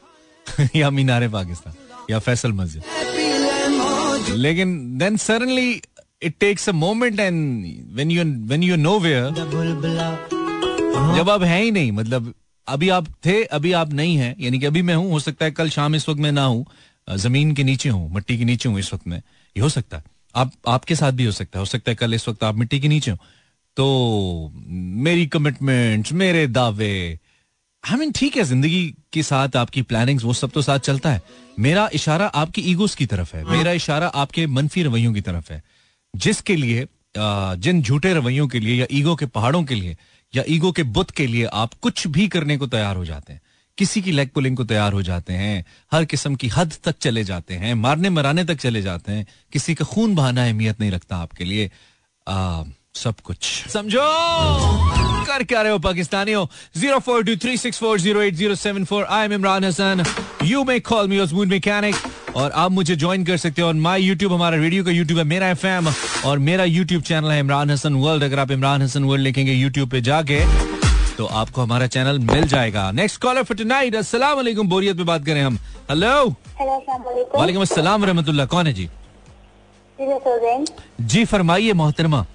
या 0.75 0.89
मीनारे 0.89 1.27
पाकिस्तान। 1.29 1.73
या 2.09 2.19
फैसल 2.19 2.51
मस्जिद। 2.53 2.83
लेकिन 4.37 4.97
then 4.97 5.17
suddenly 5.17 5.81
it 6.21 6.35
takes 6.39 6.69
a 6.69 6.71
moment 6.71 7.19
and 7.19 7.65
when 7.95 8.11
you 8.11 8.23
when 8.23 8.63
you 8.63 8.75
know 8.75 8.97
where 8.99 9.33
जब 11.17 11.29
आप 11.29 11.43
हैं 11.43 11.61
ही 11.63 11.71
नहीं 11.71 11.91
मतलब 11.91 12.33
अभी 12.67 12.89
आप 12.89 13.07
थे, 13.25 13.43
अभी 13.43 13.71
आप 13.71 13.93
नहीं 13.93 14.15
हैं, 14.17 14.35
यानी 14.39 14.59
कि 14.59 14.65
अभी 14.65 14.81
मैं 14.81 14.95
हूँ, 14.95 15.11
हो 15.11 15.19
सकता 15.19 15.45
है 15.45 15.51
कल 15.51 15.69
शाम 15.69 15.95
इस 15.95 16.07
वक्त 16.09 16.19
मैं 16.19 16.31
ना 16.31 16.43
हूँ 16.45 16.65
ज़मीन 17.07 17.53
के 17.55 17.63
नीचे 17.63 17.89
हूँ, 17.89 18.13
मिट्टी 18.13 18.37
के 18.37 18.45
नीचे 18.45 18.69
हूँ 18.69 18.79
इस 18.79 18.93
वक्त 18.93 19.07
मैं, 19.07 19.17
ये 19.55 19.61
हो 19.61 19.69
सकता 19.69 19.97
है। 19.97 20.03
आप, 20.35 20.51
आपके 20.67 20.95
साथ 20.95 21.11
भी 21.11 21.25
हो 21.25 21.31
सकता 21.31 21.57
है, 21.57 21.61
हो 21.61 21.65
सकता 21.65 21.91
है 21.91 21.95
कल 21.95 22.13
इस 22.13 22.27
वक्त 22.29 22.43
आप 22.43 22.55
मिट्टी 22.55 22.79
के 22.79 22.87
नीचे 22.87 23.11
हो। 23.11 23.17
तो 23.77 24.51
मेरी 25.05 25.25
कमिटमेंट्स 25.27 26.13
मेरे 26.13 26.45
दावे 26.47 27.19
आई 27.83 27.97
मीन 27.97 28.11
ठीक 28.11 28.35
है 28.37 28.43
ज़िंदगी 28.43 28.85
के 29.13 29.23
साथ 29.23 29.55
आपकी 29.55 29.81
प्लानिंग्स 29.81 30.23
वो 30.23 30.33
सब 30.33 30.51
तो 30.51 30.61
साथ 30.61 30.79
चलता 30.79 31.11
है। 31.11 31.21
मेरा 31.59 31.89
इशारा 31.93 32.25
आपकी 32.27 32.61
ईगोस 32.61 32.95
की 32.95 33.05
तरफ़ 33.05 33.35
है। 33.35 33.43
मेरा 33.45 33.71
इशारा 33.71 34.07
आपके 34.07 34.45
मनफी 34.47 34.83
रवैयों 34.83 35.13
की 35.13 35.21
तरफ़ 35.21 35.51
है। 35.53 35.61
जिसके 36.13 36.55
लिए 36.55 36.87
जिन 37.17 37.81
झूठे 37.81 38.13
रवैयों 38.13 38.47
के 38.47 38.59
लिए 38.59 38.75
या 38.75 38.85
ईगो 38.91 39.15
के 39.15 39.25
पहाड़ों 39.27 39.63
के 39.63 39.75
लिए 39.75 39.95
या 40.33 40.43
ईगो 40.49 40.71
के 40.71 40.83
बुत 40.85 41.11
के 41.11 41.27
लिए 41.27 41.45
आप 41.53 41.73
कुछ 41.81 42.07
भी 42.07 42.27
करने 42.27 42.57
को 42.57 42.67
तैयार 42.67 42.95
हो 42.95 43.05
जाते 43.05 43.33
हैं। 43.33 43.41
किसी 43.77 44.01
की 44.01 44.11
लेग 44.11 44.29
पुलिंग 44.29 44.57
को 44.57 44.63
तैयार 44.63 44.93
हो 44.93 45.01
जाते 45.01 45.33
हैं। 45.33 45.65
हर 45.91 46.05
किस्म 46.05 46.35
की 46.35 46.47
हद 46.47 46.73
तक 46.83 46.97
चले 47.01 47.23
जाते 47.23 47.53
हैं। 47.55 47.73
मारने 47.75 48.09
मराने 48.09 48.43
तक 48.45 48.57
चले 48.57 48.81
जाते 48.81 49.11
हैं। 49.11 49.25
किसी 49.53 49.75
का 49.75 49.85
खून 49.85 50.15
बहाना 50.15 50.45
अहमियत 50.45 50.79
नहीं 50.79 50.91
रखता 50.91 51.17
आपके 51.17 51.43
लिए। 51.43 51.69
आ, 52.27 52.63
सब 52.99 53.19
कुछ। 53.23 53.37
समझो? 53.73 54.05
कर 55.27 55.43
क्या 55.43 55.61
रहे 55.61 55.71
हो 55.71 55.79
पाकिस्तानियों? 55.79 56.45
Zero 56.77 56.99
four 56.99 57.23
two 57.23 57.35
three 57.37 57.57
six 57.57 57.79
four 57.79 57.99
zero 57.99 58.21
eight 58.21 58.35
zero 58.35 58.55
seven 58.57 58.85
four. 58.85 59.03
I 59.05 59.25
am 59.25 59.33
Imran 59.33 59.63
Hasan 59.63 60.03
you 60.43 60.63
may 60.63 60.79
call 60.81 61.07
me 61.07 61.21
mood 61.33 61.47
mechanic 61.47 61.95
और 62.35 62.51
आप 62.51 62.71
मुझे 62.71 62.95
ज्वाइन 62.95 63.25
कर 63.25 63.37
सकते 63.37 63.61
हो 63.61 63.67
और 63.67 63.73
माई 63.75 64.01
यूट्यूब 64.03 64.33
हमारा 64.33 64.57
रेडियो 64.57 64.83
का 64.83 64.91
यूट्यूब 64.91 65.19
है 65.19 65.25
मेरा 65.25 65.49
एफएम 65.49 65.87
और 66.25 66.39
मेरा 66.39 66.63
यूट्यूब 66.63 67.03
चैनल 67.03 67.31
है 67.31 67.39
इमरान 67.39 67.71
हसन 67.71 67.93
वर्ल्ड 67.95 68.23
अगर 68.23 68.39
आप 68.39 68.51
इमरान 68.51 68.81
हसन 68.81 69.03
वर्ल्ड 69.03 69.23
लिखेंगे 69.23 69.53
यूट्यूब 69.53 69.89
पे 69.89 70.01
जाके 70.01 70.39
तो 71.17 71.25
आपको 71.25 71.61
हमारा 71.61 71.87
चैनल 71.87 72.19
मिल 72.21 72.47
जाएगा। 72.47 72.89
नेक्स्ट 72.91 73.21
कॉलर 73.21 73.43
फॉर 73.43 73.57
टुनाइट 73.57 73.95
अस्सलाम 73.95 74.35
वालेकुम 74.35 74.67
बोरियत 74.69 74.97
पे 74.97 75.03
बात 75.03 75.25
करें 75.25 75.41
हम। 75.43 75.57
हेलो 75.89 76.11
हेलो 76.59 76.77
अस्सलाम 76.77 77.01
वालेकुम। 77.01 77.39
वालेकुम 77.39 77.61
अस्सलाम 77.61 78.05
रहमतुल्लाह। 78.05 78.45
कौन 78.47 78.67
है 78.67 78.73
जी? 78.73 78.89
जी 81.01 81.25
फरमाइए 81.25 81.73
मोहतरमा। 81.73 82.25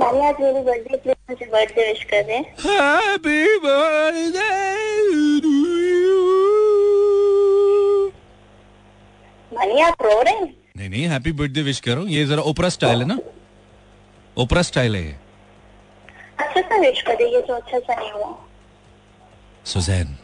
बर्थडे 0.00 0.52
बर्थडे 1.50 1.82
विश 1.88 2.02
कर 2.10 2.22
दें 2.22 2.40
हैप्पी 2.60 3.58
बर्थडे 3.64 4.48
मानिए 9.52 9.82
आप 9.82 10.02
रो 10.02 10.20
रहे 10.22 10.34
हैं? 10.34 10.54
नहीं 10.76 10.88
नहीं 10.88 11.04
हैप्पी 11.08 11.32
बर्थडे 11.32 11.62
विश 11.62 11.80
करो। 11.80 12.06
ये 12.06 12.24
जरा 12.26 12.42
ओपरा 12.42 12.68
स्टाइल 12.68 12.98
है 13.00 13.06
ना? 13.08 13.18
ओपरा 14.36 14.62
स्टाइल 14.62 14.96
है 14.96 15.02
ये। 15.02 15.16
अच्छा 16.38 16.60
सा 16.60 16.76
विश 16.80 17.02
कर 17.02 17.14
दीजिए 17.16 17.42
जो 17.42 17.54
अच्छा 17.54 17.78
सा 17.78 17.94
नहीं 17.94 18.10
हुआ। 18.12 18.34
सुजैन 19.72 20.16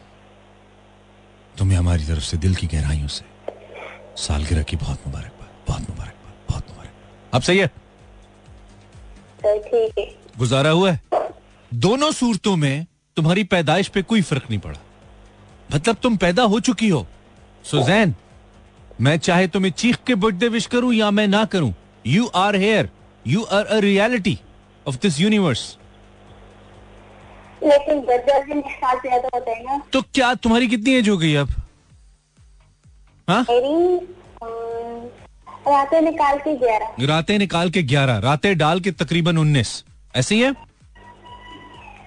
तुम्हें 1.55 1.77
हमारी 1.77 2.03
तरफ़ 2.05 2.23
से 2.23 2.37
दिल 2.37 2.55
की 2.55 2.67
गहराइयों 2.67 3.07
से 3.07 3.25
सालगिरह 4.23 4.63
की 4.63 4.75
बहुत 4.77 5.07
मुबारकबाद 5.07 5.49
बहुत 5.67 5.89
मुबारकबाद 5.89 6.33
बहुत 6.49 6.69
मुबारकबाद। 6.69 7.35
अब 7.35 7.41
सही 7.41 7.57
है? 7.57 7.69
ठीक 9.43 9.99
है। 9.99 10.05
गुजारा 10.37 10.69
हुआ 10.69 10.91
है? 10.91 11.01
दोनों 11.71 12.11
सूरतों 12.11 12.55
में 12.55 12.85
तुम्हारी 13.17 13.43
पैदाइश 13.43 13.87
पे 13.87 14.01
कोई 14.01 14.21
फ़र्क 14.21 14.43
नहीं 14.49 14.59
पड़ा। 14.59 14.79
मतलब 15.73 15.95
तुम 16.03 16.17
पैदा 16.17 16.43
हो 16.43 16.59
चुकी 16.59 16.89
हो। 16.89 17.05
सुजैन 17.65 18.15
मैं 19.01 19.17
चाहे 19.17 19.47
तुम्हें 19.47 19.71
चीख 19.71 19.97
के 20.07 20.15
बर्थडे 20.15 20.47
विश 20.47 20.65
करूँ 20.65 20.93
या 20.93 21.11
मैं 21.11 21.27
ना 21.27 21.43
करूँ 21.45 21.73
you 22.07 22.25
are 22.35 22.55
here 22.55 22.89
you 23.25 23.43
are 23.43 23.65
a 23.65 23.77
reality 23.79 24.37
of 24.85 24.97
this 25.01 25.19
universe 25.19 25.77
लेकिन 27.63 27.97
होता 27.97 29.51
है 29.51 29.63
ना। 29.63 29.81
तो 29.93 30.01
क्या 30.13 30.33
तुम्हारी 30.35 30.67
कितनी 30.67 30.93
एज 30.93 31.09
हो 31.09 31.17
गई 31.17 31.33
अब? 31.35 31.49
हाँ? 33.27 33.45
मेरी 33.49 33.99
रातें 35.67 36.01
निकाल 36.01 36.37
के 36.37 36.55
ग्यारह। 36.57 37.05
रातें 37.07 37.37
निकाल 37.39 37.69
के 37.69 37.81
ग्यारह। 37.83 38.17
रातें 38.19 38.57
डाल 38.57 38.79
के 38.79 38.91
तकरीबन 38.93 39.37
उन्नीस। 39.37 39.83
ऐसे 40.15 40.35
ही 40.35 40.41
है? 40.41 40.51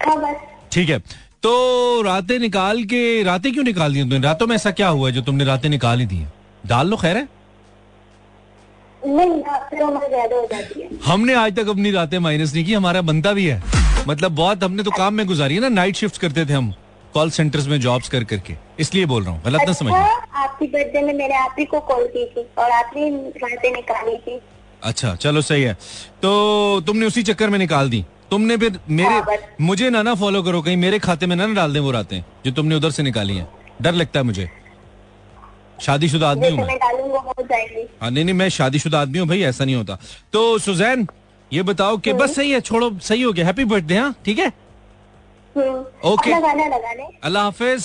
हाँ 0.05 0.35
ठीक 0.73 0.89
है। 0.89 0.99
तो 1.43 2.03
रातें 2.03 2.39
निकाल 2.39 2.83
के 2.85 3.23
रातें 3.23 3.53
क्यों 3.53 3.65
निकाल 3.65 3.95
दी 3.95 4.01
तुमने? 4.01 4.19
रातों 4.19 4.47
में 4.47 4.55
ऐसा 4.57 4.71
क्या 4.71 4.89
हुआ 4.89 5.11
जो 5.11 5.23
तुमने 5.23 5.45
रातें 5.45 5.69
निकाल 5.69 6.01
ही 6.01 6.07
दी 6.07 6.17
हैं? 6.17 6.33
डाल 6.67 6.89
लो 6.89 6.97
खैर 6.97 7.17
है? 7.17 7.29
नहीं 9.03 9.43
है 9.43 10.99
हमने 11.05 11.35
आज 11.35 11.57
तक 11.57 11.69
अपनी 11.69 11.91
रातें 11.91 12.19
माइनस 12.19 12.55
नहीं 12.55 12.65
की 12.65 12.75
हमारा 12.75 13.03
बनता 13.03 13.33
भी 13.33 13.47
है। 13.47 13.63
मतलब 14.09 14.33
बहुत 14.33 14.65
हमने 14.65 14.83
तो 14.83 14.91
काम 14.91 15.15
में 15.15 15.27
गुजारी 15.27 15.55
है 15.55 15.61
ना 15.61 15.69
नाइट 15.69 15.97
शिफ्ट 15.97 16.17
करते 16.19 16.47
थे 16.47 16.53
हम। 16.53 16.73
कॉल 17.15 17.31
सेंटर्स 17.31 17.67
में 17.67 17.79
जॉब्स 17.81 18.09
कर 18.09 18.25
करके। 18.25 18.55
इसलिए 18.81 19.07
बोल 19.07 19.23
रहा 19.25 19.33
हूँ 19.33 19.43
गलत 19.45 19.61
ना 19.67 19.73
समझना 19.73 19.99
अच्छा 19.99 20.43
आपकी 20.43 20.67
बर्थडे 20.67 21.03
में 21.03 21.13
मैंने 21.15 21.35
आप 21.35 21.57
ही 21.59 21.65
को 21.65 21.81
कॉल 21.91 22.07
की 22.07 22.25
थी 22.27 22.47
और 22.59 22.71
आप 22.71 22.91
ही 22.97 23.09
रातें 23.43 23.71
निकाली 23.73 24.17
थी। 24.17 24.41
अच्छा 24.83 25.15
चलो 25.17 25.41
सही 25.43 25.63
है। 25.63 25.75
तो 26.23 26.81
तुमने 26.87 27.07
उसी 27.07 27.23
चक्कर 27.23 27.51
में 27.51 27.59
निकाल 27.59 27.91
दी। 27.91 28.05
तुमने 28.31 28.57
फिर 28.57 28.73
हाँ, 28.73 28.85
मेरे 28.91 29.21
बस। 29.21 29.47
मुझे 29.61 29.91
ना 29.91 30.03
ना 30.03 30.15
फॉलो 30.15 30.43
करो 30.43 30.61
कहीं 30.63 30.77
मेरे 30.77 30.99
खाते 30.99 31.27
में 31.27 31.35
ना 31.37 31.47
ना 31.47 31.55
डाल 31.55 31.73
दें 31.73 31.81
वो 31.81 31.91
रातें 31.91 32.21
जो 32.45 32.51
तुमने 32.53 32.75
उधर 32.75 32.91
से 32.91 33.03
निकाली 33.03 33.37
हैं। 33.37 33.49
डर 33.83 33.93
लगता 33.93 34.21
है 34.21 34.25
मुझे। 34.25 34.49
शादीशुदा 35.83 36.31
आदमी 36.31 36.49
हूँ 36.49 36.59
हो 36.59 37.47
हाँ 38.03 38.11
नहीं 38.11 38.25
नहीं 38.25 38.35
मैं 38.35 38.49
शादीशुदा 38.49 39.01
आदमी 39.01 39.19
हूँ 39.19 39.29
भाई 39.29 39.41
ऐसा 39.43 39.65
नहीं 39.65 39.77
होता। 39.77 39.99
तो 40.33 40.59
सुजैन 40.59 41.07
ये 41.53 41.63
बताओ 41.63 41.97
कि 41.97 42.13
बस 42.13 42.35
सही 42.37 42.51
है 42.51 42.61
छोड़ो 42.61 42.91
सही 43.03 43.23
हो 43.23 43.33
गया। 43.33 43.47
हैप्पी 43.47 43.65
बर्थडे 43.65 43.97
हाँ 43.97 44.15
ठीक 44.25 44.39
है? 44.39 44.53
लगा 45.57 46.93
ले 46.93 47.05
अल्लाह 47.25 47.45
हाफिज। 47.45 47.85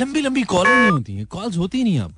लंबी 0.00 0.20
लंबी 0.20 0.42
कॉल 0.44 0.66
नहीं 0.68 0.90
होती 0.90 1.16
है 1.16 1.24
कॉल्स 1.24 1.56
होती 1.58 1.82
नहीं 1.84 1.98
अब। 2.00 2.14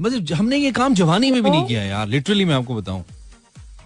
मतलब 0.00 0.32
हमने 0.34 0.56
ये 0.56 0.70
काम 0.72 0.94
जवानी 0.94 1.30
में 1.30 1.42
भी 1.42 1.50
नहीं 1.50 1.66
किया 1.66 1.82
यार 1.82 2.06
लिटरली 2.08 2.44
मैं 2.44 2.54
आपको 2.54 2.74
बताऊँ। 2.74 3.04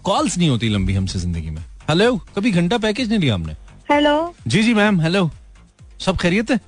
कॉल्स 0.04 0.36
नहीं 0.38 0.48
होती 0.48 0.68
लंबी 0.68 0.94
हमसे 0.94 1.18
ज़िंदगी 1.18 1.50
में। 1.50 1.62
हेलो 1.90 2.16
कभी 2.36 2.50
घंटा 2.52 2.78
पैकेज 2.78 3.08
नहीं 3.08 3.18
लिया 3.20 3.34
हमने? 3.34 3.56
हेलो 3.90 4.34
जी 4.46 4.62
जी 4.62 4.74
मैम 4.74 5.00
हेलो 5.00 5.30
सब 6.00 6.16
खैरियत 6.16 6.50
है? 6.50 6.60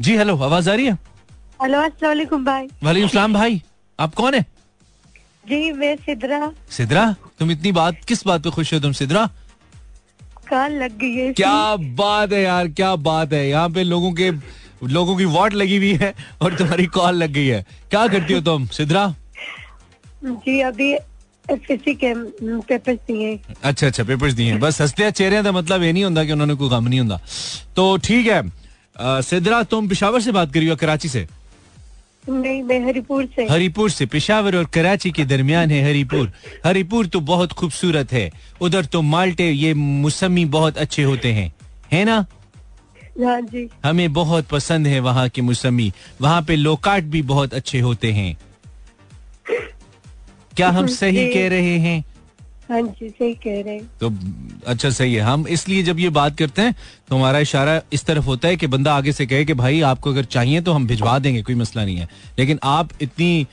जी 0.00 0.16
हेलो 0.16 0.36
आवाज़ 0.38 0.70
आ 0.70 0.74
रही 0.74 0.86
है? 0.86 0.98
हेलो 1.62 1.78
अस्सलाम 1.80 2.10
वालेकुम 2.10 2.44
भाई। 2.44 2.68
वालेकुम 2.82 3.08
सलाम 3.08 3.32
भाई। 3.34 3.62
आप 3.98 4.14
कौन 4.14 4.34
है? 4.34 4.46
जी 5.44 5.70
मैं 5.72 5.94
सिद्रा। 5.96 6.50
सिद्रा 6.70 7.04
तुम 7.38 7.50
इतनी 7.50 7.72
बात 7.72 8.04
किस 8.08 8.26
बात 8.26 8.42
पे 8.42 8.50
खुश 8.50 8.72
हो 8.74 8.78
तुम 8.80 8.92
सिद्रा? 8.92 9.24
काल 10.48 10.72
लग 10.82 10.98
गई 10.98 11.14
है 11.14 11.32
क्या 11.32 11.76
बात 11.96 12.32
है 12.32 12.42
यार 12.42 12.68
क्या 12.70 12.94
बात 12.98 13.32
है। 13.32 13.48
यहाँ 13.48 13.68
पे 13.70 13.84
लोगों 13.84 14.12
के 14.12 14.30
लोगों 14.88 15.16
की 15.16 15.24
वॉट 15.26 15.54
लगी 15.54 15.76
हुई 15.76 15.92
है 15.94 16.12
और 16.42 16.54
तुम्हारी 16.56 16.86
कॉल 16.94 17.14
लग 17.14 17.30
गई 17.32 17.46
है। 17.46 17.64
क्या 17.90 18.06
करती 18.08 18.34
हो 18.34 18.40
तुम 18.40 18.66
सिद्रा? 18.68 19.06
जी 20.24 20.60
अभी 20.62 20.94
के 21.50 22.14
पेपर 22.64 22.94
दिए। 22.94 23.38
अच्छा 23.64 23.86
अच्छा 23.86 24.04
पेपर्स 24.04 24.32
दिए 24.34 24.56
बस 24.58 24.80
हँसते 24.80 25.10
चेहरे 25.10 25.42
का 25.42 25.52
मतलब 25.52 25.82
ये 25.82 25.92
नहीं 25.92 26.04
होता 26.04 26.24
कि 26.24 26.32
उन्होंने 26.32 26.54
कोई 26.54 26.68
गम 26.70 26.88
नहीं 26.88 27.00
होता। 27.00 27.20
तो 27.76 27.96
ठीक 27.98 28.26
है 28.26 29.22
सिद्रा 29.22 29.62
तुम 29.64 29.88
पिशावर 29.88 30.20
से 30.20 30.32
बात 30.32 30.52
करी 30.54 30.66
हो 30.68 30.76
कराची 30.76 31.08
से। 31.08 31.26
नहीं 32.28 32.62
मैं 32.62 32.86
हरिपुर 32.86 33.26
से। 33.36 33.46
हरिपुर 33.48 33.90
से 33.90 34.06
पिशावर 34.06 34.56
और 34.56 34.64
कराची 34.64 35.10
के 35.10 35.24
दरमियान 35.24 35.70
है 35.70 35.84
हरिपुर। 35.84 36.32
हरिपुर 36.66 37.06
तो 37.06 37.20
बहुत 37.20 37.52
खूबसूरत 37.52 38.12
है। 38.12 38.30
उधर 38.60 38.84
तो 38.84 39.02
माल्टे 39.02 39.50
ये 39.50 39.74
मौसमी 39.74 40.44
बहुत 40.44 40.78
अच्छे 40.78 41.02
होते 41.02 41.32
हैं। 41.32 41.52
है 41.92 42.04
ना? 42.04 42.26
हाँ 43.20 43.40
जी। 43.40 43.68
हमें 43.84 44.12
बहुत 44.12 44.46
पसंद 44.46 44.86
है 44.86 45.00
वहाँ 45.00 45.28
के 45.28 45.42
मौसमी। 45.42 45.92
वहाँ 46.20 46.42
पे 46.42 46.56
लोकाट 46.56 47.02
भी 47.02 47.22
बहुत 47.22 47.54
अच्छे 47.54 47.80
होते 47.80 48.12
हैं। 48.12 48.38
क्या 50.56 50.68
हम 50.68 50.86
सही 51.02 51.34
कह 51.34 51.48
रहे 51.48 51.78
हैं? 51.78 52.04
हाँ 52.72 52.80
जी 52.82 53.08
सही 53.08 53.32
कह 53.34 53.60
रहे 53.62 53.74
हैं। 53.74 53.88
तो 54.00 54.10
अच्छा 54.66 54.90
सही 54.90 55.14
है। 55.14 55.20
हम 55.22 55.46
इसलिए 55.48 55.82
जब 55.82 55.98
ये 56.00 56.08
बात 56.10 56.36
करते 56.38 56.62
हैं 56.62 56.74
तो 57.08 57.16
हमारा 57.16 57.38
इशारा 57.38 57.80
इस 57.92 58.04
तरफ़ 58.04 58.24
होता 58.24 58.48
है 58.48 58.56
कि 58.56 58.66
बंदा 58.66 58.94
आगे 58.94 59.12
से 59.12 59.26
कहे 59.26 59.44
कि 59.44 59.54
भाई 59.54 59.80
आपको 59.88 60.10
अगर 60.10 60.24
चाहिए 60.26 60.60
तो 60.60 60.72
हम 60.72 60.86
भिजवा 60.86 61.18
देंगे 61.18 61.42
कोई 61.42 61.54
मसला 61.54 61.84
नहीं 61.84 61.96
है। 61.96 62.08
लेकिन 62.38 62.58
आप 62.64 62.90
इतनी 63.02 63.46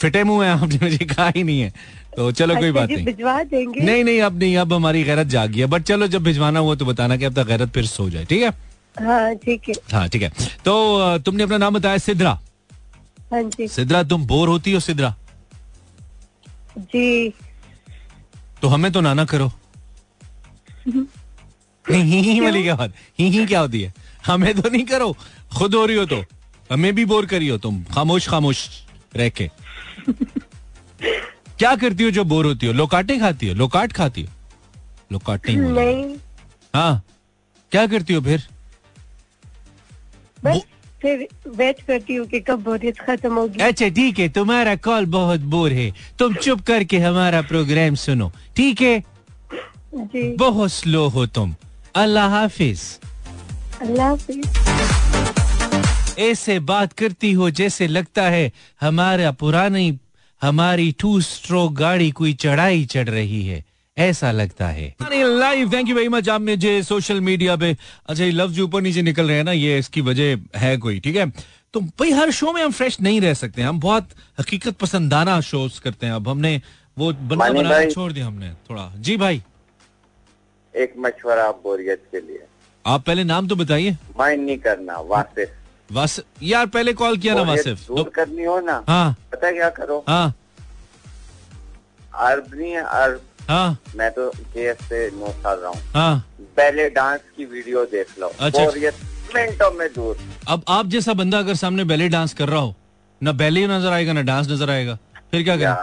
फिटे 0.00 0.24
मुँह 0.24 0.44
है 0.44 0.52
आपने 0.52 0.78
मुझे 0.82 1.04
कहा 1.06 1.30
ही 1.36 1.42
नहीं 1.42 1.60
है। 1.60 1.72
तो 2.16 2.30
चलो 2.32 2.56
कोई 2.56 2.68
अच्छा 2.68 2.80
बात 2.80 2.90
नहीं। 2.90 3.04
भिजवा 3.04 3.42
देंगे। 3.42 3.80
नहीं 3.80 4.04
नहीं 4.04 4.20
अब 4.20 4.38
नहीं 4.38 4.56
अब 4.56 4.72
हमारी 4.72 5.02
गैरत 5.04 5.26
जाग 5.26 5.50
गई 5.50 5.60
है। 5.60 5.66
बट 5.66 5.82
चलो 5.82 6.06
जब 6.06 6.22
भिजवाना 6.22 6.58
हुआ 6.58 6.74
तो 6.74 6.84
बताना 6.84 7.16
कि 7.16 7.24
अब 7.24 7.34
तक 7.34 7.46
गैरत 7.46 7.72
फिर 7.74 7.86
सो 7.86 8.08
जाए 8.10 8.24
ठीक 8.24 8.42
है? 8.42 8.50
हाँ 8.96 9.34
ठीक 9.36 9.68
है। 9.68 9.74
हाँ 9.92 10.08
ठीक 10.08 10.22
है। 10.22 10.32
तो 10.64 11.18
तुमने 11.18 11.42
अपना 11.42 11.58
नाम 11.58 11.74
बताया 11.74 11.98
सिद्रा। 11.98 12.38
हाँ 13.32 13.42
जी। 13.42 13.68
सिद्रा 13.68 14.02
तुम 14.02 14.26
बोर 14.26 14.48
होती 14.48 14.72
हो 14.72 14.80
सिद्रा? 14.80 15.14
जी। 16.78 17.32
तो 18.62 18.68
हमें 18.68 18.92
तो 18.92 19.00
ना 19.00 19.14
ना 19.14 19.24
करो। 19.24 19.52
ही 21.90 22.00
ही 22.00 22.20
ही 22.20 22.40
वाली 22.40 22.62
क्या? 22.62 22.74
बात? 22.76 22.92
ही 23.18 23.28
ही 23.30 23.46
क्या 23.46 23.60
होती 23.60 23.82
है? 23.82 23.94
हमें 24.26 24.62
तो 24.62 24.68
नहीं 24.70 24.84
करो। 24.84 25.16
खुद 25.58 25.74
हो 25.74 25.86
रही 25.86 25.96
हो 25.96 26.06
तो। 26.06 26.24
हमें 26.72 26.94
भी 26.94 27.04
बोर 27.04 27.26
करी 27.26 27.48
हो 27.48 27.58
तुम। 27.58 27.84
खामोश 27.84 28.28
खामोश 28.28 28.68
रह 29.16 29.28
के। 29.28 29.50
क्या 31.58 31.74
करती 31.76 32.04
हो 32.04 32.10
जो 32.10 32.24
बोर 32.24 32.46
होती 32.46 32.66
हो? 32.66 32.72
लोकाटे 32.72 33.18
खाती 33.18 33.48
हो? 33.48 33.54
लोकाट 33.54 33.92
खाती 33.92 34.22
हो? 34.22 34.28
लोकाट 35.12 35.50
नहीं। 35.50 36.16
हाँ। 36.74 37.02
क्या 37.72 37.86
करती 37.86 38.14
हो 38.14 38.20
फिर? 38.20 38.48
फिर 41.02 41.28
वेट 41.56 41.80
करती 41.80 42.14
हूँ 42.14 42.26
कि 42.26 42.40
कब 42.40 42.62
बोरियत 42.64 43.00
खत्म 43.00 43.34
होगी। 43.34 43.62
अच्छा 43.62 43.88
ठीक 43.88 44.18
है 44.18 44.28
तुम्हारा 44.28 44.78
कॉल 44.78 45.06
बहुत 45.14 45.40
बोर 45.52 45.72
है। 45.72 45.92
तुम 46.18 46.36
चुप 46.36 46.60
करके 46.66 46.98
हमारा 46.98 47.42
प्रोग्राम 47.42 47.94
सुनो 47.94 48.32
ठीक 48.56 48.82
है? 48.82 49.02
जी। 49.94 50.36
बहुत 50.36 50.72
स्लो 50.72 51.08
हो 51.08 51.26
तुम। 51.28 51.54
अल्लाह 51.94 52.30
हाफिज। 52.30 52.80
अल्लाह 53.82 54.08
हाफिज। 54.08 54.44
ऐसे 56.20 56.58
बात 56.68 56.92
करती 56.92 57.32
हो 57.32 57.50
जैसे 57.50 57.86
लगता 57.86 58.22
है 58.30 58.52
हमारा 58.80 59.30
पुरानी 59.40 59.98
हमारी 60.42 60.94
टू 60.98 61.20
स्ट्रोक 61.20 61.72
गाड़ी 61.74 62.10
कोई 62.10 62.34
चढ़ाई 62.34 62.84
चढ़ 62.84 63.08
रही 63.08 63.46
है। 63.46 63.64
ऐसा 63.96 64.32
लगता 64.32 64.68
है। 64.68 64.94
Live 65.40 65.72
thank 65.72 65.88
you 65.88 65.94
very 65.96 66.08
much 66.08 66.28
आप 66.28 66.40
मुझे 66.40 66.82
सोशल 66.82 67.20
मीडिया 67.20 67.56
पे 67.56 67.76
अच्छा 68.08 68.24
ये 68.24 68.30
लफ्ज 68.30 68.60
ऊपर 68.60 68.82
नीचे 68.82 69.02
निकल 69.02 69.28
रहे 69.28 69.36
हैं 69.36 69.44
ना 69.44 69.52
ये 69.52 69.78
इसकी 69.78 70.00
वजह 70.00 70.58
है 70.58 70.76
कोई 70.76 71.00
ठीक 71.00 71.16
है? 71.16 71.32
तो 71.74 71.80
भाई 71.80 72.10
हर 72.10 72.30
शो 72.30 72.52
में 72.52 72.62
हम 72.62 72.72
फ्रेश 72.72 73.00
नहीं 73.00 73.20
रह 73.20 73.34
सकते 73.34 73.62
हम 73.62 73.80
बहुत 73.80 74.08
हकीकत 74.40 74.76
पसंदाना 74.76 75.40
शोज़ 75.40 75.80
करते 75.80 76.06
हैं। 76.06 76.12
अब 76.12 76.28
हमने 76.28 76.60
वो 76.96 77.12
बना 77.12 77.48
बना 77.52 77.84
छोड़ 77.90 78.12
दिया 78.12 78.26
हमने 78.26 78.50
थोड़ा। 78.70 78.90
जी 78.96 79.16
भाई। 79.16 79.42
एक 80.74 80.94
मशवरा 80.98 81.50
बोरियत 81.64 82.02
के 82.12 82.20
लिए। 82.20 82.42
आप 82.84 83.04
पहले 83.06 83.24
नाम 83.24 83.48
तो 83.48 83.56
बताइए। 83.56 83.96
माइंड 84.18 84.44
नहीं 84.46 84.58
करना 84.58 84.98
वासिफ। 85.06 85.56
वास 85.92 86.20
यार 86.42 86.66
पहले 86.66 86.92
कॉल 86.92 87.16
किया 87.18 87.34
ना 87.34 87.42
वासिफ। 87.42 87.86
दूर 87.86 88.08
करनी 88.08 88.44
हो 88.44 88.60
ना 88.60 88.84
हाँ। 88.88 89.16
पता 89.32 89.50
क्या 89.52 89.68
करो? 89.70 90.04
हाँ। 90.08 90.34
अरब 92.14 92.54
नहीं 92.54 92.72
है 92.72 92.82
अरब 92.82 93.22
हाँ। 93.48 93.78
मैं 93.96 94.10
तो 94.10 94.28
के 94.30 94.72
से 94.74 95.06
नो 95.10 95.34
कर 95.44 95.56
रहा 95.58 95.70
हूँ। 95.70 95.80
हाँ। 95.94 96.24
पहले 96.56 96.88
डांस 96.90 97.20
की 97.36 97.44
वीडियो 97.44 97.84
देख 97.86 98.06
लो। 98.20 98.32
अच्छा। 98.40 98.64
मिनटों 99.34 99.70
में 99.70 99.88
दूर। 99.94 100.16
अब 100.48 100.62
आप 100.68 100.86
जैसा 100.86 101.12
बंदा 101.12 101.38
अगर 101.38 101.54
सामने 101.54 101.84
बैले 101.84 102.08
डांस 102.08 102.34
कर 102.34 102.48
रहा 102.48 102.60
हो 102.60 102.74
ना 103.20 103.32
बैले 103.32 103.66
नज़र 103.66 103.92
आएगा 103.92 104.12
ना 104.12 104.22
डांस 104.22 104.48
नज़र 104.48 104.70
आएगा। 104.70 104.98
फिर 105.30 105.42
क्या 105.42 105.56
करें? 105.56 105.74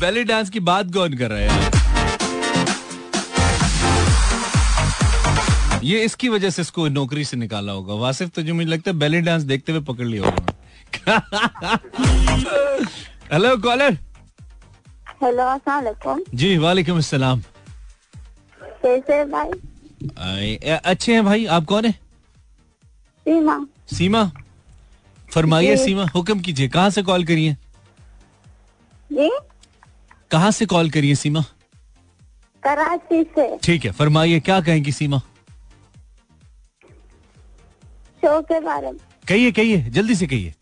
बैले 0.00 0.24
डांस 0.24 0.50
की 0.54 0.60
बात 0.60 0.92
कौन 0.94 1.16
कर 1.18 1.30
रहा 1.30 1.38
है 1.38 1.74
ये 5.84 5.98
इसकी 6.04 6.28
वजह 6.28 6.50
से 6.50 6.62
इसको 6.62 6.88
नौकरी 6.88 7.24
से 7.24 7.36
निकाला 7.36 7.72
होगा। 7.72 7.94
वासिफ 7.94 8.30
तो 8.34 8.42
जो 8.42 8.54
मुझे 8.54 8.68
लगता 8.68 8.90
है 8.90 8.96
बैले 8.98 9.20
डांस 9.20 9.42
देखते 9.42 9.72
हुए 9.72 9.80
पकड़ 9.82 10.06
लिया 10.06 10.24
होगा। 10.24 10.52
हेलो 13.32 13.56
कॉलर 13.56 13.92
हेलो 15.22 15.42
अस्सलाम 15.42 16.22
जी 16.34 16.56
वालेकुम 16.58 16.98
अस्सलाम। 16.98 17.40
कैसे 18.62 19.24
भाई? 19.24 20.50
ए- 20.54 20.80
अच्छे 20.84 21.12
हैं 21.12 21.24
भाई 21.24 21.46
आप 21.46 21.64
कौन 21.64 21.84
है? 21.84 21.92
सीमा। 21.92 23.66
सीमा? 23.96 24.22
फरमाइए 25.32 25.76
सीमा 25.76 26.04
हुक्म 26.14 26.40
कीजिए 26.40 26.68
कहाँ 26.68 26.90
से 26.90 27.02
कॉल 27.02 27.24
करिए? 27.24 27.56
कहाँ 30.30 30.50
से 30.50 30.66
कॉल 30.66 30.90
करिए 30.90 31.14
सीमा? 31.14 31.40
कराची 32.62 33.22
से। 33.24 33.58
ठीक 33.58 33.84
है 33.84 33.90
फरमाइए 33.90 34.40
क्या 34.40 34.60
कहेंगी 34.60 34.92
सीमा? 34.92 35.18
शो 38.20 38.40
के 38.42 38.60
बारे 38.60 38.90
में। 38.92 39.00
कहिए 39.28 39.52
कहिए 39.52 39.82
जल्दी 39.82 40.14
से 40.14 40.26
कहिए। 40.26 40.54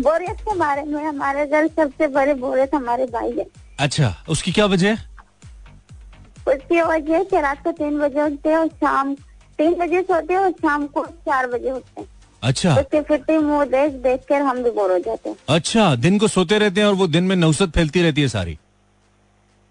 बोरियत 0.00 0.40
के 0.40 0.56
बारे 0.58 0.82
में 0.82 1.04
हमारे 1.04 1.46
घर 1.46 1.66
सबसे 1.68 2.06
बड़े 2.08 2.34
बोरियत 2.34 2.74
हमारे 2.74 3.06
भाई 3.06 3.32
है। 3.38 3.46
अच्छा 3.80 4.14
उसकी 4.28 4.52
क्या 4.52 4.66
वजह 4.66 4.92
उसकी 6.48 6.80
वजह 6.80 7.16
है 7.16 7.24
कि 7.24 7.40
रात 7.40 7.62
को 7.64 7.72
तीन 7.72 7.98
बजे 7.98 8.22
उठते 8.22 8.48
हैं 8.48 8.56
और 8.56 8.68
शाम 8.68 9.14
तीन 9.58 9.74
बजे 9.74 10.02
सोते 10.02 10.34
हैं 10.34 10.40
और 10.40 10.50
शाम 10.52 10.86
को 10.86 11.04
चार 11.04 11.46
बजे 11.46 11.70
उठते 11.70 12.00
हैं। 12.00 12.08
अच्छा। 12.42 12.74
उसके 12.76 13.00
फिरती 13.00 13.36
मुँह 13.38 13.64
देख 13.64 13.92
देख 14.02 14.24
कर 14.28 14.42
हम 14.42 14.62
भी 14.62 14.70
बोर 14.70 14.92
हो 14.92 14.98
जाते 14.98 15.28
हैं। 15.30 15.36
अच्छा 15.48 15.94
दिन 15.96 16.18
को 16.18 16.28
सोते 16.28 16.58
रहते 16.58 16.80
हैं 16.80 16.88
और 16.88 16.94
वो 16.94 17.06
दिन 17.08 17.24
में 17.24 17.36
नौसत 17.36 17.72
फैलती 17.74 18.02
रहती 18.02 18.22
है 18.22 18.28
सारी। 18.28 18.58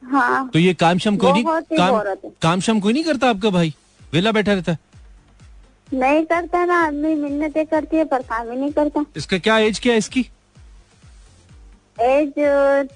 हाँ। 0.04 0.50
तो 0.54 0.60
ये 0.60 0.74
काम 0.74 0.98
शाम 0.98 1.18
कोई 1.18 1.32
नहीं 1.32 1.44
काम 1.74 2.00
काम 2.42 2.60
शाम 2.60 2.80
कोई 2.80 2.94
नहीं 2.94 3.04
करता 3.04 3.30
आपका 3.30 3.50
भाई? 3.50 3.74
वेला 4.14 4.32
बैठा 4.32 4.54
रहता 4.54 4.72
है। 4.72 4.78
नहीं 5.94 6.24
करता 6.26 6.64
ना 6.66 6.76
आदमी 6.86 7.14
मिन्नतें 7.16 7.66
करती 7.66 7.98
है 7.98 8.06
पर 8.06 8.22
काम 8.24 8.52
ही 8.52 8.58
नहीं 8.58 8.72
करता। 8.72 9.06
इसका 9.18 9.38
क्या 9.40 9.58
एज 9.60 9.80
क्या 9.80 9.94
है 9.94 10.00
इसकी? 10.00 10.22
एज 12.02 12.34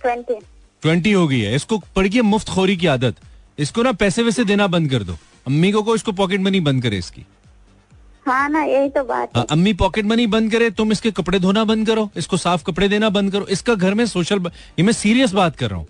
ट्वेंटी 0.01 0.39
ट्वेंटी 0.84 1.12
हो 1.12 1.27
गई 1.27 1.39
है। 1.39 1.55
इसको 1.55 1.78
पड़ 1.95 2.07
गई 2.07 2.22
मुफ़्त 2.24 2.49
खोरी 2.49 2.78
की 2.78 2.88
आदत। 2.88 3.15
इसको 3.57 3.84
ना 3.84 3.91
पैसे 3.93 4.24
वैसे 4.24 4.43
देना 4.45 4.67
बंद 4.67 4.89
कर 4.91 5.03
दो। 5.03 5.17
अम्मी 5.47 5.72
को 5.72 5.82
को 5.84 5.95
इसको 5.95 6.11
पॉकेट 6.13 6.41
मनी 6.41 6.59
बंद 6.59 6.84
करे 6.84 6.97
इसकी। 6.97 7.26
हाँ 8.28 8.47
ना 8.49 8.63
यही 8.63 8.89
तो 8.89 9.03
बात 9.03 9.28
है। 9.28 9.39
हाँ, 9.39 9.45
अम्मी 9.51 9.74
पॉकेट 9.76 10.05
मनी 10.05 10.28
बंद 10.28 10.51
करे 10.51 10.70
तुम 10.72 10.91
इसके 10.91 11.11
कपड़े 11.11 11.39
धोना 11.39 11.63
बंद 11.63 11.88
करो 11.88 12.09
इसको 12.17 12.38
साफ़ 12.38 12.63
कपड़े 12.63 12.88
देना 12.89 13.09
बंद 13.09 13.32
करो। 13.32 13.45
इसका 13.47 13.76
घर 13.76 13.93
में 13.93 14.05
सोशल 14.05 14.39
ब... 14.39 14.51
ये 14.80 14.86
मैं 14.86 14.93
सीरियस 14.93 15.34
बात 15.34 15.55
कर 15.55 15.70
रहा 15.70 15.80
हूँ। 15.80 15.88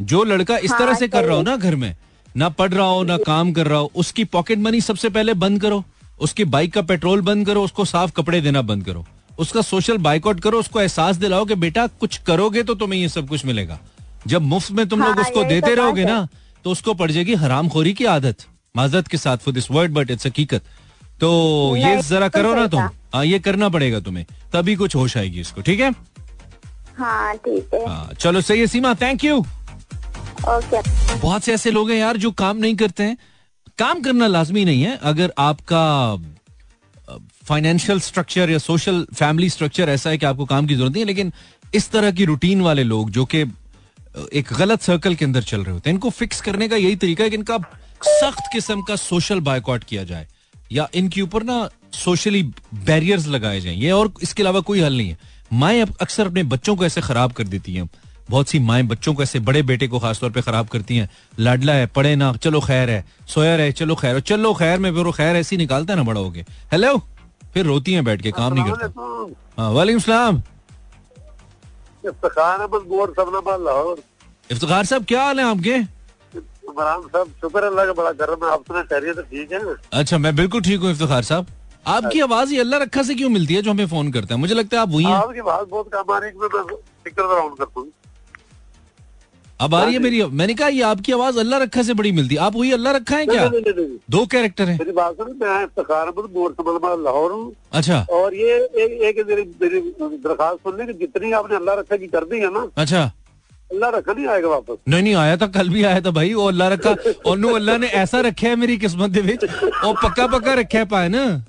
जो 0.00 0.22
लड़का 0.24 0.56
इस 0.58 0.70
हाँ, 0.70 0.78
तरह 0.78 0.94
से 0.94 1.08
कर 1.08 1.24
रहा 1.24 1.36
हो 1.36 1.42
ना 1.42 1.56
घर 1.56 1.76
में 1.76 1.94
ना 2.36 2.48
पढ़ 2.50 2.72
रहा 2.72 2.86
हो 2.86 3.02
ना 3.02 3.16
काम 3.18 3.52
कर 3.52 3.66
रहा 3.66 3.78
हो 3.78 3.90
उसकी 3.94 4.24
पॉकेट 4.26 4.58
मनी 4.58 4.80
सबसे 4.80 5.08
पहले 5.10 5.34
बंद 5.36 5.60
करो। 5.62 5.82
उसकी 6.22 6.44
बाइक 6.46 6.72
का 6.74 6.82
पेट्रोल 6.82 7.20
बंद 7.22 7.46
करो 7.46 7.62
उसको 7.64 7.84
साफ़ 7.84 8.12
कपड़े 8.12 8.40
देना 8.40 8.62
बंद 8.62 8.84
करो। 8.84 9.04
उसका 9.38 9.62
सोशल 9.62 9.98
बाइकआउट 10.00 10.40
करो 10.40 10.58
उसको 10.58 10.80
एहसास 10.80 11.16
दिलाओ 11.16 11.44
कि 11.44 11.54
बेटा 11.56 11.86
कुछ 12.00 12.16
करोगे 12.22 12.62
तो 12.62 12.74
तुम्हें 12.74 13.00
ये 13.00 13.08
सब 13.08 13.28
कुछ 13.28 13.44
मिलेगा। 13.46 13.78
जब 14.26 14.42
मुफ़्त 14.44 14.72
में 14.72 14.86
तुम 14.88 15.00
लोग 15.00 15.08
हाँ, 15.08 15.20
उसको 15.20 15.42
तो 15.42 15.48
देते 15.48 15.74
रहोगे 15.74 16.04
ना 16.04 16.26
तो 16.64 16.70
उसको 16.70 16.94
पड़ 16.94 17.10
जाएगी 17.10 17.34
हरामखोरी 17.36 17.92
की 17.94 18.04
आदत। 18.06 18.44
माजरत 18.74 19.08
के 19.08 19.16
साथ 19.18 19.36
for 19.36 19.54
this 19.54 19.70
word 19.70 19.92
but 19.92 20.10
it's 20.10 20.26
हकीकत। 20.26 20.62
तो 21.20 21.76
ये 21.76 21.96
जरा 22.02 22.28
करो 22.28 22.54
ना 22.54 22.66
तुम। 22.66 22.80
हाँ 23.14 23.24
ये 23.24 23.38
करना 23.38 23.68
पड़ेगा 23.68 24.00
तुम्हें। 24.00 24.24
तभी 24.52 24.74
कुछ 24.76 24.94
होश 24.96 25.16
आएगी 25.16 25.40
इसको 25.40 25.60
ठीक 25.60 25.80
है? 25.80 25.90
हाँ 26.98 27.34
ठीक 27.36 27.74
है। 27.74 27.86
हाँ 27.86 28.12
चलो 28.20 28.40
सही 28.40 28.60
है 28.60 28.66
सीमा 28.66 28.94
थैंक 28.94 29.24
यू 29.24 29.38
ओके 29.38 30.80
बहुत 31.18 31.44
से 31.44 31.52
ऐसे 31.54 31.70
लोग 31.70 31.90
हैं 31.90 31.98
यार 31.98 32.16
जो 32.16 32.30
काम 32.32 32.56
नहीं 32.56 32.76
करते 32.76 33.02
हैं। 33.02 33.16
काम 33.78 34.00
करना 34.02 34.26
लाजमी 34.26 34.64
नहीं 34.64 34.82
है। 34.82 34.96
अगर 35.02 35.32
आपका 35.38 36.16
फाइनेंशियल 37.44 38.00
स्ट्रक्चर 38.00 38.50
या 38.50 38.58
सोशल 38.58 39.06
फैमिली 39.14 39.48
स्ट्रक्चर 39.50 39.88
ऐसा 39.88 40.10
है 40.10 40.18
कि 40.18 40.26
आपको 40.26 40.44
काम 40.44 40.66
की 40.66 40.74
ज़रूरत 40.74 40.92
नहीं 40.92 41.02
है, 41.02 41.06
लेकिन 41.06 41.32
इस 41.74 41.90
तरह 41.90 42.10
की 42.10 42.24
रूटीन 42.24 42.60
वाले 42.60 42.82
लोग 42.84 43.10
जो 43.10 43.24
कि 43.24 43.40
एक 44.32 44.52
गलत 44.52 44.82
सर्कल 44.82 45.14
के 45.14 45.24
अंदर 45.24 45.42
चल 45.42 45.62
रहे 45.64 45.72
होते 45.72 45.90
हैं, 45.90 45.94
इनको 45.94 46.10
फिक्स 46.10 46.40
करने 46.40 46.68
का 46.68 46.76
यही 46.76 46.96
तरीका 46.96 47.24
है 47.24 47.30
कि 47.30 47.36
इनका 47.36 47.58
सख्त 48.02 48.42
किस्म 48.52 48.82
का 48.82 48.96
सोशल 48.96 49.40
बायकॉट 49.40 49.84
किया 49.84 50.04
जाए। 50.04 50.26
या 50.72 50.88
इनके 50.94 51.20
ऊपर 51.20 51.42
ना 51.42 51.68
सोशली 51.94 52.42
बैरियर्स 52.74 53.26
लगाए 53.26 53.60
जाएँ। 53.60 53.76
ये 53.76 53.90
और 53.90 54.12
इसके 54.22 54.42
अलावा 54.42 54.60
कोई 54.60 54.80
हल 54.80 54.96
नहीं 54.96 55.08
है। 55.08 55.18
माएँ 55.52 55.80
अक्सर 55.80 56.26
अपने 56.26 56.42
बच्चों 56.44 56.76
को 56.76 56.84
ऐसे 56.84 57.00
खराब 57.00 57.32
कर 57.32 57.44
देती 57.44 57.74
हैं। 57.74 57.88
बहुत 58.32 58.48
सी 58.48 58.58
माएँ 58.60 58.82
बच्चों 58.88 59.14
को 59.14 59.22
ऐसे 59.22 59.38
बड़े 59.46 59.62
बेटे 59.70 59.86
को 59.88 59.98
खासतौर 60.00 60.30
पर 60.30 60.40
खराब 60.42 60.68
करती 60.68 60.96
हैं। 60.96 61.08
लाडला 61.38 61.72
है 61.74 61.86
पढ़े 61.96 62.14
ना 62.16 62.32
चलो 62.42 62.60
खैर 62.62 62.90
है 62.90 63.04
सोया 63.28 63.56
रहे 63.56 63.72
चलो 63.74 63.94
खैर 63.96 64.20
चलो 64.22 64.52
खैर 64.54 64.78
में 64.80 64.90
फिर 64.94 65.04
वो 65.04 65.12
खैर 65.12 65.36
ऐसी 65.36 65.56
निकालता 65.56 65.92
है 65.92 65.96
ना 65.98 66.04
बड़ा 66.04 66.20
हो 66.20 66.30
गए 66.30 66.44
हेलो 66.72 66.96
फिर 67.54 67.66
रोती 67.66 67.92
हैं 67.92 68.04
बैठ 68.04 68.22
के 68.22 68.30
काम 68.32 68.54
नहीं 68.54 68.72
करता। 68.72 69.32
हाँ 69.58 69.70
वालेकुम 69.72 70.00
सलाम। 70.02 70.42
इफ्तार 74.50 74.84
साहब 74.84 75.04
क्या 75.04 75.22
हाल 75.22 75.40
है 75.40 75.44
आपके? 75.46 75.74
इमरान 75.74 77.02
साहब 77.02 77.28
शुक्र 77.40 77.64
अल्लाह 77.64 77.86
का 77.86 77.92
बड़ा 77.92 78.12
गर्म 78.20 78.44
है। 78.44 78.52
आप 78.52 78.62
सुना 78.68 78.82
खैरियत 78.82 79.16
तो 79.16 79.22
ठीक 79.22 79.52
है? 79.52 79.60
अच्छा 79.92 80.18
मैं 80.18 80.34
बिल्कुल 80.36 80.62
ठीक 80.62 80.80
हूँ 80.80 80.90
इफ्तार 80.90 81.22
साहब। 81.24 81.46
आपकी 81.86 82.20
आवाज़ 82.20 82.52
ये 82.54 82.60
अल्लाह 82.60 82.80
रखा 82.80 83.02
से 83.02 83.14
क्यों 83.14 83.28
मिलती 83.30 83.54
है 83.54 83.62
जो 83.62 83.70
हमें 83.70 83.86
फ़ोन 83.88 84.12
करता 84.12 84.34
है? 84.34 84.40
मुझे 84.40 84.54
लगता 84.54 84.76
है 84.76 84.82
आप 84.82 84.88
वही 84.90 85.04
हैं। 85.04 85.12
आपकी 85.14 85.42
बात 85.42 85.68
बहुत 85.68 85.88
काम 85.92 86.14
आ 86.14 86.18
रही 86.18 86.30
है 86.30 86.36
मैं 86.36 86.48
करता 86.48 87.40
हूँ 87.40 87.90
अब 89.62 89.74
आ 89.74 89.82
रही 89.84 89.94
है 89.94 90.00
मेरी 90.00 90.22
मैंने 90.38 90.54
कहा 90.54 90.68
ये 90.68 90.82
आपकी 90.82 91.12
आवाज़ 91.12 91.38
अल्लाह 91.38 91.60
रखा 91.60 91.82
से 91.82 91.94
बड़ी 91.94 92.12
मिलती 92.12 92.36
आप 92.46 92.56
वही 92.56 92.72
अल्लाह 92.72 92.92
रखा 92.92 93.16
है 93.16 93.26
क्या? 93.26 93.44
नहीं, 93.44 93.60
नहीं, 93.60 93.72
नहीं, 93.76 93.96
दो 94.10 94.24
कैरेक्टर 94.26 94.68
है। 94.68 94.74
मतलब 94.74 94.94
लाहौर 97.04 97.32
हूँ। 97.32 97.52
अच्छा। 97.72 98.06
और 98.12 98.34
ये 98.34 98.56
एक 99.08 99.22
दरखास्त 99.22 100.58
सुन 100.58 100.76
लें 100.78 100.98
जितनी 100.98 101.32
आपने 101.32 101.56
अल्लाह 101.56 101.74
रखा 101.76 101.96
की 101.96 102.06
कर 102.08 102.24
दी 102.24 102.38
है 102.40 102.52
ना 102.54 102.66
अच्छा। 102.76 103.10
अल्लाह 103.70 103.90
रखा 103.90 104.12
नहीं 104.12 104.26
आएगा 104.28 104.48
वापस। 104.48 104.76
नहीं 104.88 105.02
नहीं 105.02 105.14
आया 105.14 105.36
था 105.36 105.46
कल 105.52 105.68
भी 105.68 105.82
आया 105.84 106.00
था 106.00 106.10
भाई 106.10 106.34
वो 106.34 106.46
अल्लाह 106.48 106.68
रखा। 106.68 106.94
और 107.26 107.38
नो 107.38 107.48
अल्लाह 107.54 107.78
ने 107.78 107.86
ऐसा 108.02 108.20
रखे 108.22 108.46
है 108.46 108.56
मेरी 108.56 108.76
किस्मत 108.78 109.18
और 109.84 109.94
पक्का 110.02 110.26
पक्का 110.26 110.54
रखे 110.54 110.78
है 110.78 110.84
पाए 110.88 111.08
ना। 111.08 111.44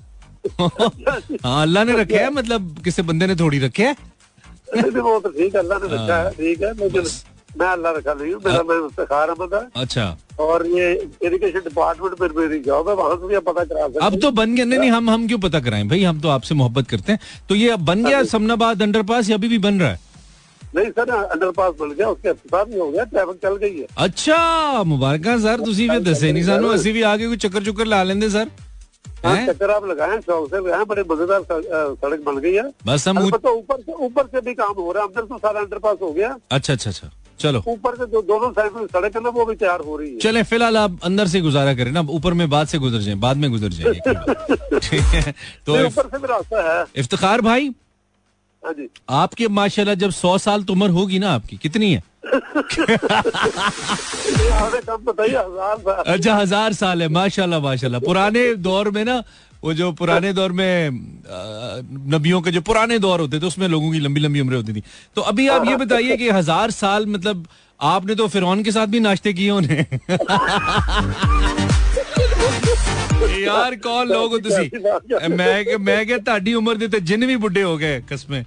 हाँ 0.60 1.62
अल्लाह 1.62 1.84
ने 1.84 1.92
रखे 1.98 2.16
है 2.16 2.30
मतलब 2.32 2.78
किसी 2.84 3.02
बंदे 3.02 3.26
ने 3.26 3.36
थोड़ी 3.36 3.58
रखे 3.58 3.82
है। 3.82 3.94
तो 3.94 5.28
ठीक 5.28 5.54
है 5.54 5.60
अल्लाह 5.60 5.78
ने 5.78 5.86
रखा 5.86 6.16
है 6.16 6.24
हाँ। 6.24 6.32
ठीक 6.32 6.62
है 6.62 6.72
मैं 7.57 7.67
अल्लाह 7.67 7.91
रखा 7.93 8.13
नहीं 8.13 8.33
हूँ 8.33 8.41
मेरा 8.45 8.63
मैं 8.63 8.75
इफ्तार 8.87 9.29
अहमद 9.29 9.53
है 9.53 9.61
अच्छा 9.77 10.03
और 10.41 10.65
ये 10.69 10.89
एजुकेशन 11.25 11.59
डिपार्टमेंट 11.61 12.19
में 12.21 12.27
मेरी 12.37 12.59
जॉब 12.65 12.89
है 12.89 12.95
वहां 12.95 13.15
से 13.15 13.27
भी 13.27 13.35
आप 13.35 13.43
पता 13.45 13.63
करा 13.65 13.87
सकते 13.87 14.05
अब 14.07 14.19
तो 14.21 14.31
बन 14.33 14.53
गया 14.55 14.65
नहीं 14.65 14.79
नहीं 14.79 14.91
हम 14.91 15.09
हम 15.09 15.27
क्यों 15.27 15.39
पता 15.41 15.59
कराएं 15.61 15.87
भाई 15.89 16.03
हम 16.03 16.19
तो 16.19 16.29
आपसे 16.31 16.55
मोहब्बत 16.57 16.87
करते 16.89 17.11
हैं 17.11 17.19
तो 17.49 17.55
ये 17.57 17.69
अब 17.71 17.85
बन 17.87 18.03
गया 18.05 18.21
समनाबाद 18.31 18.81
अंडरपास 18.83 19.29
या 19.29 19.37
अभी 19.37 19.47
भी 19.49 19.57
बन 19.65 19.79
रहा 19.79 19.89
है 19.89 20.07
नहीं 20.75 20.89
सर 20.91 21.09
अंडर 21.11 21.51
पास 21.53 21.73
बन 21.79 21.91
गया 21.93 22.07
उसके 22.09 22.29
अफ्तार 22.29 22.65
भी 22.65 22.79
हो 22.79 22.89
गया 22.91 23.03
ट्रैफिक 23.11 23.37
चल 23.43 23.55
गई 23.61 23.75
है 23.77 23.85
ਅੱਛਾ 24.05 24.37
ਮੁਬਾਰਕਾਂ 24.87 25.37
ਸਰ 25.39 25.61
ਤੁਸੀਂ 25.65 25.89
ਵੀ 25.89 25.99
ਦੱਸੇ 26.03 26.31
ਨਹੀਂ 26.31 26.43
ਸਾਨੂੰ 26.45 26.73
ਅਸੀਂ 26.75 26.93
ਵੀ 26.93 27.01
ਆ 27.03 27.15
ਕੇ 27.17 27.27
ਕੋਈ 27.27 27.37
ਚੱਕਰ 27.45 27.63
ਚੁੱਕਰ 27.63 27.85
ਲਾ 27.93 28.03
ਲੈਂਦੇ 28.03 28.29
ਸਰ 28.31 28.47
हाँ, 29.23 29.31
हैं? 29.31 29.45
चक्कर 29.47 29.71
आप 29.71 29.85
लगाए 29.87 30.17
शौक 30.25 30.43
से 30.51 30.59
लगाए 30.59 30.85
बड़े 30.89 31.03
मजेदार 31.07 31.41
स- 31.43 31.55
अ, 31.69 31.79
सड़क 32.03 32.21
बन 32.27 32.37
गई 32.43 32.51
है 32.53 32.61
बस 32.85 33.07
हम 33.07 33.17
अलबत्ता 33.21 33.51
ऊपर 33.57 33.81
से 33.81 33.95
ऊपर 34.05 34.29
से 34.35 34.41
भी 34.45 34.53
काम 34.59 34.77
हो 34.77 34.85
रहा 34.91 35.03
है 35.03 35.09
अंदर 35.09 35.25
तो 35.31 35.39
सारा 35.41 35.63
अंडर 35.63 35.81
पास 35.81 35.97
हो 36.03 36.11
गया 36.13 36.29
अच्छा 36.51 36.73
अच्छा 36.73 36.89
अच्छा 36.89 37.09
चलो। 37.40 37.62
ऊपर 37.68 37.96
से 37.96 38.06
जो 38.06 38.20
दोनों 38.22 38.50
साइड 38.52 38.72
में 38.72 38.86
सड़क 38.86 39.16
है 39.16 39.22
ना 39.22 39.28
वो 39.30 39.44
भी 39.44 39.54
तैयार 39.56 39.80
हो 39.86 39.96
रही 39.96 40.10
है। 40.10 40.18
चले 40.20 40.42
फ़िलहाल 40.42 40.76
आप 40.76 40.98
अंदर 41.04 41.26
से 41.28 41.40
गुजारा 41.40 41.74
करें 41.74 41.92
ना 41.92 42.00
ऊपर 42.10 42.32
में 42.34 42.48
बाद 42.50 42.66
से 42.66 42.78
गुजर 42.78 43.00
जाए 43.00 43.14
बाद 43.24 43.36
में 43.36 43.50
गुजर 43.50 43.68
जाए 43.70 43.92
ठीक 44.78 45.14
है 45.14 45.34
तो 45.66 45.70
ऊपर 45.86 46.08
से 46.08 46.18
भी 46.18 46.26
रास्ता 46.28 46.62
है। 46.70 46.84
इफ्तार 46.96 47.40
भाई 47.42 47.68
हाँ 48.62 48.72
जी। 48.72 48.88
आपके 49.12 49.48
माशाल्लाह 49.50 49.94
जब 49.96 50.10
सौ 50.12 50.36
साल 50.38 50.62
तो 50.64 50.72
उम्र 50.72 50.90
होगी 50.90 51.18
ना 51.18 51.30
आपकी 51.34 51.56
कितनी 51.62 51.92
है? 51.92 52.02
अच्छा 56.06 56.34
हज़ार 56.34 56.72
साल 56.72 57.02
है 57.02 57.08
माशाल्लाह 57.08 57.60
माशाल्लाह। 57.60 58.00
पुराने 58.00 58.54
दौर 58.64 58.90
में 58.90 59.04
ना 59.04 59.22
वो 59.64 59.72
जो 59.74 59.90
पुराने 59.92 60.32
दौर 60.32 60.52
में 60.52 60.90
नबियों 62.12 62.40
के 62.42 62.50
जो 62.50 62.60
पुराने 62.60 62.98
दौर 62.98 63.20
होते 63.20 63.38
थे 63.40 63.46
उसमें 63.46 63.66
लोगों 63.68 63.92
की 63.92 63.98
लंबी 63.98 64.20
लंबी 64.20 64.40
उम्र 64.40 64.54
होती 64.54 64.72
थी। 64.72 64.82
तो 65.16 65.22
अभी 65.22 65.46
आप 65.48 65.66
ये 65.68 65.76
बताइए 65.76 66.16
कि 66.16 66.28
हज़ार 66.30 66.70
साल 66.70 67.06
मतलब 67.06 67.46
आपने 67.80 68.14
तो 68.14 68.26
फिरौन 68.28 68.62
के 68.62 68.72
साथ 68.72 68.86
भी 68.86 69.00
नाश्ते 69.00 69.32
किए 69.32 69.50
उन्हें 69.50 69.84
यार 73.43 73.75
कौन 73.77 74.07
लोग 74.09 74.31
हो 74.31 74.37
ਤੁਸੀਂ 74.39 74.65
मैं 75.33 75.55
कि- 75.65 75.77
मैं 75.81 75.97
क्या 76.05 76.17
ਤੁਹਾਡੀ 76.19 76.51
उम्र 76.55 76.75
ਦੇ 76.77 76.87
ਤੇ 76.87 76.99
जिन 77.01 77.25
भी 77.27 77.35
बुढ़े 77.37 77.61
हो 77.61 77.73
गए 77.77 77.95
कस्में 78.11 78.41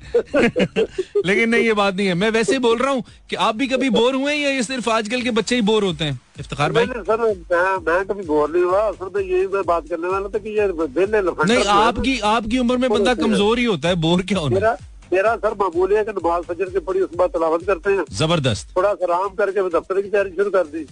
लेकिन 1.25 1.49
नहीं 1.49 1.65
ये 1.65 1.75
बात 1.75 1.95
नहीं 1.95 2.07
है 2.07 2.15
मैं 2.17 2.31
वैसे 2.31 2.53
ही 2.53 2.59
बोल 2.61 2.79
रहा 2.79 2.93
हूँ 2.93 3.03
कि 3.31 3.37
आप 3.39 3.57
भी 3.57 3.67
कभी 3.69 3.91
बोर 3.93 4.15
हुए 4.15 4.33
हैं 4.33 4.39
या 4.39 4.51
ये 4.51 4.63
सिर्फ 4.65 4.89
आजकल 4.91 5.23
के 5.23 5.31
बच्चे 5.33 5.57
ही 5.57 5.63
बोर 5.63 5.85
होते 5.85 6.05
हैं 6.05 6.19
इफ्तार 6.41 6.73
भाई 6.73 6.87
नहीं, 6.87 7.03
सर 7.05 7.21
मैं 7.53 7.77
मैं 7.89 7.99
कभी 8.07 8.25
बोर 8.27 8.51
नहीं 8.51 8.63
हुआ 8.65 8.81
असल 8.87 9.11
में 9.17 9.23
यही 9.25 9.47
मैं 9.49 9.63
बात 9.67 9.89
करने 9.91 10.09
वाला 10.09 10.29
था 10.29 10.39
कि 10.39 10.57
ये 10.59 10.67
वेले 10.95 11.21
लफंडर 11.21 11.47
नहीं 11.47 11.59
जो 11.59 11.63
है 11.63 11.75
ना, 11.75 11.81
आपकी 11.83 12.19
आपकी 12.31 12.59
उम्र 12.59 12.77
में 12.79 12.89
बंदा 12.91 13.15
कमजोर 13.17 13.59
ही 13.59 13.65
होता 13.67 13.89
है 13.89 14.01
बोर 14.03 14.23
क्या 14.25 14.39
होना 14.39 14.55
मेरा 14.57 14.75
मेरा 15.13 15.37
सर 15.39 15.55
मामूली 15.57 15.95
है 15.95 16.05
कि 16.05 16.13
नमाज 16.15 16.43
फजर 16.45 16.69
की 16.71 16.81
पड़ी 16.85 17.01
उसके 17.01 17.17
बाद 17.17 17.31
तलावत 17.31 17.65
करते 17.67 17.91
हैं 17.93 18.05
जबरदस्त 18.19 18.77
थोड़ा 18.77 18.93
सा 18.95 19.05
आराम 19.07 19.29
करके 19.37 19.63
मैं 19.63 19.73
दफ्तर 19.73 20.01
की 20.01 20.09
तैयारी 20.11 20.31
शुरू 20.37 20.51
कर 20.53 20.67
दी 20.69 20.85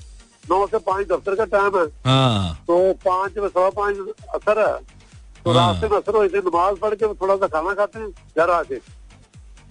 नौ 0.45 0.65
से 0.67 0.77
पाँच 0.79 1.07
दफ्तर 1.07 1.35
का 1.35 1.45
टाइम 1.53 1.77
है। 1.77 1.85
हाँ। 2.05 2.53
तो 2.67 2.77
पाँच 3.05 3.37
में 3.37 3.47
सवा 3.47 3.69
पाँच 3.77 3.97
असर 4.35 4.59
है। 4.59 4.73
तो 5.43 5.51
हाँ। 5.51 5.71
रास्ते 5.71 5.87
में 5.87 5.97
असर 5.97 6.15
होते 6.15 6.39
नमाज़ 6.39 6.79
पढ़ 6.79 6.93
के 6.95 7.13
थोड़ा 7.13 7.35
सा 7.35 7.47
खाना 7.47 7.73
खाते 7.73 7.99
हैं 7.99 8.09
घर 8.37 8.49
आके 8.51 8.79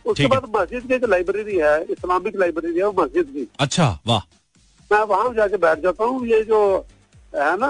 उसके 0.04 0.26
बाद 0.26 0.46
मस्जिद 0.56 0.86
की 0.88 0.98
जो 0.98 1.06
लाइब्रेरी 1.06 1.56
है 1.58 1.82
इस्लामिक 1.90 2.36
लाइब्रेरी 2.36 2.78
है 2.78 2.86
वो 2.86 3.02
मस्जिद 3.02 3.26
की। 3.26 3.46
अच्छा 3.60 3.86
वाह। 4.06 4.20
मैं 4.90 5.02
वहाँ 5.04 5.32
जाके 5.34 5.56
बैठ 5.58 5.78
जाता 5.82 6.04
हूँ 6.04 6.26
ये 6.26 6.42
जो 6.44 6.58
है 7.34 7.56
ना 7.58 7.68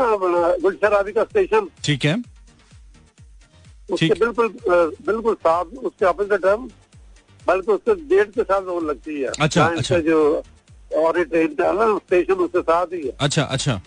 गुलशर 0.62 0.94
आदि 0.94 1.12
का 1.12 1.24
स्टेशन 1.24 1.68
ठीक 1.84 2.04
है। 2.04 2.16
उसके 3.90 4.08
बिल्कुल 4.14 4.48
बिल्कुल 5.06 5.34
साफ़ 5.34 5.68
उसके 5.78 6.06
अपोजिट 6.06 6.46
है। 6.46 6.56
बल्कि 7.46 7.72
उसके 7.72 7.94
गेट 8.08 8.30
के 8.34 8.42
साथ 8.42 8.82
लगती 8.82 9.20
है। 9.20 9.30
अच्छा, 9.40 9.64
अच्छा। 9.66 9.98
जो 10.00 10.18
और 10.96 11.18
ये 11.18 11.24
ट्रेन 11.24 11.54
का 11.54 11.72
ना 11.72 11.96
स्टेशन 11.98 12.44
उसके 12.44 12.60
साथ 12.62 12.92
ही 12.92 13.00
है। 13.02 13.12
अच्छा 13.20 13.42
अच्छा। 13.44 13.80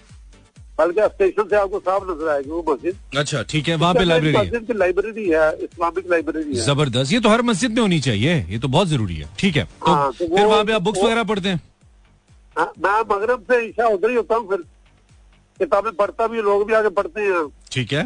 बल्कि 0.79 1.01
स्टेशन 1.03 1.47
से 1.49 1.55
आपको 1.55 1.79
साफ़ 1.79 2.03
नज़र 2.03 2.29
आएगी 2.29 2.49
वो 2.49 2.63
मस्जिद। 2.69 3.17
अच्छा 3.17 3.41
ठीक 3.49 3.67
है 3.69 3.75
वहाँ 3.75 3.93
पे 3.93 4.03
लाइब्रेरी 4.03 4.35
है 4.35 4.43
मस्जिद 4.43 4.67
की 4.67 4.73
लाइब्रेरी 4.73 5.27
है 5.29 5.51
इस्लामिक 5.63 6.09
लाइब्रेरी 6.11 6.49
है। 6.49 6.63
ज़बरदस्त। 6.65 7.13
ये 7.13 7.19
तो 7.19 7.29
हर 7.29 7.41
मस्जिद 7.43 7.71
में 7.71 7.81
होनी 7.81 7.99
चाहिए 7.99 8.35
ये 8.49 8.59
तो 8.59 8.67
बहुत 8.67 8.87
ज़रूरी 8.87 9.15
है 9.15 9.29
ठीक 9.39 9.55
है। 9.55 9.63
तो 9.63 9.91
हाँ, 9.91 10.11
तो 10.11 10.27
फिर 10.27 10.45
वहाँ 10.45 10.63
पे 10.65 10.73
आप 10.73 10.81
बुक्स 10.81 11.03
वगैरह 11.03 11.23
पढ़ते 11.23 11.49
हैं? 11.49 11.61
हाँ, 12.57 12.71
मैं 12.79 12.99
मगरब 13.11 13.43
से 13.51 13.65
ईशा 13.67 13.87
उधर 13.87 14.09
ही 14.09 14.15
होता 14.15 14.35
हूँ 14.35 14.49
फिर। 14.49 14.63
किताबें 15.59 15.91
पढ़ता 15.95 16.27
भी 16.27 16.41
लोग 16.41 16.65
भी 16.67 16.73
आगे 16.73 16.89
पढ़ते 16.91 17.21
हैं 17.21 17.47
ठीक 17.71 17.93
है। 17.93 18.03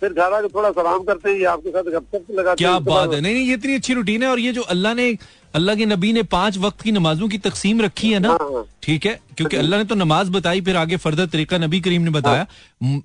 फिर 0.00 0.12
घर 0.12 0.32
आके 0.32 0.48
थोड़ा 0.48 0.70
सलाम 0.72 1.02
करते 1.04 1.30
हैं 1.30 1.38
ये 1.38 1.44
आपके 1.46 1.70
साथ 1.70 1.82
गपशप 1.92 2.30
लगाते 2.38 2.64
क्या 2.64 2.72
हैं 2.72 2.84
बात 2.84 3.12
है। 3.12 3.20
नहीं 3.20 3.34
नहीं 3.34 3.46
ये 3.46 3.54
इतनी 3.54 3.74
अच्छी 3.74 3.94
रूटीन 3.94 4.22
है 4.22 4.28
और 4.28 4.38
ये 4.40 4.52
जो 4.52 4.62
अल्लाह 4.74 4.94
ने 4.94 5.06
अल्लाह 5.54 5.76
के 5.76 5.86
नबी 5.86 6.12
ने 6.12 6.22
पाँच 6.32 6.56
वक्त 6.58 6.82
की 6.82 6.92
नमाजों 6.92 7.28
की 7.28 7.38
तकसीम 7.38 7.80
रखी 7.80 8.10
है 8.12 8.18
ना? 8.18 8.28
हाँ, 8.30 8.48
हाँ। 8.52 8.64
ठीक 8.82 9.06
है? 9.06 9.20
क्योंकि 9.36 9.56
अल्लाह 9.56 9.78
ने 9.80 9.84
तो 9.84 9.94
नमाज़ 9.94 10.30
बताई 10.30 10.60
फिर 10.60 10.76
आगे 10.76 10.96
फर्दर 10.96 11.26
तरीका 11.28 11.58
नबी 11.58 11.80
करीम 11.80 12.02
ने 12.02 12.10
बताया। 12.10 12.46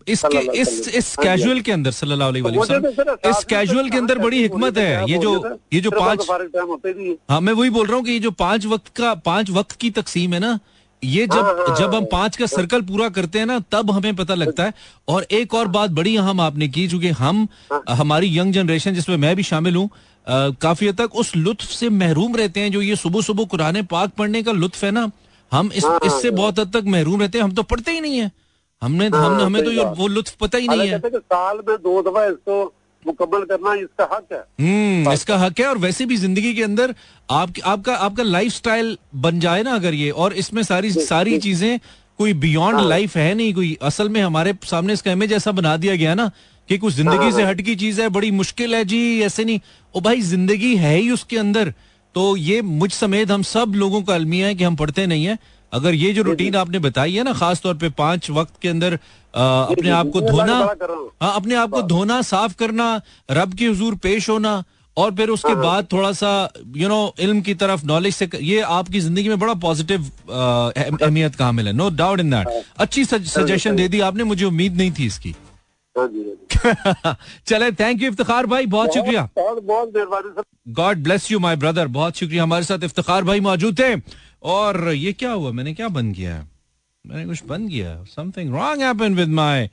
इसके 0.10 0.40
इस 0.62 0.72
इस 0.90 1.16
हाँ 1.18 1.26
कैजुअल 1.26 1.62
के 1.62 1.72
अंदर 1.72 1.92
सल्लल्लाहु 1.92 2.32
अलैहि 2.32 2.44
तो 2.44 2.62
वसल्लम 2.62 3.30
इस 3.30 3.44
कैजुअल 3.50 3.90
के 3.90 3.98
अंदर 3.98 4.20
बड़ी 4.20 4.42
हिकमत 4.42 4.78
है। 4.78 5.10
ये 5.12 5.18
जो 5.18 5.38
तो 5.40 5.56
ये 5.74 5.82
जो 5.82 5.92
पाँच 5.92 6.30
होते 6.30 6.90
ही। 6.90 7.16
हाँ 7.30 7.40
मैं 7.42 7.54
वही 7.54 7.70
बोल 7.70 7.88
रहा 7.88 7.96
हूँ 7.96 8.06
कि 8.06 8.12
ये 8.12 8.20
जो 8.20 8.32
पाँच 8.44 8.66
वक्त 8.66 8.88
का 8.98 9.14
पाँच 9.26 9.50
वक्त 9.52 9.72
की 9.82 9.90
तकसीम 10.00 10.34
है 10.34 10.40
ना 10.40 10.60
ये 11.04 11.26
जब 11.28 11.34
हाँ, 11.36 11.54
हाँ, 11.58 11.76
जब 11.78 11.96
हम 11.96 12.06
पाँच 12.06 12.36
का 12.38 12.46
सर्कल 12.48 12.82
पूरा 12.84 13.08
करते 13.10 13.40
हैं 13.40 13.46
ना 13.46 13.60
तब 13.72 13.92
हमें 13.92 14.16
पता 14.16 14.34
लगता 14.36 14.64
है। 14.64 14.74
और 15.08 15.26
एक 15.32 15.54
और 15.54 15.68
बात 15.70 15.92
बड़ी 15.92 16.16
अहम 16.18 16.42
आपने 16.42 16.68
की 16.68 16.88
चूँकि 16.88 17.10
हम 17.20 17.48
हाँ। 17.72 17.84
हमारी 17.96 18.38
यंग 18.38 18.54
जनरेशन 18.54 18.94
जिसमें 18.94 19.18
मैं 19.18 19.36
भी 19.36 19.44
शामिल 19.44 19.76
हूँ 19.76 19.90
काफ़ी 20.62 20.88
हद 20.88 20.98
तक 20.98 21.16
उस 21.16 21.36
लुत्फ 21.36 21.70
से 21.70 21.90
महरूम 21.92 22.36
रहते 22.36 22.60
हैं 22.60 22.72
जो 22.72 22.82
ये 22.82 22.96
सुबह 22.96 23.22
सुबह 23.22 23.46
कुरान 23.46 23.82
पाक 23.86 24.12
पढ़ने 24.18 24.44
का 24.44 24.52
लुत्फ 24.54 24.84
है 24.84 24.92
ना। 24.92 25.10
हम 25.52 25.72
इस 25.76 25.86
हाँ, 25.86 26.00
इससे 26.06 26.30
बहुत 26.32 26.60
हद 26.60 26.72
तक 26.74 26.84
महरूम 26.88 27.22
रहते 27.22 27.38
हैं 27.38 27.46
हम 27.46 27.54
तो 27.54 27.64
पढ़ते 27.64 27.92
ही 27.92 28.02
नहीं 28.02 28.18
है। 28.18 28.32
हमने 28.82 29.08
हम 29.08 29.40
हमें 29.42 29.64
तो 29.64 29.72
ये 29.72 29.86
वो 29.98 30.08
लुत्फ 30.10 30.36
पता 30.42 30.58
ही 30.58 30.68
नहीं 30.68 30.88
है। 30.90 31.00
हैं 31.00 31.20
साल 31.20 31.58
में 31.68 31.76
दो 31.78 32.02
दफ़ा 32.02 32.26
इसको 32.26 32.64
मुकम्मल 33.08 33.44
करना 33.46 33.74
इसका 33.76 34.10
हक 34.14 34.34
है। 34.34 34.40
हम्म 34.62 35.12
इसका 35.14 35.38
हक 35.38 35.60
है 35.60 35.66
और 35.68 35.78
वैसे 35.78 36.06
भी 36.06 36.18
ज़िंदगी 36.18 36.54
के 36.54 36.64
अंदर 36.64 36.94
आप, 37.32 37.54
आपका 37.64 37.96
आपका 37.96 38.24
लाइफस्टाइल 38.24 38.98
बन 39.18 39.40
जाए 39.40 39.64
ना 39.64 39.76
अगर 39.76 39.94
ये 39.94 40.10
और 40.12 40.34
इसमें 40.36 40.64
सारी 40.64 40.92
सारी 40.92 41.38
चीज़ें 41.40 41.80
कोई 42.20 42.34
बियॉन्ड 42.36 42.80
लाइफ 42.82 43.16
है 43.18 43.34
नहीं 43.34 43.54
कोई 43.54 43.78
असल 43.84 44.10
में 44.10 44.22
हमारे 44.22 44.54
सामने 44.66 44.94
इसका 44.94 45.12
इमेज 45.12 45.34
ऐसा 45.34 45.52
बना 45.52 45.76
दिया 45.78 45.96
गया 45.96 46.14
ना 46.16 46.30
कि 46.70 46.78
कुछ 46.78 46.94
ज़िंदगी 46.94 47.32
से 47.32 47.44
हट 47.44 47.62
की 47.62 47.76
चीज़ 47.76 48.02
है 48.02 48.10
बड़ी 48.10 48.30
मुश्किल 48.32 48.76
है 48.76 48.84
जी 48.86 49.00
ऐसे 49.22 49.44
नहीं। 49.46 49.60
ओ 49.96 50.02
भाई 50.02 50.22
ज़िंदगी 50.24 50.76
है 50.78 50.96
ही 50.98 51.10
उसके 51.12 51.38
अंदर। 51.38 51.74
तो 52.16 52.36
ये 52.38 52.62
मुझ 52.62 52.92
समेत 52.92 53.32
हम 53.32 53.44
सब 53.44 53.74
लोगों 53.76 54.02
का 54.04 54.16
अलमिया 54.16 54.48
है 54.48 54.56
कि 54.56 54.64
हम 54.64 54.76
पढ़ते 54.76 55.06
नहीं 55.08 55.26
है। 55.26 55.38
अगर 55.74 55.94
ये 55.96 56.12
जो 56.14 56.24
रूटीन 56.24 56.56
आपने 56.56 56.80
बताई 56.80 57.14
है 57.14 57.24
ना 57.24 57.34
खास 57.34 57.62
तौर 57.62 57.76
पे 57.76 57.90
पाँच 57.98 58.30
वक्त 58.32 58.54
के 58.62 58.70
अंदर 58.70 58.98
आ, 59.34 59.44
अपने 59.64 59.90
आप 59.92 60.10
को 60.14 60.22
धोना 60.22 60.56
हाँ। 61.22 61.34
अपने 61.36 61.56
आप 61.56 61.70
को 61.70 61.82
धोना 61.90 62.22
साफ़ 62.22 62.56
करना 62.60 63.02
रब 63.32 63.54
के 63.54 63.66
हजूर 63.66 63.96
पेश 64.04 64.30
होना 64.30 64.64
और 64.98 65.14
फिर 65.16 65.30
उसके 65.30 65.54
बाद 65.56 65.88
थोड़ा 65.92 66.12
सा 66.14 66.32
यू 66.78 66.88
नो 66.90 67.14
इल्म 67.20 67.42
की 67.42 67.54
तरफ़ 67.56 67.86
नॉलेज 67.86 68.16
से 68.16 68.30
ये 68.42 68.60
आपकी 68.78 69.00
ज़िंदगी 69.00 69.30
में 69.30 69.40
बड़ा 69.40 69.54
पॉजिटिव 69.62 70.10
अहमियत 70.30 71.36
का 71.36 71.46
हामिल 71.46 71.68
है 71.68 71.74
नो 71.74 71.90
डाउट 72.02 72.20
इन 72.20 72.32
दैट 72.32 72.64
अच्छी 72.78 73.06
सजेशन 73.06 73.76
दे 73.76 73.88
दी 73.88 74.00
आपने 74.10 74.24
मुझे 74.24 74.46
उम्मीद 74.46 74.76
नहीं 74.78 74.92
थी 75.00 75.06
इसकी। 75.06 75.36
हाँ 75.96 76.08
हाँ। 76.96 77.16
चले 77.48 77.72
थैंक 77.72 78.02
यू 78.02 78.10
इफ्तार 78.12 78.46
भाई 78.46 78.66
बहुत 78.66 78.94
शुक्रिया। 78.94 79.28
God 80.70 81.04
bless 81.04 81.32
you 81.32 81.40
my 81.40 81.56
brother 81.56 81.88
बहुत 81.96 82.18
शुक्रिया 82.18 82.44
हमारे 82.44 82.66
साथ 82.66 82.84
इफ्तार 82.84 83.24
भाई 83.24 83.40
मौजूद 83.40 83.80
थे। 83.80 83.96
और 84.44 84.90
ये 84.90 85.14
क्या 85.14 85.32
हुआ? 85.32 85.52
मैंने 85.52 85.74
क्या 85.74 85.88
बंद 85.90 86.16
किया? 86.16 86.46
मैंने 87.06 87.26
कुछ 87.26 87.44
बंद 87.48 87.70
किया। 87.70 87.94
Something 88.16 88.54
wrong 88.56 88.82
happen 88.84 89.16
with 89.16 89.30
my 89.30 89.70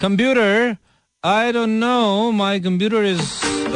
computer 0.00 0.76
I 1.24 1.52
don't 1.52 1.68
know 1.70 2.30
my 2.32 2.60
computer 2.60 3.04
is 3.06 3.20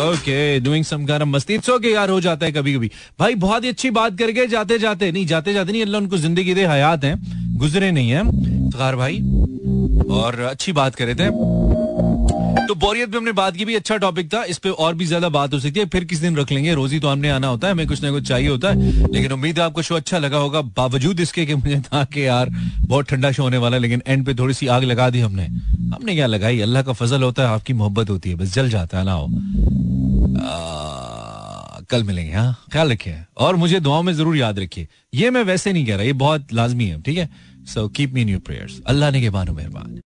okay 0.00 0.38
doing 0.60 0.84
some 0.84 1.06
kind 1.06 1.22
मस्ती 1.24 1.54
इट्स 1.54 1.70
ओके 1.70 1.92
यार, 1.92 2.10
हो 2.10 2.20
जाता 2.20 2.46
है 2.46 2.52
कभी 2.52 2.74
कभी 2.74 2.90
भाई, 3.20 3.34
बहुत 3.36 3.64
ही 3.64 3.68
अच्छी 3.68 3.90
बात 3.90 4.18
करके 4.18 4.46
जाते 4.46 4.78
जाते 4.78 5.10
नहीं 5.12 5.26
जाते 5.26 5.52
जाते 5.52 5.72
नहीं, 5.72 5.82
अल्लाह 5.82 6.00
उनको 6.00 6.16
ज़िंदगी 6.16 6.54
दे, 6.54 6.66
हयात 6.66 7.04
हैं। 7.04 7.16
गुजरे 7.58 7.90
नहीं 7.90 8.10
है। 8.10 8.22
इफ्तार 8.68 8.96
भाई, 8.96 9.18
और 10.10 10.40
अच्छी 10.40 10.72
बात 10.72 10.94
करे 10.94 11.14
थे। 11.14 11.28
तो 12.66 12.74
बोरियत 12.74 13.10
पे 13.10 13.16
हमने 13.16 13.32
बात 13.32 13.56
की 13.56 13.64
भी 13.64 13.74
अच्छा 13.74 13.96
टॉपिक 13.96 14.32
था, 14.34 14.42
इस 14.44 14.58
पे 14.58 14.70
और 14.70 14.94
भी 14.94 15.06
ज़्यादा 15.06 15.28
बात 15.28 15.54
हो 15.54 15.60
सकती 15.60 15.80
है, 15.80 15.86
फिर 15.86 16.04
किस 16.04 16.18
दिन 16.18 16.36
रख 16.36 16.52
लेंगे, 16.52 16.74
रोजी 16.74 16.98
तो 17.00 17.08
हमने 17.08 17.30
आना 17.30 17.46
होता 17.46 17.66
है, 17.66 17.72
हमें 17.72 17.86
कुछ 17.86 18.02
ना 18.02 18.10
कुछ 18.10 18.28
चाहिए 18.28 18.48
होता 18.48 18.68
है, 18.68 19.06
लेकिन 19.12 19.32
उम्मीद 19.32 19.58
है 19.58 19.64
आपको 19.64 19.82
शो 19.82 19.94
अच्छा 19.94 20.18
लगा 20.18 20.38
होगा, 20.38 20.60
बावजूद 20.76 21.20
इसके 21.20 21.46
कि 21.46 21.54
मुझे 21.54 21.80
था 21.80 22.04
कि 22.04 22.26
यार, 22.26 22.50
बहुत 22.80 23.08
ठंडा 23.08 23.32
शो 23.32 23.42
होने 23.42 23.56
वाला 23.56 23.76
है, 23.76 23.82
लेकिन 23.82 24.02
एंड 24.06 24.26
पे 24.26 24.34
थोड़ी 24.34 24.54
सी 24.54 24.66
आग 24.66 24.84
लगा 24.84 25.08
दी 25.10 25.20
हमने। 25.20 25.46
हमने 25.46 26.14
क्या 26.14 26.26
लगाई? 26.26 26.60
अल्लाह 26.60 26.82
का 26.82 26.92
फजल 26.92 27.22
होता 27.22 27.42
है, 27.42 27.48
आपकी 27.48 27.72
मोहब्बत 27.74 28.10
होती 28.10 28.30
है, 28.30 28.36
बस 28.36 28.54
जल 28.54 28.70
जाता 28.70 28.98
है 28.98 29.04
ना 29.04 29.12
हो 29.12 29.28
कल 31.90 32.02
मिलेंगे 32.04 32.32
हाँ 32.32 32.64
ख्याल 32.72 32.90
रखिए। 32.92 33.14
और 33.36 33.56
मुझे 33.56 33.78
दुआओं 33.80 34.02
में 34.02 34.12
ज़रूर 34.12 34.36
याद 34.36 34.58
रखिए। 34.58 34.88
ये 35.14 35.30
मैं 35.30 35.42
वैसे 35.44 35.72
नहीं 35.72 35.86
कह 35.86 35.94
रहा, 35.94 36.04
ये 36.04 36.12
बहुत 36.14 36.52
लाजमी 36.52 36.86
है, 36.86 37.00
ठीक 37.02 37.18
है? 37.18 37.28
So 37.66 37.88
keep 37.88 38.12
me 38.14 38.22
your 38.22 38.40
prayers 38.40 38.80
Allah 38.86 39.10
ने 39.10 39.20
के 39.20 39.30
बानो 39.30 39.52
मेहरबान। 39.54 40.00